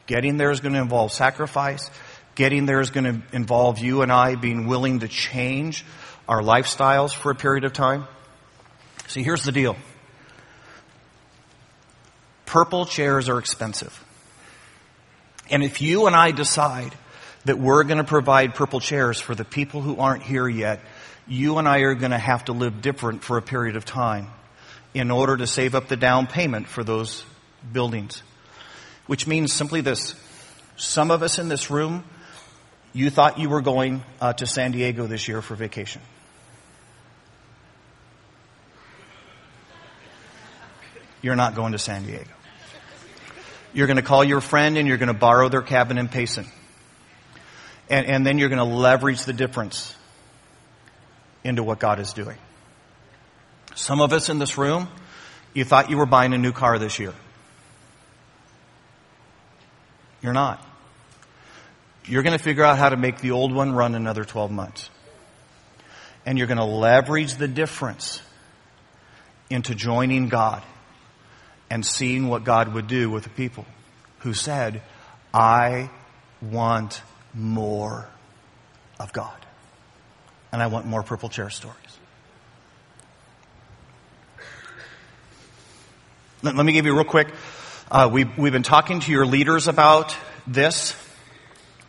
Getting 0.07 0.35
there 0.35 0.51
is 0.51 0.59
going 0.59 0.73
to 0.73 0.81
involve 0.81 1.13
sacrifice. 1.13 1.89
Getting 2.35 2.65
there 2.65 2.81
is 2.81 2.89
going 2.89 3.05
to 3.05 3.21
involve 3.33 3.79
you 3.79 4.01
and 4.01 4.11
I 4.11 4.35
being 4.35 4.67
willing 4.67 4.99
to 4.99 5.07
change 5.07 5.85
our 6.27 6.41
lifestyles 6.41 7.13
for 7.13 7.31
a 7.31 7.35
period 7.35 7.63
of 7.63 7.71
time. 7.71 8.07
See, 9.07 9.23
here's 9.23 9.43
the 9.43 9.53
deal. 9.53 9.77
Purple 12.51 12.85
chairs 12.85 13.29
are 13.29 13.39
expensive. 13.39 14.03
And 15.49 15.63
if 15.63 15.81
you 15.81 16.07
and 16.07 16.13
I 16.13 16.31
decide 16.31 16.93
that 17.45 17.57
we're 17.57 17.85
going 17.85 17.99
to 17.99 18.03
provide 18.03 18.55
purple 18.55 18.81
chairs 18.81 19.21
for 19.21 19.33
the 19.33 19.45
people 19.45 19.79
who 19.79 19.95
aren't 19.95 20.21
here 20.21 20.49
yet, 20.49 20.81
you 21.29 21.59
and 21.59 21.65
I 21.65 21.79
are 21.79 21.95
going 21.95 22.11
to 22.11 22.17
have 22.17 22.43
to 22.45 22.51
live 22.51 22.81
different 22.81 23.23
for 23.23 23.37
a 23.37 23.41
period 23.41 23.77
of 23.77 23.85
time 23.85 24.27
in 24.93 25.11
order 25.11 25.37
to 25.37 25.47
save 25.47 25.75
up 25.75 25.87
the 25.87 25.95
down 25.95 26.27
payment 26.27 26.67
for 26.67 26.83
those 26.83 27.23
buildings. 27.71 28.21
Which 29.07 29.25
means 29.25 29.53
simply 29.53 29.79
this. 29.79 30.13
Some 30.75 31.09
of 31.09 31.23
us 31.23 31.39
in 31.39 31.47
this 31.47 31.71
room, 31.71 32.03
you 32.91 33.09
thought 33.11 33.39
you 33.39 33.47
were 33.47 33.61
going 33.61 34.03
uh, 34.19 34.33
to 34.33 34.45
San 34.45 34.73
Diego 34.73 35.07
this 35.07 35.25
year 35.25 35.41
for 35.41 35.55
vacation. 35.55 36.01
You're 41.21 41.37
not 41.37 41.55
going 41.55 41.71
to 41.71 41.79
San 41.79 42.05
Diego. 42.05 42.29
You're 43.73 43.87
going 43.87 43.97
to 43.97 44.03
call 44.03 44.23
your 44.23 44.41
friend 44.41 44.77
and 44.77 44.87
you're 44.87 44.97
going 44.97 45.07
to 45.07 45.13
borrow 45.13 45.49
their 45.49 45.61
cabin 45.61 45.97
in 45.97 46.07
Payson. 46.07 46.45
And, 47.89 48.05
and 48.05 48.25
then 48.25 48.37
you're 48.37 48.49
going 48.49 48.59
to 48.59 48.75
leverage 48.75 49.25
the 49.25 49.33
difference 49.33 49.95
into 51.43 51.63
what 51.63 51.79
God 51.79 51.99
is 51.99 52.13
doing. 52.13 52.37
Some 53.75 54.01
of 54.01 54.13
us 54.13 54.29
in 54.29 54.39
this 54.39 54.57
room, 54.57 54.87
you 55.53 55.63
thought 55.63 55.89
you 55.89 55.97
were 55.97 56.05
buying 56.05 56.33
a 56.33 56.37
new 56.37 56.51
car 56.51 56.77
this 56.79 56.99
year. 56.99 57.13
You're 60.21 60.33
not. 60.33 60.65
You're 62.05 62.23
going 62.23 62.37
to 62.37 62.43
figure 62.43 62.63
out 62.63 62.77
how 62.77 62.89
to 62.89 62.97
make 62.97 63.19
the 63.19 63.31
old 63.31 63.53
one 63.53 63.73
run 63.73 63.95
another 63.95 64.23
12 64.23 64.51
months. 64.51 64.89
And 66.25 66.37
you're 66.37 66.47
going 66.47 66.57
to 66.57 66.65
leverage 66.65 67.35
the 67.35 67.47
difference 67.47 68.21
into 69.49 69.75
joining 69.75 70.29
God 70.29 70.63
and 71.71 71.85
seeing 71.85 72.27
what 72.27 72.43
God 72.43 72.73
would 72.73 72.87
do 72.87 73.09
with 73.09 73.23
the 73.23 73.29
people 73.29 73.65
who 74.19 74.33
said, 74.33 74.81
I 75.33 75.89
want 76.41 77.01
more 77.33 78.09
of 78.99 79.13
God. 79.13 79.33
And 80.51 80.61
I 80.61 80.67
want 80.67 80.85
more 80.85 81.01
purple 81.01 81.29
chair 81.29 81.49
stories. 81.49 81.77
Let, 86.41 86.57
let 86.57 86.65
me 86.65 86.73
give 86.73 86.85
you 86.85 86.93
real 86.93 87.05
quick. 87.05 87.29
Uh, 87.89 88.09
we, 88.11 88.25
we've 88.25 88.51
been 88.51 88.63
talking 88.63 88.99
to 88.99 89.11
your 89.11 89.25
leaders 89.25 89.69
about 89.69 90.13
this. 90.45 90.93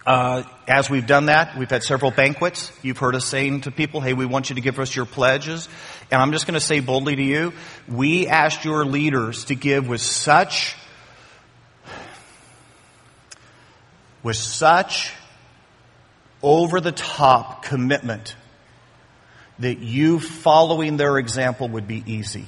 Uh, 0.06 0.44
as 0.68 0.88
we've 0.88 1.06
done 1.06 1.26
that, 1.26 1.56
we've 1.58 1.70
had 1.70 1.82
several 1.82 2.10
banquets. 2.10 2.72
You've 2.82 2.98
heard 2.98 3.14
us 3.14 3.24
saying 3.24 3.62
to 3.62 3.70
people, 3.70 4.00
hey, 4.00 4.12
we 4.12 4.26
want 4.26 4.48
you 4.48 4.54
to 4.54 4.60
give 4.60 4.78
us 4.78 4.94
your 4.94 5.06
pledges. 5.06 5.68
And 6.10 6.22
I'm 6.22 6.32
just 6.32 6.46
going 6.46 6.54
to 6.54 6.60
say 6.60 6.80
boldly 6.80 7.16
to 7.16 7.22
you, 7.22 7.52
we 7.88 8.28
asked 8.28 8.64
your 8.64 8.84
leaders 8.84 9.46
to 9.46 9.54
give 9.54 9.88
with 9.88 10.00
such, 10.00 10.76
with 14.22 14.36
such 14.36 15.12
over 16.42 16.80
the 16.80 16.92
top 16.92 17.64
commitment 17.64 18.36
that 19.58 19.78
you 19.78 20.20
following 20.20 20.96
their 20.96 21.18
example 21.18 21.68
would 21.68 21.88
be 21.88 22.02
easy. 22.06 22.46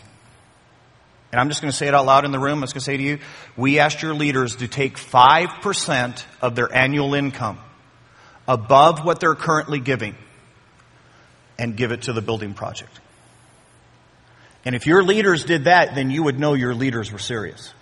And 1.32 1.40
I'm 1.40 1.48
just 1.48 1.60
going 1.60 1.70
to 1.70 1.76
say 1.76 1.88
it 1.88 1.94
out 1.94 2.06
loud 2.06 2.24
in 2.24 2.30
the 2.30 2.38
room. 2.38 2.58
I 2.58 2.62
was 2.62 2.72
going 2.72 2.80
to 2.80 2.84
say 2.84 2.96
to 2.96 3.02
you, 3.02 3.18
we 3.56 3.80
asked 3.80 4.02
your 4.02 4.14
leaders 4.14 4.56
to 4.56 4.68
take 4.68 4.96
5% 4.96 6.24
of 6.40 6.54
their 6.54 6.72
annual 6.72 7.14
income 7.14 7.58
above 8.46 9.04
what 9.04 9.20
they're 9.20 9.34
currently 9.34 9.80
giving 9.80 10.14
and 11.58 11.76
give 11.76 11.92
it 11.92 12.02
to 12.02 12.12
the 12.12 12.22
building 12.22 12.54
project. 12.54 13.00
And 14.64 14.74
if 14.74 14.86
your 14.86 15.02
leaders 15.02 15.44
did 15.44 15.64
that, 15.64 15.94
then 15.94 16.10
you 16.10 16.22
would 16.22 16.38
know 16.38 16.54
your 16.54 16.74
leaders 16.74 17.12
were 17.12 17.18
serious. 17.18 17.72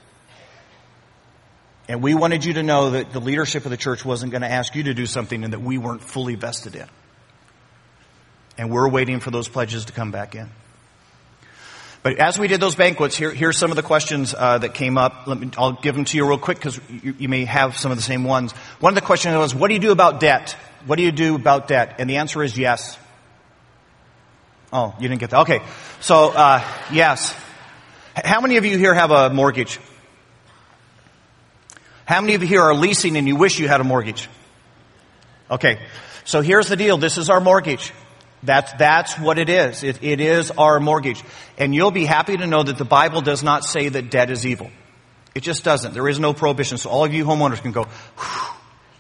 And 1.89 2.03
we 2.03 2.15
wanted 2.15 2.45
you 2.45 2.55
to 2.55 2.63
know 2.63 2.91
that 2.91 3.13
the 3.13 3.21
leadership 3.21 3.65
of 3.65 3.71
the 3.71 3.77
church 3.77 4.05
wasn't 4.05 4.33
going 4.33 4.43
to 4.43 4.51
ask 4.51 4.75
you 4.75 4.85
to 4.85 4.95
do 4.95 5.07
something 5.07 5.45
and 5.45 5.53
that 5.53 5.61
we 5.61 5.79
weren't 5.79 6.03
fully 6.03 6.35
vested 6.35 6.75
in. 6.75 6.89
And 8.59 8.71
we're 8.71 8.89
waiting 8.89 9.21
for 9.21 9.31
those 9.31 9.49
pledges 9.49 9.87
to 9.87 9.93
come 9.93 10.11
back 10.11 10.35
in. 10.35 10.49
But 12.03 12.19
as 12.19 12.37
we 12.37 12.49
did 12.49 12.61
those 12.61 12.75
banquets, 12.75 13.17
here, 13.17 13.31
here's 13.31 13.57
some 13.57 13.71
of 13.71 13.77
the 13.77 13.83
questions 13.83 14.35
uh, 14.37 14.59
that 14.59 14.75
came 14.75 14.99
up. 14.99 15.27
Let 15.27 15.39
Me, 15.39 15.51
I'll 15.57 15.73
give 15.73 15.95
them 15.95 16.05
to 16.07 16.17
you 16.17 16.29
real 16.29 16.39
quick 16.39 16.59
because 16.59 16.81
you, 16.91 17.15
you, 17.17 17.29
may 17.29 17.45
have 17.45 17.77
some 17.77 17.93
of 17.93 17.99
the 17.99 18.03
same 18.03 18.25
ones. 18.25 18.53
One 18.81 18.91
of 18.91 18.95
the 18.97 19.07
questions 19.07 19.37
was, 19.37 19.55
what 19.55 19.69
do 19.69 19.75
you 19.75 19.81
do 19.81 19.93
about 19.93 20.19
debt? 20.19 20.57
What 20.87 20.97
do 20.97 21.05
you 21.05 21.13
do 21.13 21.37
about 21.37 21.69
debt? 21.69 21.97
And 21.99 22.11
the 22.11 22.17
answer 22.17 22.43
is 22.43 22.59
yes. 22.59 22.99
Oh, 24.73 24.95
you 24.99 25.09
didn't 25.09 25.21
get 25.21 25.31
that. 25.31 25.41
Okay. 25.43 25.63
So, 26.01 26.31
uh, 26.31 26.65
yes. 26.91 27.37
How 28.17 28.41
many 28.41 28.57
of 28.57 28.65
you 28.65 28.79
here 28.79 28.95
have 28.95 29.13
a 29.13 29.31
mortgage? 29.31 29.79
How 32.05 32.21
many 32.21 32.35
of 32.35 32.43
you 32.43 32.49
here 32.49 32.63
are 32.63 32.75
leasing 32.75 33.17
and 33.17 33.29
you 33.29 33.37
wish 33.37 33.61
you 33.61 33.69
had 33.69 33.81
a 33.81 33.85
mortgage? 33.85 34.29
Okay. 35.51 35.79
So 36.25 36.41
here's 36.41 36.69
the 36.69 36.77
deal. 36.77 36.97
This 36.97 37.17
is 37.17 37.31
our 37.31 37.41
mortgage. 37.41 37.93
That's, 38.43 38.73
that's 38.75 39.19
what 39.19 39.39
it 39.39 39.49
is. 39.49 39.85
It, 39.85 40.03
it 40.03 40.21
is 40.21 40.51
our 40.53 40.81
mortgage. 40.81 41.23
And 41.59 41.75
you'll 41.75 41.93
be 41.93 42.05
happy 42.05 42.37
to 42.37 42.47
know 42.47 42.63
that 42.63 42.77
the 42.77 42.85
Bible 42.85 43.21
does 43.21 43.43
not 43.43 43.65
say 43.65 43.89
that 43.89 44.11
debt 44.11 44.31
is 44.31 44.45
evil. 44.45 44.71
It 45.35 45.43
just 45.43 45.65
doesn't. 45.65 45.95
There 45.95 46.09
is 46.09 46.19
no 46.19 46.35
prohibition. 46.35 46.77
So 46.77 46.91
all 46.91 47.05
of 47.05 47.15
you 47.15 47.25
homeowners 47.25 47.63
can 47.63 47.73
go, 47.73 47.87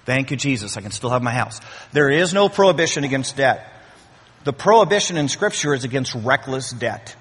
thank 0.04 0.30
you, 0.30 0.36
Jesus. 0.36 0.76
I 0.76 0.80
can 0.80 0.92
still 0.92 1.10
have 1.10 1.22
my 1.22 1.32
house. 1.32 1.60
There 1.92 2.10
is 2.10 2.32
no 2.32 2.48
prohibition 2.48 3.04
against 3.04 3.36
debt. 3.36 3.68
The 4.44 4.52
prohibition 4.52 5.16
in 5.16 5.28
scripture 5.28 5.74
is 5.74 5.84
against 5.84 6.14
reckless 6.14 6.70
debt. 6.70 7.16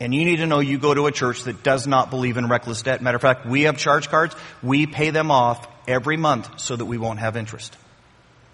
And 0.00 0.14
you 0.14 0.24
need 0.24 0.36
to 0.36 0.46
know 0.46 0.58
you 0.60 0.78
go 0.78 0.94
to 0.94 1.06
a 1.06 1.12
church 1.12 1.44
that 1.44 1.62
does 1.62 1.86
not 1.86 2.10
believe 2.10 2.36
in 2.36 2.48
reckless 2.48 2.82
debt. 2.82 3.02
Matter 3.02 3.16
of 3.16 3.22
fact, 3.22 3.46
we 3.46 3.62
have 3.62 3.76
charge 3.76 4.08
cards. 4.08 4.34
We 4.62 4.86
pay 4.86 5.10
them 5.10 5.30
off 5.30 5.68
every 5.86 6.16
month 6.16 6.60
so 6.60 6.74
that 6.74 6.84
we 6.84 6.98
won't 6.98 7.20
have 7.20 7.36
interest. 7.36 7.76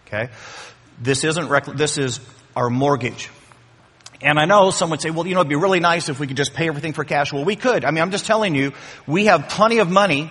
Okay? 0.06 0.30
This 1.00 1.24
isn't 1.24 1.48
reckless. 1.48 1.78
This 1.78 1.96
is 1.96 2.20
our 2.58 2.68
mortgage. 2.68 3.30
And 4.20 4.36
I 4.36 4.44
know 4.44 4.72
some 4.72 4.90
would 4.90 5.00
say, 5.00 5.10
well, 5.10 5.24
you 5.28 5.34
know, 5.34 5.42
it'd 5.42 5.48
be 5.48 5.54
really 5.54 5.78
nice 5.78 6.08
if 6.08 6.18
we 6.18 6.26
could 6.26 6.36
just 6.36 6.54
pay 6.54 6.66
everything 6.66 6.92
for 6.92 7.04
cash. 7.04 7.32
Well, 7.32 7.44
we 7.44 7.54
could. 7.54 7.84
I 7.84 7.92
mean, 7.92 8.02
I'm 8.02 8.10
just 8.10 8.26
telling 8.26 8.56
you, 8.56 8.72
we 9.06 9.26
have 9.26 9.48
plenty 9.48 9.78
of 9.78 9.88
money 9.88 10.28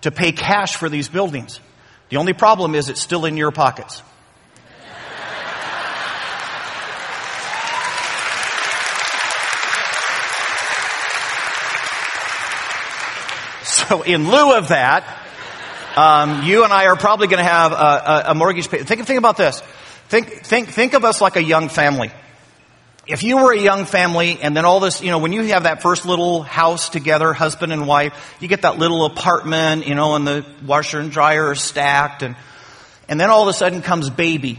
to 0.00 0.10
pay 0.10 0.32
cash 0.32 0.74
for 0.74 0.88
these 0.88 1.08
buildings. 1.08 1.60
The 2.08 2.16
only 2.16 2.32
problem 2.32 2.74
is 2.74 2.88
it's 2.88 3.00
still 3.00 3.26
in 3.26 3.36
your 3.36 3.52
pockets. 3.52 4.02
so 13.62 14.02
in 14.02 14.28
lieu 14.28 14.56
of 14.56 14.66
that, 14.68 15.04
um, 15.94 16.42
you 16.42 16.64
and 16.64 16.72
I 16.72 16.86
are 16.86 16.96
probably 16.96 17.28
going 17.28 17.38
to 17.38 17.48
have 17.48 17.70
a, 17.70 17.74
a, 17.76 18.24
a 18.30 18.34
mortgage 18.34 18.68
payment. 18.68 18.88
Think, 18.88 19.06
think 19.06 19.18
about 19.18 19.36
this. 19.36 19.62
Think, 20.10 20.44
think, 20.44 20.68
think 20.70 20.94
of 20.94 21.04
us 21.04 21.20
like 21.20 21.36
a 21.36 21.42
young 21.42 21.68
family. 21.68 22.10
If 23.06 23.22
you 23.22 23.36
were 23.36 23.52
a 23.52 23.58
young 23.58 23.84
family 23.84 24.38
and 24.42 24.56
then 24.56 24.64
all 24.64 24.80
this, 24.80 25.00
you 25.00 25.10
know, 25.10 25.18
when 25.18 25.32
you 25.32 25.44
have 25.44 25.62
that 25.62 25.82
first 25.82 26.04
little 26.04 26.42
house 26.42 26.88
together, 26.88 27.32
husband 27.32 27.72
and 27.72 27.86
wife, 27.86 28.36
you 28.40 28.48
get 28.48 28.62
that 28.62 28.76
little 28.76 29.04
apartment, 29.04 29.86
you 29.86 29.94
know, 29.94 30.16
and 30.16 30.26
the 30.26 30.44
washer 30.66 30.98
and 30.98 31.12
dryer 31.12 31.46
are 31.46 31.54
stacked 31.54 32.24
and, 32.24 32.34
and 33.08 33.20
then 33.20 33.30
all 33.30 33.42
of 33.42 33.48
a 33.48 33.52
sudden 33.52 33.82
comes 33.82 34.10
baby 34.10 34.58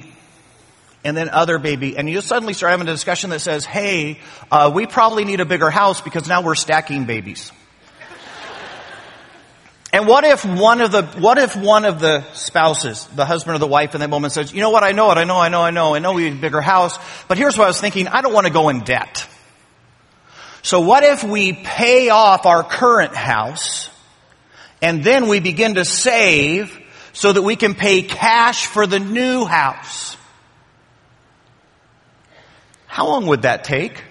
and 1.03 1.17
then 1.17 1.27
other 1.29 1.57
baby, 1.57 1.97
and 1.97 2.09
you 2.09 2.21
suddenly 2.21 2.53
start 2.53 2.71
having 2.71 2.87
a 2.87 2.91
discussion 2.91 3.31
that 3.31 3.39
says, 3.39 3.65
hey, 3.65 4.19
uh, 4.51 4.71
we 4.73 4.85
probably 4.85 5.25
need 5.25 5.39
a 5.39 5.45
bigger 5.45 5.69
house 5.69 5.99
because 5.99 6.27
now 6.27 6.43
we're 6.43 6.55
stacking 6.55 7.05
babies. 7.05 7.51
And 9.93 10.07
what 10.07 10.23
if 10.23 10.45
one 10.45 10.79
of 10.79 10.91
the, 10.91 11.03
what 11.03 11.37
if 11.37 11.55
one 11.55 11.83
of 11.83 11.99
the 11.99 12.23
spouses, 12.33 13.05
the 13.07 13.25
husband 13.25 13.55
or 13.55 13.59
the 13.59 13.67
wife 13.67 13.93
in 13.93 13.99
that 14.01 14.09
moment 14.09 14.31
says, 14.31 14.53
you 14.53 14.61
know 14.61 14.69
what, 14.69 14.83
I 14.83 14.93
know 14.93 15.11
it, 15.11 15.17
I 15.17 15.25
know, 15.25 15.37
I 15.37 15.49
know, 15.49 15.61
I 15.61 15.71
know, 15.71 15.95
I 15.95 15.99
know 15.99 16.13
we 16.13 16.29
need 16.29 16.37
a 16.37 16.41
bigger 16.41 16.61
house, 16.61 16.97
but 17.27 17.37
here's 17.37 17.57
what 17.57 17.65
I 17.65 17.67
was 17.67 17.81
thinking, 17.81 18.07
I 18.07 18.21
don't 18.21 18.33
want 18.33 18.47
to 18.47 18.53
go 18.53 18.69
in 18.69 18.81
debt. 18.81 19.27
So 20.61 20.79
what 20.79 21.03
if 21.03 21.23
we 21.23 21.53
pay 21.53 22.09
off 22.09 22.45
our 22.45 22.63
current 22.63 23.15
house, 23.15 23.89
and 24.81 25.03
then 25.03 25.27
we 25.27 25.39
begin 25.41 25.75
to 25.75 25.83
save 25.83 26.77
so 27.13 27.33
that 27.33 27.41
we 27.41 27.57
can 27.57 27.75
pay 27.75 28.01
cash 28.01 28.67
for 28.67 28.87
the 28.87 28.99
new 28.99 29.43
house? 29.43 30.15
How 32.87 33.07
long 33.07 33.25
would 33.27 33.41
that 33.41 33.63
take? 33.65 34.03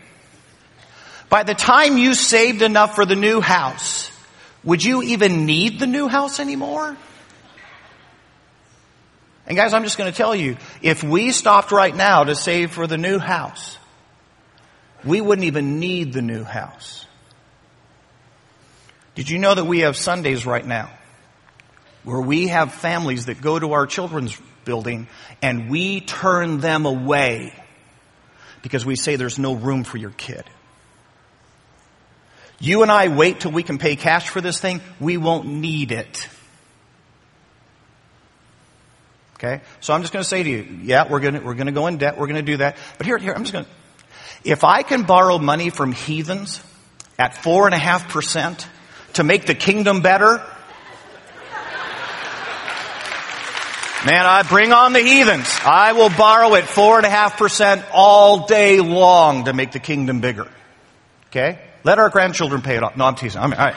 By 1.30 1.44
the 1.44 1.54
time 1.54 1.96
you 1.96 2.14
saved 2.14 2.60
enough 2.60 2.94
for 2.94 3.06
the 3.06 3.16
new 3.16 3.40
house, 3.40 4.09
would 4.64 4.84
you 4.84 5.02
even 5.02 5.46
need 5.46 5.78
the 5.78 5.86
new 5.86 6.08
house 6.08 6.40
anymore? 6.40 6.96
And 9.46 9.56
guys, 9.56 9.72
I'm 9.72 9.82
just 9.84 9.98
going 9.98 10.11
to 10.11 10.16
tell 10.16 10.34
you, 10.34 10.56
if 10.82 11.02
we 11.02 11.32
stopped 11.32 11.72
right 11.72 11.94
now 11.94 12.24
to 12.24 12.34
save 12.34 12.70
for 12.70 12.86
the 12.86 12.98
new 12.98 13.18
house, 13.18 13.78
we 15.04 15.20
wouldn't 15.20 15.46
even 15.46 15.80
need 15.80 16.12
the 16.12 16.22
new 16.22 16.44
house. 16.44 17.06
Did 19.14 19.28
you 19.28 19.38
know 19.38 19.54
that 19.54 19.64
we 19.64 19.80
have 19.80 19.96
Sundays 19.96 20.46
right 20.46 20.64
now 20.64 20.90
where 22.04 22.20
we 22.20 22.48
have 22.48 22.72
families 22.72 23.26
that 23.26 23.40
go 23.40 23.58
to 23.58 23.72
our 23.72 23.86
children's 23.86 24.38
building 24.64 25.08
and 25.42 25.70
we 25.70 26.00
turn 26.00 26.61
them 26.61 26.86
away 26.86 27.52
because 28.62 28.84
we 28.86 28.96
say 28.96 29.16
there's 29.16 29.38
no 29.38 29.54
room 29.54 29.84
for 29.84 29.96
your 29.96 30.11
kid. 30.11 30.44
You 32.61 32.82
and 32.82 32.92
I 32.92 33.08
wait 33.08 33.40
till 33.40 33.50
we 33.50 33.62
can 33.62 33.78
pay 33.78 33.96
cash 33.96 34.28
for 34.28 34.42
this 34.42 34.61
thing, 34.61 34.82
we 35.00 35.16
won't 35.16 35.46
need 35.46 35.92
it. 35.92 36.28
Okay? 39.34 39.62
So 39.80 39.94
I'm 39.94 40.02
just 40.02 40.12
going 40.12 40.22
to 40.22 40.28
say 40.28 40.42
to 40.42 40.50
you, 40.50 40.80
yeah, 40.82 41.11
we're 41.11 41.20
going 41.20 41.34
to, 41.34 41.40
we're 41.40 41.54
going 41.54 41.66
to 41.66 41.72
go 41.72 41.86
in 41.86 41.96
debt, 41.96 42.18
we're 42.18 42.26
going 42.26 42.36
to 42.36 42.52
do 42.52 42.58
that. 42.58 42.76
But 42.98 43.06
here, 43.06 43.16
here, 43.16 43.32
I'm 43.32 43.44
just 43.44 43.54
going 43.54 43.64
to, 43.64 43.70
if 44.44 44.62
I 44.62 44.82
can 44.82 45.04
borrow 45.04 45.38
money 45.38 45.70
from 45.70 45.92
heathens 45.92 46.62
at 47.18 47.42
four 47.42 47.64
and 47.64 47.74
a 47.74 47.78
half 47.78 48.11
percent 48.11 48.68
to 49.14 49.24
make 49.24 49.46
the 49.46 49.54
kingdom 49.54 50.02
better, 50.02 50.44
Man, 54.06 54.24
I 54.24 54.42
bring 54.44 54.72
on 54.72 54.94
the 54.94 55.00
heathens. 55.00 55.54
I 55.62 55.92
will 55.92 56.08
borrow 56.08 56.54
at 56.54 56.64
four 56.64 56.96
and 56.96 57.04
a 57.04 57.11
half 57.11 57.36
percent 57.36 57.84
all 57.92 58.46
day 58.46 58.80
long 58.80 59.44
to 59.44 59.52
make 59.52 59.72
the 59.72 59.78
kingdom 59.78 60.22
bigger. 60.22 60.48
Okay? 61.26 61.58
Let 61.84 61.98
our 61.98 62.10
grandchildren 62.10 62.62
pay 62.62 62.76
it 62.76 62.82
off. 62.82 62.96
No, 62.96 63.06
I'm 63.06 63.14
teasing. 63.14 63.40
I'm, 63.40 63.52
all 63.52 63.58
right. 63.58 63.76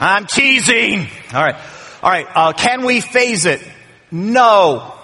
I'm 0.00 0.26
teasing. 0.26 1.06
All 1.32 1.42
right. 1.42 1.56
All 2.02 2.10
right. 2.10 2.26
Uh, 2.34 2.52
can 2.52 2.84
we 2.84 3.00
phase 3.00 3.46
it? 3.46 3.62
No. 4.10 4.94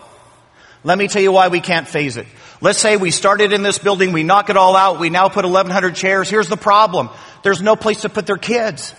Let 0.82 0.96
me 0.96 1.09
tell 1.09 1.22
you 1.22 1.32
why 1.32 1.48
we 1.48 1.61
can't 1.61 1.86
phase 1.86 2.16
it. 2.16 2.26
Let's 2.62 2.78
say 2.78 2.96
we 2.96 3.11
started 3.11 3.53
in 3.53 3.62
this 3.62 3.78
building, 3.78 4.12
we 4.12 4.22
knock 4.22 4.51
it 4.51 4.57
all 4.57 4.76
out, 4.76 5.01
we 5.01 5.09
now 5.09 5.28
put 5.28 5.44
1,100 5.44 5.94
chairs. 5.94 6.28
Here's 6.28 6.48
the 6.48 6.59
problem. 6.59 7.09
There's 7.42 7.62
no 7.62 7.74
place 7.74 8.03
to 8.03 8.11
put 8.11 8.26
their 8.26 8.36
kids. 8.36 8.94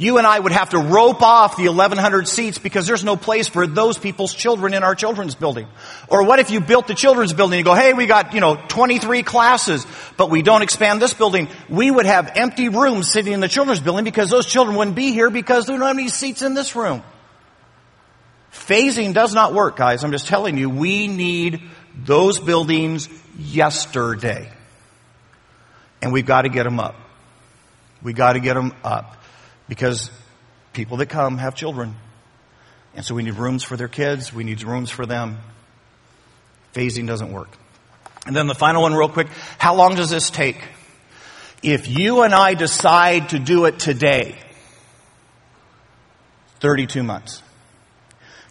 You 0.00 0.18
and 0.18 0.26
I 0.26 0.38
would 0.38 0.52
have 0.52 0.70
to 0.70 0.78
rope 0.78 1.22
off 1.22 1.56
the 1.56 1.64
1100 1.64 2.28
seats 2.28 2.58
because 2.58 2.86
there's 2.86 3.02
no 3.02 3.16
place 3.16 3.48
for 3.48 3.66
those 3.66 3.98
people's 3.98 4.32
children 4.32 4.72
in 4.72 4.84
our 4.84 4.94
children's 4.94 5.34
building. 5.34 5.66
Or 6.06 6.22
what 6.22 6.38
if 6.38 6.52
you 6.52 6.60
built 6.60 6.86
the 6.86 6.94
children's 6.94 7.32
building 7.32 7.58
and 7.58 7.64
go, 7.64 7.74
hey, 7.74 7.92
we 7.94 8.06
got, 8.06 8.32
you 8.32 8.40
know, 8.40 8.54
23 8.68 9.24
classes, 9.24 9.84
but 10.16 10.30
we 10.30 10.42
don't 10.42 10.62
expand 10.62 11.02
this 11.02 11.14
building. 11.14 11.48
We 11.68 11.90
would 11.90 12.06
have 12.06 12.30
empty 12.36 12.68
rooms 12.68 13.10
sitting 13.10 13.32
in 13.32 13.40
the 13.40 13.48
children's 13.48 13.80
building 13.80 14.04
because 14.04 14.30
those 14.30 14.46
children 14.46 14.76
wouldn't 14.76 14.96
be 14.96 15.12
here 15.12 15.30
because 15.30 15.66
there 15.66 15.76
don't 15.76 15.86
have 15.88 15.98
any 15.98 16.08
seats 16.08 16.42
in 16.42 16.54
this 16.54 16.76
room. 16.76 17.02
Phasing 18.52 19.14
does 19.14 19.34
not 19.34 19.52
work, 19.52 19.76
guys. 19.76 20.04
I'm 20.04 20.12
just 20.12 20.28
telling 20.28 20.56
you, 20.56 20.70
we 20.70 21.08
need 21.08 21.60
those 21.96 22.38
buildings 22.38 23.08
yesterday. 23.36 24.48
And 26.00 26.12
we've 26.12 26.24
got 26.24 26.42
to 26.42 26.48
get 26.48 26.62
them 26.62 26.78
up. 26.78 26.94
We 28.00 28.12
got 28.12 28.34
to 28.34 28.40
get 28.40 28.54
them 28.54 28.72
up. 28.84 29.16
Because 29.68 30.10
people 30.72 30.96
that 30.98 31.06
come 31.06 31.38
have 31.38 31.54
children. 31.54 31.94
And 32.94 33.04
so 33.04 33.14
we 33.14 33.22
need 33.22 33.34
rooms 33.34 33.62
for 33.62 33.76
their 33.76 33.88
kids. 33.88 34.32
We 34.32 34.44
need 34.44 34.62
rooms 34.62 34.90
for 34.90 35.06
them. 35.06 35.38
Phasing 36.74 37.06
doesn't 37.06 37.32
work. 37.32 37.50
And 38.26 38.34
then 38.34 38.46
the 38.46 38.54
final 38.54 38.82
one 38.82 38.94
real 38.94 39.08
quick. 39.08 39.28
How 39.58 39.74
long 39.74 39.94
does 39.94 40.10
this 40.10 40.30
take? 40.30 40.60
If 41.62 41.88
you 41.88 42.22
and 42.22 42.34
I 42.34 42.54
decide 42.54 43.30
to 43.30 43.38
do 43.38 43.64
it 43.64 43.78
today, 43.78 44.36
32 46.60 47.02
months. 47.02 47.42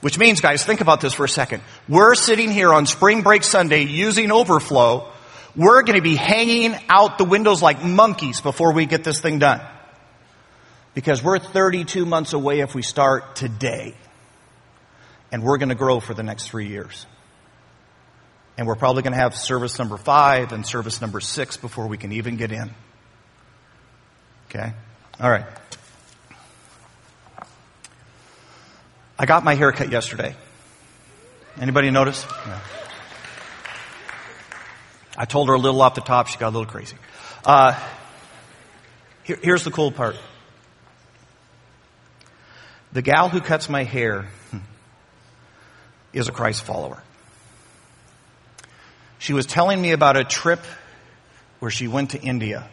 Which 0.02 0.18
means, 0.20 0.42
guys, 0.42 0.64
think 0.64 0.82
about 0.82 1.02
this 1.02 1.14
for 1.14 1.26
a 1.26 1.30
second. 1.30 1.64
We're 1.90 2.16
sitting 2.16 2.52
here 2.52 2.72
on 2.72 2.86
spring 2.86 3.24
break 3.24 3.44
Sunday 3.44 3.84
using 3.84 4.32
overflow. 4.32 5.12
We're 5.56 5.82
going 5.84 5.96
to 5.96 6.04
be 6.04 6.16
hanging 6.16 6.76
out 6.88 7.18
the 7.18 7.26
windows 7.26 7.64
like 7.64 7.84
monkeys 7.84 8.42
before 8.42 8.74
we 8.74 8.86
get 8.86 9.04
this 9.04 9.20
thing 9.20 9.40
done. 9.40 9.62
Because 10.98 11.22
we're 11.22 11.38
32 11.38 12.08
months 12.08 12.34
away 12.34 12.62
if 12.62 12.74
we 12.74 12.82
start 12.82 13.36
today. 13.36 13.94
And 15.32 15.44
we're 15.44 15.60
going 15.60 15.70
to 15.70 15.76
grow 15.76 16.00
for 16.00 16.16
the 16.16 16.24
next 16.24 16.50
three 16.50 16.70
years. 16.70 17.06
And 18.58 18.66
we're 18.66 18.74
probably 18.74 19.04
going 19.04 19.14
to 19.14 19.20
have 19.20 19.36
service 19.36 19.78
number 19.78 19.98
five 19.98 20.54
and 20.54 20.66
service 20.66 21.00
number 21.00 21.20
six 21.20 21.56
before 21.56 21.86
we 21.86 21.98
can 21.98 22.14
even 22.14 22.36
get 22.36 22.52
in. 22.52 22.72
Okay? 24.50 24.74
All 25.20 25.30
right. 25.30 25.46
I 29.20 29.28
got 29.28 29.44
my 29.44 29.54
hair 29.54 29.72
cut 29.72 29.92
yesterday. 29.92 30.36
Anybody 31.62 31.92
notice? 31.92 32.26
Yeah. 32.48 32.60
I 35.16 35.26
told 35.26 35.50
her 35.50 35.54
a 35.54 35.60
little 35.60 35.80
off 35.80 35.94
the 35.94 36.02
top. 36.02 36.26
She 36.26 36.40
got 36.40 36.48
a 36.48 36.56
little 36.58 36.66
crazy. 36.66 36.98
Uh, 37.46 37.80
here, 39.26 39.38
here's 39.44 39.64
the 39.64 39.70
cool 39.70 39.92
part. 39.92 40.16
The 42.94 43.02
gal 43.02 43.30
who 43.30 43.42
cuts 43.42 43.70
my 43.70 43.84
hair 43.84 44.28
is 46.14 46.28
a 46.28 46.32
Christ 46.32 46.64
follower. 46.64 47.02
She 49.20 49.34
was 49.34 49.46
telling 49.46 49.82
me 49.82 49.92
about 49.92 50.16
a 50.16 50.24
trip 50.24 50.60
where 51.60 51.72
she 51.72 51.88
went 51.88 52.12
to 52.12 52.22
India, 52.22 52.70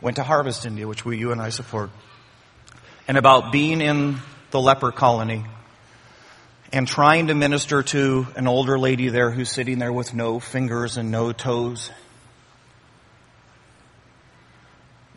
went 0.00 0.16
to 0.16 0.22
Harvest 0.22 0.66
India, 0.66 0.86
which 0.86 1.04
we, 1.04 1.18
you 1.18 1.32
and 1.32 1.40
I 1.40 1.50
support, 1.50 1.90
and 3.08 3.16
about 3.16 3.52
being 3.52 3.80
in 3.80 4.18
the 4.50 4.60
leper 4.60 4.92
colony 4.92 5.44
and 6.72 6.86
trying 6.86 7.28
to 7.28 7.34
minister 7.34 7.82
to 7.82 8.26
an 8.36 8.46
older 8.46 8.78
lady 8.78 9.08
there 9.08 9.30
who's 9.30 9.50
sitting 9.50 9.78
there 9.78 9.92
with 9.92 10.14
no 10.14 10.38
fingers 10.38 10.96
and 10.96 11.10
no 11.10 11.32
toes. 11.32 11.90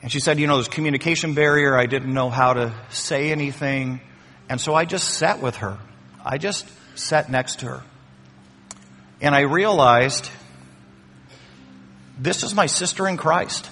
And 0.03 0.11
she 0.11 0.19
said, 0.19 0.37
you 0.37 0.47
know, 0.47 0.57
there's 0.57 0.67
communication 0.67 1.33
barrier. 1.33 1.77
I 1.77 1.85
didn't 1.85 2.13
know 2.13 2.29
how 2.29 2.53
to 2.53 2.75
say 2.89 3.31
anything. 3.31 4.01
And 4.49 4.59
so 4.59 4.75
I 4.75 4.83
just 4.83 5.11
sat 5.11 5.41
with 5.41 5.55
her. 5.57 5.79
I 6.23 6.37
just 6.37 6.67
sat 6.95 7.31
next 7.31 7.59
to 7.59 7.67
her. 7.67 7.83
And 9.21 9.33
I 9.33 9.41
realized 9.41 10.29
this 12.19 12.43
is 12.43 12.53
my 12.53 12.65
sister 12.65 13.07
in 13.07 13.15
Christ. 13.15 13.69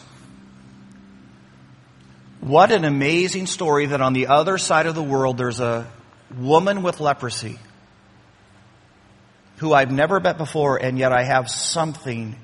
What 2.39 2.71
an 2.71 2.85
amazing 2.85 3.45
story 3.45 3.87
that 3.87 3.99
on 3.99 4.13
the 4.13 4.27
other 4.27 4.57
side 4.57 4.85
of 4.85 4.95
the 4.95 5.03
world 5.03 5.37
there's 5.37 5.59
a 5.59 5.91
woman 6.35 6.81
with 6.81 7.01
leprosy 7.01 7.59
who 9.57 9.73
I've 9.73 9.91
never 9.91 10.21
met 10.21 10.37
before, 10.37 10.77
and 10.77 10.97
yet 10.97 11.11
I 11.11 11.23
have 11.23 11.51
something 11.51 12.37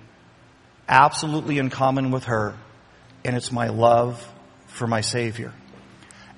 absolutely 0.90 1.58
in 1.58 1.70
common 1.70 2.12
with 2.12 2.26
her 2.26 2.54
and 3.28 3.36
it's 3.36 3.52
my 3.52 3.68
love 3.68 4.26
for 4.68 4.88
my 4.88 5.02
Savior. 5.02 5.54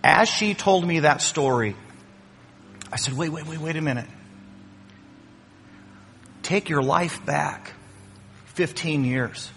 As 0.04 0.28
she 0.28 0.56
told 0.56 0.86
me 0.86 1.02
that 1.02 1.22
story, 1.22 1.76
I 2.92 2.98
said, 2.98 3.14
wait, 3.14 3.30
wait, 3.30 3.46
wait, 3.46 3.60
wait 3.60 3.76
a 3.76 3.82
minute. 3.82 4.08
Take 6.42 6.68
your 6.68 6.82
life 6.82 7.24
back 7.26 7.74
15 8.56 9.06
years. 9.06 9.52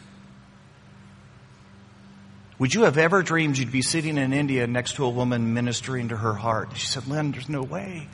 Would 2.59 2.75
you 2.75 2.83
have 2.83 2.99
ever 2.99 3.23
dreamed 3.23 3.57
you'd 3.57 3.73
be 3.73 3.83
sitting 3.83 4.19
in 4.19 4.35
India 4.35 4.67
next 4.67 4.97
to 4.97 5.05
a 5.07 5.11
woman 5.11 5.55
ministering 5.55 6.09
to 6.09 6.17
her 6.17 6.35
heart? 6.35 6.77
She 6.77 6.87
said, 6.87 7.07
Lynn, 7.07 7.33
there's 7.33 7.49
no 7.49 7.63
way. 7.63 8.09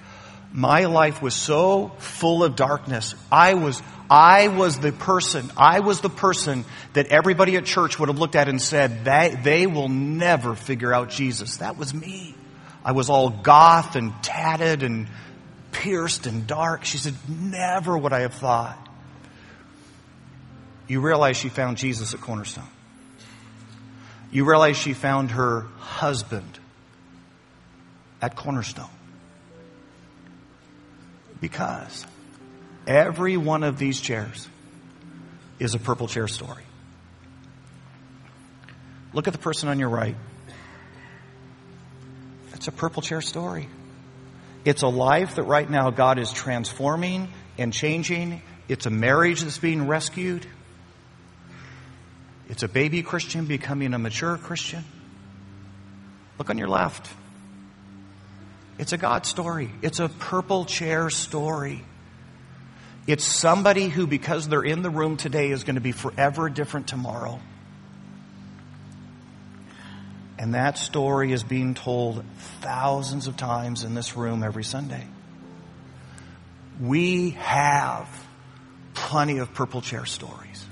My 0.52 0.86
life 0.86 1.20
was 1.20 1.34
so 1.34 1.92
full 1.98 2.42
of 2.42 2.56
darkness. 2.56 3.14
I 3.30 3.54
was, 3.54 3.82
I 4.10 4.48
was 4.48 4.78
the 4.78 4.92
person, 4.92 5.50
I 5.56 5.80
was 5.80 6.00
the 6.00 6.08
person 6.08 6.64
that 6.94 7.08
everybody 7.08 7.56
at 7.56 7.64
church 7.64 7.98
would 7.98 8.08
have 8.08 8.18
looked 8.18 8.36
at 8.36 8.48
and 8.48 8.60
said, 8.60 9.04
they, 9.04 9.38
they 9.42 9.66
will 9.66 9.88
never 9.88 10.54
figure 10.54 10.92
out 10.92 11.10
Jesus. 11.10 11.58
That 11.58 11.76
was 11.76 11.92
me. 11.92 12.34
I 12.84 12.92
was 12.92 13.10
all 13.10 13.28
goth 13.28 13.96
and 13.96 14.14
tatted 14.22 14.82
and 14.82 15.08
pierced 15.72 16.26
and 16.26 16.46
dark. 16.46 16.84
She 16.84 16.96
said, 16.96 17.14
never 17.28 17.96
would 17.96 18.14
I 18.14 18.20
have 18.20 18.34
thought. 18.34 18.78
You 20.86 21.02
realize 21.02 21.36
she 21.36 21.50
found 21.50 21.76
Jesus 21.76 22.14
at 22.14 22.20
Cornerstone. 22.22 22.64
You 24.30 24.48
realize 24.48 24.76
she 24.78 24.94
found 24.94 25.32
her 25.32 25.66
husband 25.78 26.58
at 28.22 28.36
Cornerstone. 28.36 28.88
Because 31.40 32.06
every 32.86 33.36
one 33.36 33.62
of 33.62 33.78
these 33.78 34.00
chairs 34.00 34.48
is 35.58 35.74
a 35.74 35.78
purple 35.78 36.08
chair 36.08 36.28
story. 36.28 36.64
Look 39.12 39.26
at 39.26 39.32
the 39.32 39.38
person 39.38 39.68
on 39.68 39.78
your 39.78 39.88
right. 39.88 40.16
It's 42.54 42.68
a 42.68 42.72
purple 42.72 43.02
chair 43.02 43.20
story. 43.20 43.68
It's 44.64 44.82
a 44.82 44.88
life 44.88 45.36
that 45.36 45.44
right 45.44 45.68
now 45.68 45.90
God 45.90 46.18
is 46.18 46.32
transforming 46.32 47.28
and 47.56 47.72
changing. 47.72 48.42
It's 48.68 48.86
a 48.86 48.90
marriage 48.90 49.42
that's 49.42 49.58
being 49.58 49.86
rescued. 49.86 50.46
It's 52.48 52.62
a 52.62 52.68
baby 52.68 53.02
Christian 53.02 53.46
becoming 53.46 53.94
a 53.94 53.98
mature 53.98 54.36
Christian. 54.36 54.84
Look 56.38 56.50
on 56.50 56.58
your 56.58 56.68
left. 56.68 57.08
It's 58.78 58.92
a 58.92 58.96
God 58.96 59.26
story. 59.26 59.70
It's 59.82 59.98
a 59.98 60.08
purple 60.08 60.64
chair 60.64 61.10
story. 61.10 61.84
It's 63.06 63.24
somebody 63.24 63.88
who, 63.88 64.06
because 64.06 64.48
they're 64.48 64.62
in 64.62 64.82
the 64.82 64.90
room 64.90 65.16
today, 65.16 65.50
is 65.50 65.64
going 65.64 65.74
to 65.74 65.80
be 65.80 65.92
forever 65.92 66.48
different 66.48 66.86
tomorrow. 66.86 67.40
And 70.38 70.54
that 70.54 70.78
story 70.78 71.32
is 71.32 71.42
being 71.42 71.74
told 71.74 72.24
thousands 72.60 73.26
of 73.26 73.36
times 73.36 73.82
in 73.82 73.94
this 73.94 74.16
room 74.16 74.44
every 74.44 74.62
Sunday. 74.62 75.04
We 76.80 77.30
have 77.30 78.08
plenty 78.94 79.38
of 79.38 79.52
purple 79.52 79.80
chair 79.80 80.06
stories. 80.06 80.67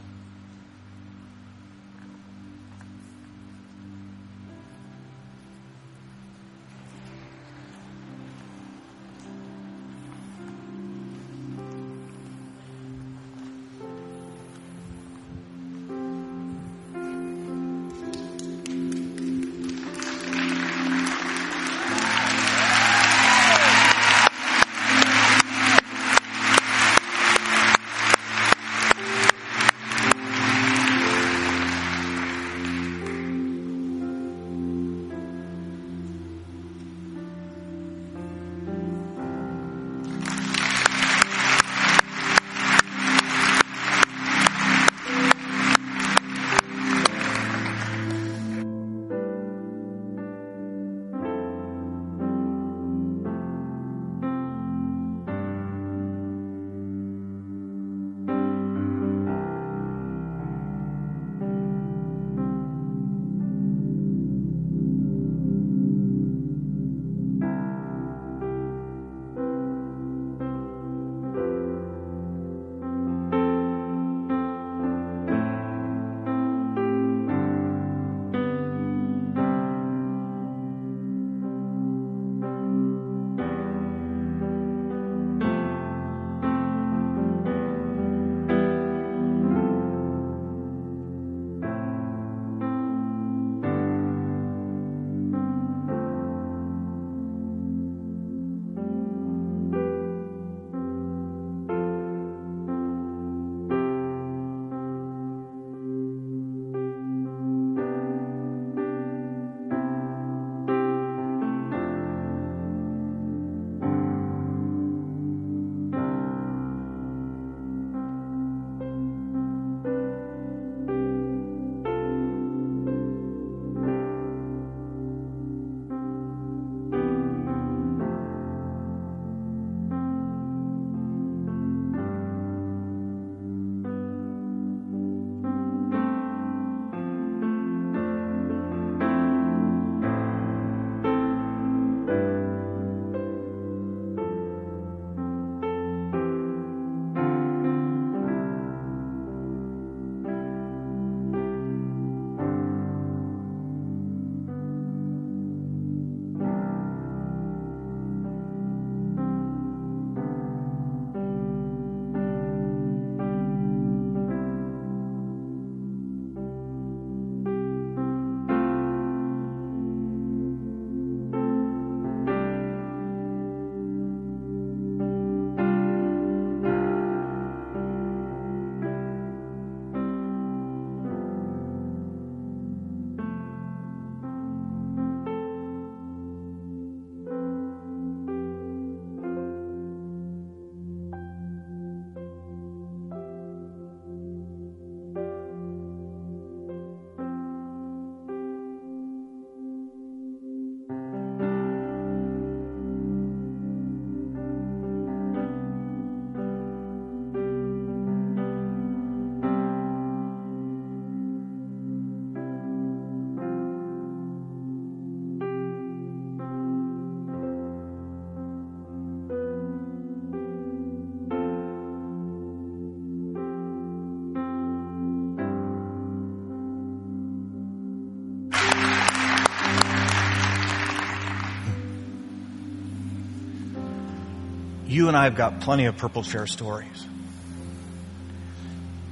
You 234.96 235.08
and 235.08 235.16
I 235.16 235.24
have 235.24 235.34
got 235.34 235.60
plenty 235.60 235.84
of 235.84 235.98
purple 235.98 236.22
chair 236.22 236.46
stories. 236.46 237.06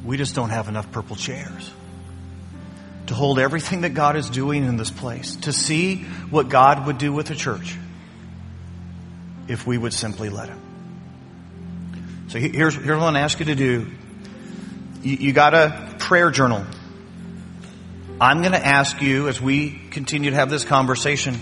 We 0.02 0.16
just 0.16 0.34
don't 0.34 0.48
have 0.48 0.66
enough 0.66 0.90
purple 0.90 1.14
chairs 1.14 1.70
to 3.08 3.12
hold 3.12 3.38
everything 3.38 3.82
that 3.82 3.90
God 3.90 4.16
is 4.16 4.30
doing 4.30 4.64
in 4.64 4.78
this 4.78 4.90
place, 4.90 5.36
to 5.42 5.52
see 5.52 6.04
what 6.30 6.48
God 6.48 6.86
would 6.86 6.96
do 6.96 7.12
with 7.12 7.26
the 7.26 7.34
church 7.34 7.76
if 9.46 9.66
we 9.66 9.76
would 9.76 9.92
simply 9.92 10.30
let 10.30 10.48
Him. 10.48 10.58
So 12.28 12.38
here's, 12.38 12.74
here's 12.76 12.98
what 12.98 13.14
I 13.14 13.20
ask 13.20 13.38
you 13.38 13.44
to 13.44 13.54
do. 13.54 13.90
You, 15.02 15.16
you 15.18 15.32
got 15.34 15.52
a 15.52 15.96
prayer 15.98 16.30
journal. 16.30 16.64
I'm 18.22 18.40
going 18.40 18.52
to 18.52 18.66
ask 18.66 19.02
you 19.02 19.28
as 19.28 19.38
we 19.38 19.78
continue 19.90 20.30
to 20.30 20.36
have 20.36 20.48
this 20.48 20.64
conversation 20.64 21.38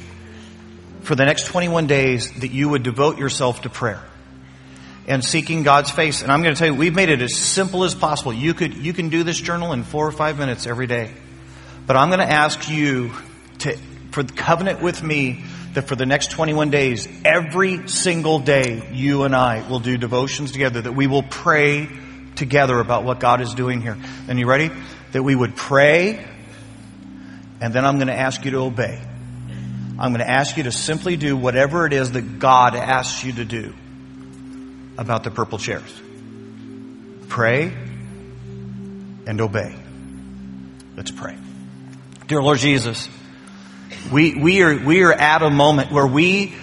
for 1.03 1.14
the 1.14 1.26
next 1.26 1.47
21 1.47 1.86
days 1.86 2.32
that 2.40 2.51
you 2.51 2.70
would 2.70 2.82
devote 2.82 3.18
yourself 3.18 3.62
to 3.62 3.70
prayer 3.70 4.03
and 5.07 5.24
seeking 5.24 5.62
God's 5.62 5.90
face. 5.90 6.22
And 6.22 6.30
I'm 6.30 6.42
going 6.42 6.55
to 6.55 6.59
tell 6.59 6.68
you, 6.68 6.74
we've 6.74 6.94
made 6.94 7.09
it 7.09 7.22
as 7.22 7.36
simple 7.36 7.84
as 7.84 7.94
possible. 7.94 8.32
You 8.32 8.55
could, 8.55 8.74
you 8.74 8.92
can 8.92 9.09
do 9.09 9.24
this 9.24 9.40
journal 9.40 9.72
in 9.72 9.82
four 9.82 10.07
or 10.07 10.12
five 10.12 10.38
minutes 10.38 10.66
every 10.66 10.86
day. 10.86 11.12
But 11.86 11.96
I'm 11.96 12.09
going 12.09 12.20
to 12.20 12.30
ask 12.30 12.68
you 12.68 13.12
to, 13.61 13.76
for 14.12 14.22
the 14.22 14.32
covenant 14.32 14.80
with 14.80 15.03
me, 15.03 15.44
that 15.74 15.88
for 15.88 15.96
the 15.96 16.07
next 16.07 16.30
21 16.32 16.70
days, 16.70 17.09
every 17.24 17.88
single 17.88 18.38
day, 18.38 18.88
you 18.92 19.24
and 19.24 19.34
I 19.34 19.68
will 19.68 19.80
do 19.80 19.96
devotions 19.96 20.53
together, 20.53 20.82
that 20.82 20.92
we 20.92 21.07
will 21.07 21.22
pray 21.22 21.88
together 22.36 22.78
about 22.78 23.05
what 23.05 23.20
God 23.20 23.40
is 23.40 23.55
doing 23.55 23.80
here. 23.80 23.96
And 24.28 24.38
you 24.38 24.46
ready? 24.46 24.70
That 25.12 25.22
we 25.22 25.34
would 25.34 25.57
pray, 25.57 26.24
and 27.61 27.72
then 27.72 27.84
I'm 27.84 27.96
going 27.96 28.09
to 28.09 28.18
ask 28.18 28.44
you 28.44 28.50
to 28.53 28.59
obey. 28.59 29.00
I'm 29.98 30.12
going 30.12 30.24
to 30.24 30.30
ask 30.30 30.57
you 30.57 30.64
to 30.64 30.72
simply 30.72 31.16
do 31.16 31.36
whatever 31.36 31.86
it 31.86 31.92
is 31.92 32.12
that 32.12 32.38
God 32.38 32.74
asks 32.74 33.24
you 33.24 33.32
to 33.34 33.44
do 33.44 33.74
about 34.99 35.24
the 35.24 35.30
purple 35.30 35.59
chairs. 35.59 36.01
Pray 37.28 37.72
and 39.26 39.40
obey. 39.40 39.74
Let's 40.97 41.11
pray. 41.11 41.36
Dear 42.26 42.43
Lord 42.43 42.59
Jesus, 42.59 43.09
we, 44.12 44.34
we, 44.34 44.62
are, 44.62 44.76
we 44.76 45.03
are 45.03 45.12
at 45.12 45.43
a 45.43 45.51
moment 45.51 45.93
where 45.93 46.07
we 46.07 46.55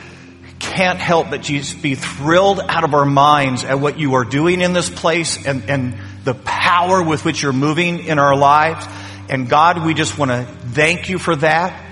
can't 0.59 0.99
help 0.99 1.29
but 1.29 1.41
just 1.41 1.81
be 1.81 1.95
thrilled 1.95 2.59
out 2.59 2.83
of 2.83 2.93
our 2.93 3.05
minds 3.05 3.63
at 3.63 3.79
what 3.79 3.97
you 3.97 4.15
are 4.15 4.25
doing 4.25 4.61
in 4.61 4.73
this 4.73 4.89
place 4.89 5.45
and, 5.45 5.69
and 5.69 5.97
the 6.23 6.33
power 6.33 7.01
with 7.01 7.25
which 7.25 7.41
you're 7.41 7.53
moving 7.53 8.05
in 8.05 8.19
our 8.19 8.35
lives. 8.35 8.85
And 9.29 9.49
God, 9.49 9.85
we 9.85 9.93
just 9.93 10.17
want 10.17 10.31
to 10.31 10.43
thank 10.43 11.09
you 11.09 11.17
for 11.17 11.35
that. 11.37 11.88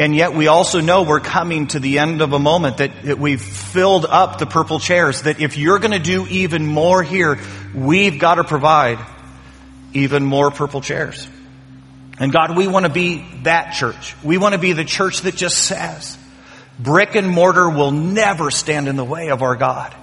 And 0.00 0.16
yet 0.16 0.32
we 0.32 0.46
also 0.46 0.80
know 0.80 1.02
we're 1.02 1.20
coming 1.20 1.66
to 1.68 1.78
the 1.78 1.98
end 1.98 2.22
of 2.22 2.32
a 2.32 2.38
moment 2.38 2.78
that, 2.78 3.02
that 3.02 3.18
we've 3.18 3.42
filled 3.42 4.06
up 4.06 4.38
the 4.38 4.46
purple 4.46 4.80
chairs, 4.80 5.22
that 5.22 5.42
if 5.42 5.58
you're 5.58 5.78
going 5.78 5.90
to 5.90 5.98
do 5.98 6.26
even 6.26 6.64
more 6.64 7.02
here, 7.02 7.38
we've 7.74 8.18
got 8.18 8.36
to 8.36 8.44
provide 8.44 8.98
even 9.92 10.24
more 10.24 10.50
purple 10.50 10.80
chairs. 10.80 11.28
And 12.18 12.32
God, 12.32 12.56
we 12.56 12.66
want 12.66 12.86
to 12.86 12.90
be 12.90 13.26
that 13.42 13.74
church. 13.74 14.16
We 14.24 14.38
want 14.38 14.54
to 14.54 14.58
be 14.58 14.72
the 14.72 14.86
church 14.86 15.20
that 15.20 15.36
just 15.36 15.58
says, 15.58 16.16
brick 16.78 17.14
and 17.14 17.28
mortar 17.28 17.68
will 17.68 17.90
never 17.90 18.50
stand 18.50 18.88
in 18.88 18.96
the 18.96 19.04
way 19.04 19.28
of 19.28 19.42
our 19.42 19.54
God. 19.54 19.94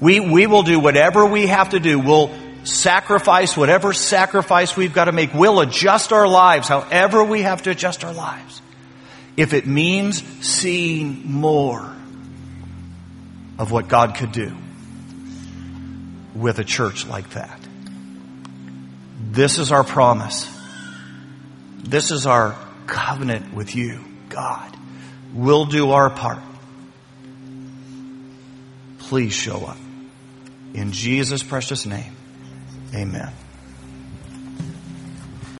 We, 0.00 0.20
we 0.20 0.46
will 0.46 0.62
do 0.62 0.80
whatever 0.80 1.26
we 1.26 1.48
have 1.48 1.68
to 1.70 1.80
do. 1.80 1.98
We'll 1.98 2.30
sacrifice 2.64 3.58
whatever 3.58 3.92
sacrifice 3.92 4.74
we've 4.74 4.94
got 4.94 5.04
to 5.04 5.12
make. 5.12 5.34
We'll 5.34 5.60
adjust 5.60 6.14
our 6.14 6.26
lives 6.26 6.68
however 6.68 7.22
we 7.22 7.42
have 7.42 7.60
to 7.64 7.70
adjust 7.72 8.04
our 8.04 8.14
lives. 8.14 8.62
If 9.36 9.54
it 9.54 9.66
means 9.66 10.22
seeing 10.46 11.30
more 11.30 11.92
of 13.58 13.70
what 13.70 13.88
God 13.88 14.16
could 14.16 14.32
do 14.32 14.54
with 16.34 16.58
a 16.58 16.64
church 16.64 17.06
like 17.06 17.30
that. 17.30 17.60
This 19.30 19.58
is 19.58 19.72
our 19.72 19.84
promise. 19.84 20.50
This 21.78 22.10
is 22.10 22.26
our 22.26 22.56
covenant 22.86 23.54
with 23.54 23.74
you, 23.74 24.04
God. 24.28 24.76
We'll 25.32 25.66
do 25.66 25.92
our 25.92 26.10
part. 26.10 26.40
Please 28.98 29.32
show 29.32 29.64
up. 29.64 29.78
In 30.74 30.92
Jesus' 30.92 31.42
precious 31.42 31.84
name, 31.86 32.16
amen. 32.94 33.32